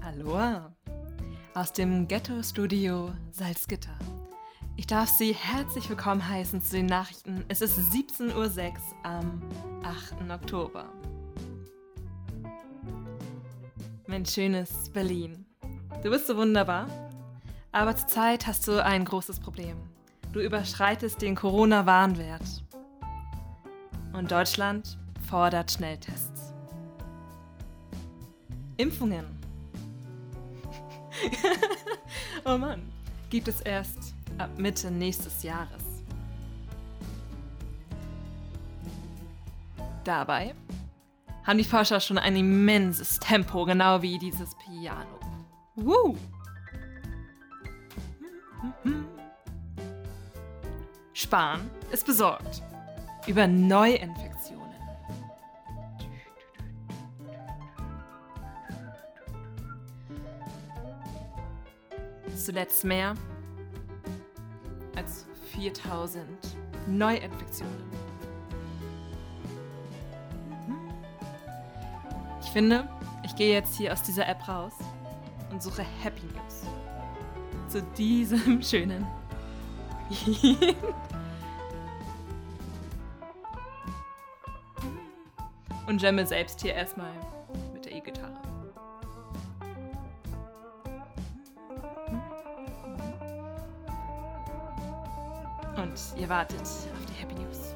Aloha 0.00 0.74
aus 1.54 1.72
dem 1.72 2.08
Ghetto-Studio 2.08 3.12
Salzgitter. 3.30 3.98
Ich 4.74 4.86
darf 4.86 5.10
Sie 5.10 5.34
herzlich 5.34 5.88
willkommen 5.90 6.26
heißen 6.26 6.62
zu 6.62 6.76
den 6.76 6.86
Nachrichten. 6.86 7.44
Es 7.48 7.60
ist 7.60 7.78
17.06 7.78 8.32
Uhr 8.34 8.72
am 9.02 9.42
8. 9.84 10.30
Oktober. 10.30 10.86
Mein 14.06 14.24
schönes 14.24 14.88
Berlin. 14.88 15.44
Du 16.02 16.10
bist 16.10 16.26
so 16.26 16.36
wunderbar, 16.36 16.86
aber 17.70 17.94
zurzeit 17.94 18.46
hast 18.46 18.66
du 18.66 18.82
ein 18.82 19.04
großes 19.04 19.40
Problem. 19.40 19.76
Du 20.32 20.40
überschreitest 20.40 21.20
den 21.20 21.34
Corona-Warnwert. 21.34 22.64
Und 24.14 24.32
Deutschland 24.32 24.98
fordert 25.28 25.70
Schnelltests. 25.70 26.54
Impfungen 28.78 29.26
oh 32.44 32.56
Mann. 32.56 32.90
Gibt 33.30 33.48
es 33.48 33.60
erst 33.60 34.11
ab 34.42 34.58
Mitte 34.58 34.90
nächstes 34.90 35.42
Jahres. 35.42 35.82
Dabei 40.04 40.54
haben 41.44 41.58
die 41.58 41.64
Forscher 41.64 42.00
schon 42.00 42.18
ein 42.18 42.36
immenses 42.36 43.18
Tempo, 43.18 43.64
genau 43.64 44.02
wie 44.02 44.18
dieses 44.18 44.54
Piano. 44.56 45.20
Woo! 45.76 46.16
Spahn 51.12 51.70
ist 51.90 52.06
besorgt 52.06 52.62
über 53.26 53.46
Neuinfektionen. 53.46 54.72
Zuletzt 62.36 62.84
mehr 62.84 63.14
4000 65.62 66.26
Neuinfektionen. 66.88 67.84
Ich 72.42 72.50
finde, 72.50 72.88
ich 73.22 73.36
gehe 73.36 73.52
jetzt 73.52 73.76
hier 73.76 73.92
aus 73.92 74.02
dieser 74.02 74.26
App 74.26 74.48
raus 74.48 74.72
und 75.52 75.62
suche 75.62 75.84
Happy 76.02 76.26
News. 76.26 76.66
Zu 77.68 77.80
diesem 77.96 78.60
schönen. 78.62 79.06
und 85.86 86.02
jamme 86.02 86.26
selbst 86.26 86.60
hier 86.60 86.74
erstmal 86.74 87.12
ihr 96.22 96.28
wartet 96.28 96.60
auf 96.60 97.06
die 97.08 97.20
Happy 97.20 97.34
News. 97.34 97.74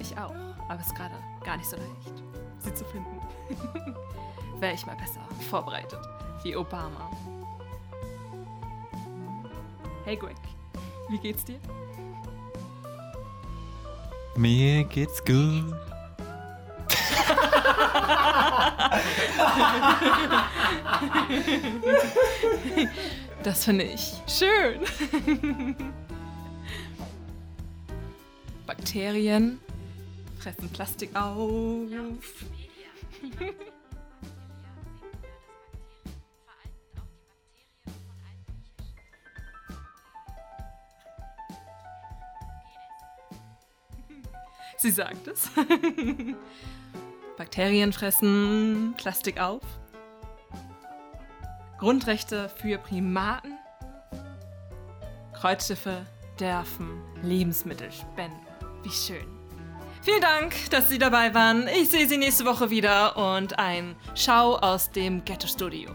Ich 0.00 0.18
auch, 0.18 0.34
aber 0.68 0.80
es 0.80 0.86
ist 0.88 0.96
gerade 0.96 1.14
gar 1.44 1.56
nicht 1.56 1.70
so 1.70 1.76
leicht, 1.76 2.22
sie 2.58 2.74
zu 2.74 2.84
finden. 2.86 3.20
Wäre 4.60 4.74
ich 4.74 4.84
mal 4.84 4.96
besser 4.96 5.20
vorbereitet, 5.48 6.00
wie 6.42 6.56
Obama. 6.56 7.08
Hey 10.04 10.16
Greg, 10.16 10.34
wie 11.08 11.18
geht's 11.18 11.44
dir? 11.44 11.60
Mir 14.34 14.82
geht's 14.84 15.24
gut. 15.24 15.72
Das 23.42 23.64
finde 23.66 23.84
ich 23.84 24.14
schön. 24.26 24.80
Bakterien 28.94 29.58
fressen 30.38 30.68
Plastik 30.68 31.16
auf. 31.16 31.42
Sie 44.76 44.90
sagt 44.92 45.26
es. 45.26 45.50
Bakterien 47.36 47.92
fressen 47.92 48.94
Plastik 48.96 49.40
auf. 49.40 49.64
Grundrechte 51.78 52.48
für 52.48 52.78
Primaten. 52.78 53.58
Kreuzschiffe 55.32 56.06
dürfen 56.38 57.02
Lebensmittel 57.24 57.90
spenden. 57.90 58.43
Wie 58.84 58.90
schön. 58.90 59.26
Vielen 60.02 60.20
Dank, 60.20 60.68
dass 60.70 60.90
Sie 60.90 60.98
dabei 60.98 61.32
waren. 61.32 61.66
Ich 61.68 61.88
sehe 61.88 62.06
Sie 62.06 62.18
nächste 62.18 62.44
Woche 62.44 62.68
wieder 62.68 63.16
und 63.16 63.58
ein 63.58 63.96
Schau 64.14 64.56
aus 64.56 64.90
dem 64.90 65.24
Ghetto 65.24 65.46
Studio. 65.46 65.90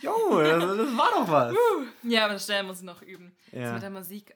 Jo, 0.00 0.40
das, 0.40 0.58
das 0.58 0.96
war 0.96 1.10
doch 1.10 1.28
was. 1.30 1.54
Ja, 2.02 2.24
aber 2.24 2.32
das 2.32 2.44
Stellen 2.44 2.66
muss 2.66 2.78
ich 2.78 2.84
noch 2.86 3.02
üben. 3.02 3.36
Ja. 3.52 3.64
Das 3.64 3.72
mit 3.74 3.82
der 3.82 3.90
Musik. 3.90 4.34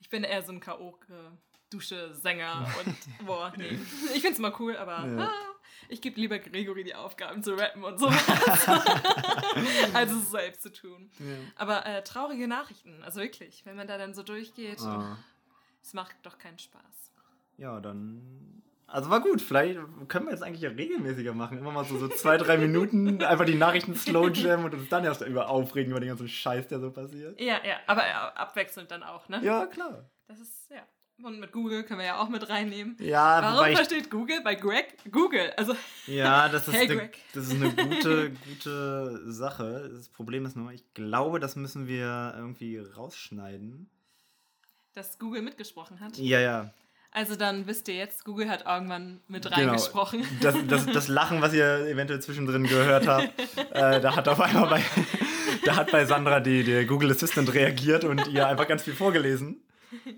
Ich 0.00 0.10
bin 0.10 0.24
eher 0.24 0.42
so 0.42 0.52
ein 0.52 0.60
Karaoke, 0.60 1.32
Dusche, 1.70 2.14
Sänger 2.14 2.66
und 2.84 3.26
boah, 3.26 3.52
nee. 3.58 3.78
Ich 4.14 4.22
find's 4.22 4.38
mal 4.38 4.52
cool, 4.58 4.76
aber 4.76 5.06
Ja. 5.06 5.24
ah, 5.26 5.32
ich 5.90 6.00
gebe 6.00 6.20
lieber 6.20 6.38
Gregory 6.38 6.84
die 6.84 6.94
Aufgaben 6.94 7.42
zu 7.42 7.54
rappen 7.54 7.82
und 7.84 7.98
sowas, 7.98 8.24
als 9.94 10.12
es 10.12 10.30
selbst 10.30 10.62
zu 10.62 10.72
tun. 10.72 11.10
Aber 11.56 11.84
äh, 11.86 12.02
traurige 12.04 12.48
Nachrichten, 12.48 13.02
also 13.02 13.20
wirklich, 13.20 13.64
wenn 13.66 13.76
man 13.76 13.86
da 13.86 13.98
dann 13.98 14.14
so 14.14 14.22
durchgeht, 14.22 14.80
Ah. 14.80 15.16
es 15.82 15.92
macht 15.94 16.14
doch 16.22 16.38
keinen 16.38 16.58
Spaß. 16.58 16.82
Ja, 17.56 17.80
dann. 17.80 18.62
Also 18.86 19.10
war 19.10 19.20
gut, 19.20 19.42
vielleicht 19.42 19.78
können 20.08 20.26
wir 20.26 20.32
jetzt 20.32 20.42
eigentlich 20.42 20.62
ja 20.62 20.70
regelmäßiger 20.70 21.34
machen. 21.34 21.58
Immer 21.58 21.72
mal 21.72 21.84
so, 21.84 21.98
so 21.98 22.08
zwei, 22.08 22.38
drei 22.38 22.56
Minuten 22.56 23.22
einfach 23.22 23.44
die 23.44 23.54
Nachrichten 23.56 23.94
slow 23.94 24.30
jam 24.32 24.64
und 24.64 24.72
uns 24.72 24.88
dann 24.88 25.04
erst 25.04 25.20
über 25.20 25.48
aufregen 25.50 25.90
über 25.90 26.00
den 26.00 26.08
ganzen 26.08 26.26
Scheiß, 26.28 26.68
der 26.68 26.80
so 26.80 26.90
passiert. 26.90 27.38
Ja, 27.38 27.62
ja, 27.66 27.76
aber 27.86 28.06
äh, 28.06 28.10
abwechselnd 28.12 28.90
dann 28.90 29.02
auch, 29.02 29.28
ne? 29.28 29.40
Ja, 29.44 29.66
klar. 29.66 30.08
Das 30.26 30.40
ist, 30.40 30.70
ja. 30.70 30.86
Und 31.22 31.40
mit 31.40 31.50
Google 31.52 31.82
können 31.82 31.98
wir 31.98 32.06
ja 32.06 32.18
auch 32.20 32.28
mit 32.28 32.48
reinnehmen. 32.48 32.96
Ja, 33.00 33.42
Warum 33.42 33.74
versteht 33.74 34.08
Google 34.10 34.40
bei 34.44 34.54
Greg 34.54 34.94
Google? 35.10 35.52
Also, 35.56 35.74
ja 36.06 36.48
das, 36.48 36.68
ist 36.68 36.74
Hey, 36.76 36.90
eine, 36.90 37.10
das 37.34 37.44
ist 37.46 37.54
eine 37.54 37.70
gute, 37.74 38.30
gute 38.30 39.32
Sache. 39.32 39.90
Das 39.92 40.08
Problem 40.10 40.46
ist 40.46 40.56
nur, 40.56 40.70
ich 40.70 40.84
glaube, 40.94 41.40
das 41.40 41.56
müssen 41.56 41.88
wir 41.88 42.34
irgendwie 42.36 42.78
rausschneiden. 42.78 43.90
dass 44.94 45.18
Google 45.18 45.42
mitgesprochen 45.42 45.98
hat. 46.00 46.16
Ja, 46.18 46.40
ja. 46.40 46.70
Also 47.10 47.34
dann 47.36 47.66
wisst 47.66 47.88
ihr 47.88 47.94
jetzt, 47.94 48.24
Google 48.24 48.48
hat 48.50 48.66
irgendwann 48.66 49.20
mit 49.28 49.42
Genau. 49.44 49.56
reingesprochen. 49.56 50.24
Das, 50.40 50.54
das, 50.68 50.86
das 50.86 51.08
Lachen, 51.08 51.40
was 51.40 51.52
ihr 51.54 51.86
eventuell 51.88 52.20
zwischendrin 52.20 52.64
gehört 52.64 53.06
habt, 53.08 53.28
äh, 53.72 54.00
da 54.00 54.14
hat 54.14 54.28
auf 54.28 54.40
einmal 54.40 54.68
bei, 54.68 54.82
da 55.64 55.76
hat 55.76 55.90
bei 55.90 56.04
Sandra 56.04 56.38
die, 56.40 56.62
der 56.64 56.84
Google 56.84 57.10
Assistant 57.10 57.52
reagiert 57.54 58.04
und 58.04 58.28
ihr 58.28 58.46
einfach 58.46 58.68
ganz 58.68 58.82
viel 58.82 58.94
vorgelesen. 58.94 59.62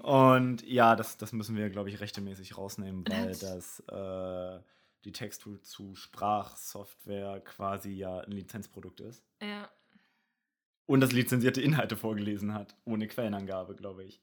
Und 0.03 0.63
ja, 0.67 0.97
das, 0.97 1.17
das 1.17 1.33
müssen 1.33 1.57
wir, 1.57 1.71
glaube 1.71 1.89
ich, 1.91 2.01
rechtmäßig 2.01 2.57
rausnehmen, 2.57 3.05
weil 3.09 3.37
das 3.37 3.81
äh, 3.89 4.61
die 5.05 5.13
Text-to-Sprachsoftware 5.13 7.41
quasi 7.41 7.91
ja 7.93 8.19
ein 8.21 8.33
Lizenzprodukt 8.33 9.01
ist. 9.01 9.23
Ja. 9.43 9.69
Und 10.87 11.01
das 11.01 11.13
lizenzierte 11.13 11.61
Inhalte 11.63 11.97
vorgelesen 11.97 12.53
hat, 12.55 12.75
ohne 12.85 13.07
Quellenangabe, 13.07 13.77
glaube 13.77 14.05
ich. 14.05 14.21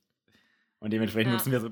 Und 0.80 0.92
dementsprechend 0.92 1.32
Ja. 1.32 1.38
nutzen 1.38 1.52
wir 1.52 1.60
so 1.62 1.70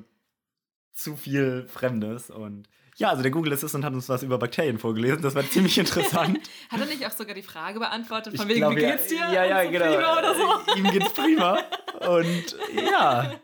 zu 0.94 1.18
viel 1.18 1.68
Fremdes. 1.68 2.30
Und 2.30 2.70
ja, 2.96 3.10
also 3.10 3.22
der 3.22 3.32
Google 3.32 3.52
Assistant 3.52 3.84
hat 3.84 3.92
uns 3.94 4.08
was 4.08 4.24
über 4.24 4.38
Bakterien 4.38 4.80
vorgelesen. 4.80 5.22
Das 5.22 5.36
war 5.36 5.44
ziemlich 5.44 5.78
interessant. 5.86 6.40
Hat 6.70 6.80
er 6.80 6.86
nicht 6.86 7.06
auch 7.06 7.12
sogar 7.12 7.36
die 7.36 7.44
Frage 7.44 7.80
beantwortet, 7.80 8.34
Ich 8.34 8.40
von 8.40 8.48
wegen, 8.48 8.60
glaub, 8.62 8.72
wie 8.78 8.80
geht's 8.80 9.08
dir? 9.08 9.18
Ja, 9.18 9.44
ja, 9.44 9.70
genau. 9.70 9.94
Prima 9.94 10.18
oder 10.18 10.34
so? 10.34 10.62
Ihm 10.78 10.90
geht's 10.92 11.14
prima. 11.14 11.60
Und 12.08 12.56
ja, 12.90 13.36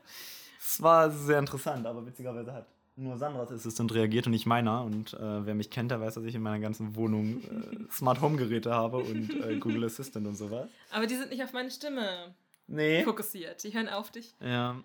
es 0.73 0.81
war 0.81 1.09
sehr 1.11 1.39
interessant. 1.39 1.85
Aber 1.85 2.05
witzigerweise 2.05 2.53
hat 2.53 2.67
nur 2.95 3.17
Sandras 3.17 3.51
Assistant 3.51 3.93
reagiert 3.93 4.25
und 4.27 4.31
nicht 4.31 4.45
meiner. 4.45 4.83
Und 4.83 5.13
äh, 5.13 5.45
wer 5.45 5.55
mich 5.55 5.69
kennt, 5.69 5.91
der 5.91 6.01
weiß, 6.01 6.15
dass 6.15 6.23
ich 6.25 6.35
in 6.35 6.41
meiner 6.41 6.59
ganzen 6.59 6.95
Wohnung 6.95 7.41
äh, 7.41 7.91
Smart 7.91 8.21
Home 8.21 8.37
Geräte 8.37 8.71
habe 8.73 8.97
und 8.97 9.29
äh, 9.43 9.57
Google 9.57 9.85
Assistant 9.85 10.27
und 10.27 10.35
sowas. 10.35 10.67
Aber 10.91 11.07
die 11.07 11.15
sind 11.15 11.29
nicht 11.31 11.43
auf 11.43 11.53
meine 11.53 11.71
Stimme 11.71 12.33
Nee. 12.67 13.03
fokussiert. 13.03 13.63
Die 13.63 13.73
hören 13.73 13.89
auf 13.89 14.11
dich. 14.11 14.33
Ja. 14.39 14.75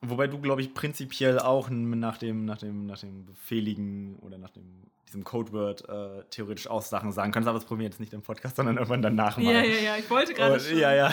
Wobei 0.00 0.28
du, 0.28 0.40
glaube 0.40 0.60
ich, 0.60 0.74
prinzipiell 0.74 1.38
auch 1.40 1.70
nach 1.70 2.18
dem, 2.18 2.44
nach 2.44 2.58
dem, 2.58 2.86
nach 2.86 2.98
dem 2.98 3.26
befehligen 3.26 4.16
oder 4.20 4.38
nach 4.38 4.50
dem, 4.50 4.84
diesem 5.08 5.24
Codeword 5.24 5.88
äh, 5.88 6.22
theoretisch 6.30 6.68
auch 6.68 6.82
Sachen 6.82 7.10
sagen 7.12 7.32
kannst, 7.32 7.48
aber 7.48 7.58
das 7.58 7.66
probieren 7.66 7.80
wir 7.80 7.88
jetzt 7.90 8.00
nicht 8.00 8.12
im 8.12 8.22
Podcast, 8.22 8.56
sondern 8.56 8.76
irgendwann 8.76 9.02
danach 9.02 9.36
mal. 9.38 9.52
Ja, 9.52 9.62
ja, 9.62 9.80
ja. 9.80 9.96
Ich 9.96 10.08
wollte 10.08 10.34
gerade 10.34 10.60
schon. 10.60 10.78
ja, 10.78 10.94
ja. 10.94 11.12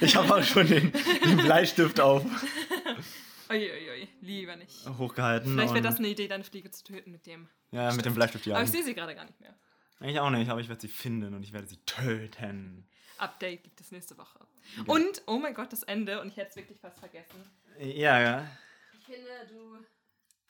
Ich 0.00 0.16
habe 0.16 0.34
auch 0.34 0.42
schon 0.42 0.66
den, 0.66 0.92
den 1.26 1.36
Bleistift 1.38 2.00
auf 2.00 2.24
Uiuiui, 3.52 4.08
lieber 4.20 4.56
nicht. 4.56 4.88
hochgehalten. 4.98 5.52
Vielleicht 5.52 5.74
wäre 5.74 5.82
das 5.82 5.98
eine 5.98 6.08
Idee, 6.08 6.28
deine 6.28 6.44
Fliege 6.44 6.70
zu 6.70 6.82
töten 6.84 7.10
mit 7.12 7.26
dem. 7.26 7.48
Ja, 7.70 7.92
mit 7.92 8.04
dem 8.04 8.14
Bleistift 8.14 8.46
ja. 8.46 8.54
Aber 8.54 8.64
ich 8.64 8.70
sehe 8.70 8.82
sie 8.82 8.94
gerade 8.94 9.14
gar 9.14 9.24
nicht 9.24 9.40
mehr. 9.40 9.54
Ich 10.00 10.18
auch 10.18 10.30
nicht, 10.30 10.50
aber 10.50 10.60
ich 10.60 10.68
werde 10.68 10.80
sie 10.80 10.88
finden 10.88 11.34
und 11.34 11.42
ich 11.42 11.52
werde 11.52 11.66
sie 11.68 11.76
töten. 11.86 12.86
Update 13.18 13.62
gibt 13.62 13.80
es 13.80 13.92
nächste 13.92 14.18
Woche. 14.18 14.40
Und, 14.86 15.22
oh 15.26 15.38
mein 15.38 15.54
Gott, 15.54 15.72
das 15.72 15.84
Ende. 15.84 16.20
Und 16.20 16.28
ich 16.28 16.36
hätte 16.36 16.50
es 16.50 16.56
wirklich 16.56 16.80
fast 16.80 16.98
vergessen. 16.98 17.36
Ja, 17.78 18.20
ja. 18.20 18.46
Ich 18.98 19.04
finde, 19.06 19.28
du 19.48 19.76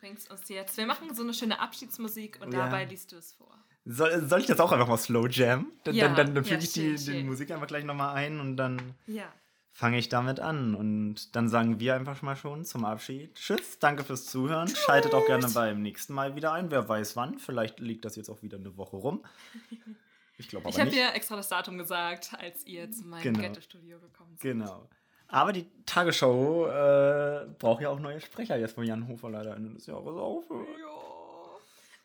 bringst 0.00 0.30
uns 0.30 0.48
jetzt. 0.48 0.76
Wir 0.76 0.86
machen 0.86 1.14
so 1.14 1.22
eine 1.22 1.34
schöne 1.34 1.60
Abschiedsmusik 1.60 2.38
und 2.40 2.48
Oh 2.48 2.52
ja. 2.56 2.64
dabei 2.64 2.84
liest 2.86 3.12
du 3.12 3.16
es 3.16 3.32
vor. 3.34 3.62
Soll, 3.84 4.26
soll 4.26 4.40
ich 4.40 4.46
das 4.46 4.58
auch 4.60 4.72
einfach 4.72 4.88
mal 4.88 4.96
slow 4.96 5.28
jam? 5.28 5.70
Dann, 5.84 5.94
Ja, 5.94 6.06
dann, 6.06 6.16
dann, 6.16 6.34
dann 6.36 6.44
ja, 6.44 6.50
füge 6.50 6.64
ich 6.64 6.72
die, 6.72 6.96
schön, 6.96 6.98
schön. 6.98 7.26
Musik 7.26 7.50
einfach 7.50 7.66
gleich 7.66 7.84
nochmal 7.84 8.14
ein 8.14 8.40
und 8.40 8.56
dann 8.56 8.94
Ja. 9.06 9.30
Fange 9.72 9.98
ich 9.98 10.08
damit 10.08 10.38
an. 10.40 10.74
Und 10.74 11.34
dann 11.34 11.48
sagen 11.48 11.80
wir 11.80 11.94
einfach 11.94 12.22
mal 12.22 12.36
schon 12.36 12.64
zum 12.64 12.84
Abschied. 12.84 13.34
Tschüss, 13.34 13.78
danke 13.78 14.04
fürs 14.04 14.26
Zuhören. 14.26 14.68
Schaltet 14.68 15.14
auch 15.14 15.26
gerne 15.26 15.48
beim 15.48 15.82
nächsten 15.82 16.12
Mal 16.14 16.36
wieder 16.36 16.52
ein. 16.52 16.70
Wer 16.70 16.88
weiß 16.88 17.16
wann. 17.16 17.38
Vielleicht 17.38 17.80
liegt 17.80 18.04
das 18.04 18.16
jetzt 18.16 18.28
auch 18.30 18.42
wieder 18.42 18.58
eine 18.58 18.76
Woche 18.76 18.96
rum. 18.96 19.24
Ich 20.38 20.48
glaube 20.48 20.68
Ich 20.70 20.74
aber 20.74 20.86
habe 20.86 20.90
nicht. 20.96 21.00
dir 21.10 21.14
extra 21.14 21.36
das 21.36 21.48
Datum 21.50 21.78
gesagt, 21.78 22.32
als 22.36 22.66
ihr 22.66 22.90
zu 22.90 23.04
meinem 23.06 23.22
Genau. 23.22 23.40
Ghetto-Studio 23.40 24.00
gekommen 24.00 24.30
seid. 24.34 24.40
Genau. 24.40 24.88
Aber 25.28 25.52
die 25.52 25.70
Tagesschau 25.86 26.66
äh, 26.66 27.46
braucht 27.58 27.82
ja 27.82 27.90
auch 27.90 28.00
neue 28.00 28.20
Sprecher 28.20 28.56
jetzt, 28.56 28.76
wo 28.76 28.82
Jan 28.82 29.06
Hofer 29.06 29.30
leider 29.30 29.54
Ende 29.54 29.74
des 29.74 29.86
Jahres 29.86 30.06
aufhört. 30.16 30.66
Ja. 30.80 30.86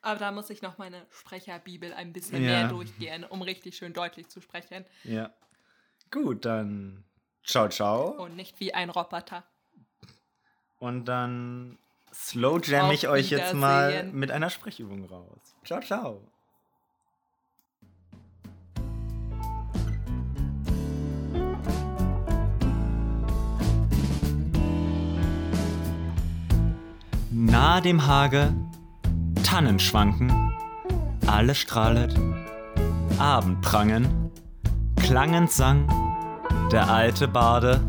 Aber 0.02 0.20
da 0.20 0.32
muss 0.32 0.50
ich 0.52 0.62
noch 0.62 0.78
meine 0.78 1.08
Sprecherbibel 1.10 1.94
ein 1.94 2.14
bisschen 2.14 2.44
Ja. 2.44 2.50
mehr 2.50 2.68
durchgehen, 2.68 3.24
um 3.24 3.42
richtig 3.42 3.76
schön 3.76 3.94
deutlich 3.94 4.28
zu 4.28 4.40
sprechen 4.42 4.86
Ja. 5.04 5.32
Gut, 6.12 6.46
dann 6.46 7.06
ciao, 7.48 7.70
ciao. 7.70 8.10
und 8.24 8.36
nicht 8.36 8.60
wie 8.60 8.74
ein 8.74 8.90
Roboter. 8.90 9.44
Und 10.80 11.06
dann 11.06 11.80
slow 12.14 12.60
jam 12.64 12.92
ich 12.92 13.08
euch 13.08 13.30
jetzt 13.30 13.54
mal 13.54 14.04
mit 14.04 14.32
einer 14.32 14.50
Sprechübung 14.50 15.06
raus. 15.06 15.56
Ciao, 15.64 15.82
ciao. 15.82 16.22
Nahe 27.32 27.82
dem 27.82 28.06
Hage, 28.06 28.54
Tannen 29.44 29.80
schwanken, 29.80 30.54
alles 31.28 31.58
strahlet, 31.60 32.16
Abend 33.20 33.62
prangen, 33.62 34.32
klangend 34.96 35.52
sang 35.52 36.07
der 36.72 36.90
alte 36.90 37.28
Bade, 37.28 37.80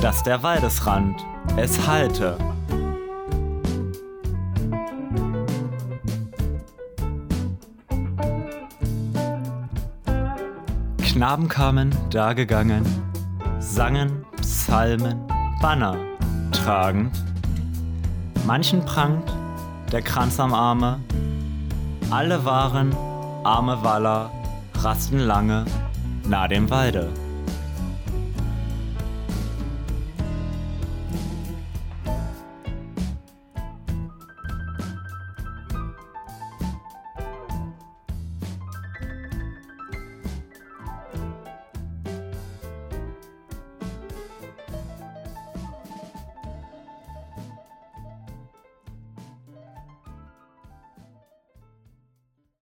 dass 0.00 0.22
der 0.22 0.42
Waldesrand 0.42 1.24
es 1.56 1.86
halte. 1.86 2.36
Knaben 10.98 11.48
kamen, 11.48 11.90
da 12.10 12.32
gegangen, 12.32 12.84
sangen 13.58 14.24
Psalmen, 14.40 15.18
Banner 15.60 15.96
tragend. 16.52 17.10
Manchen 18.46 18.84
prangt 18.84 19.32
der 19.90 20.02
Kranz 20.02 20.38
am 20.38 20.54
Arme, 20.54 21.00
alle 22.10 22.44
waren 22.44 22.94
arme 23.44 23.82
Waller, 23.82 24.30
rasten 24.74 25.18
lange 25.18 25.64
nah 26.28 26.46
dem 26.46 26.70
Walde. 26.70 27.08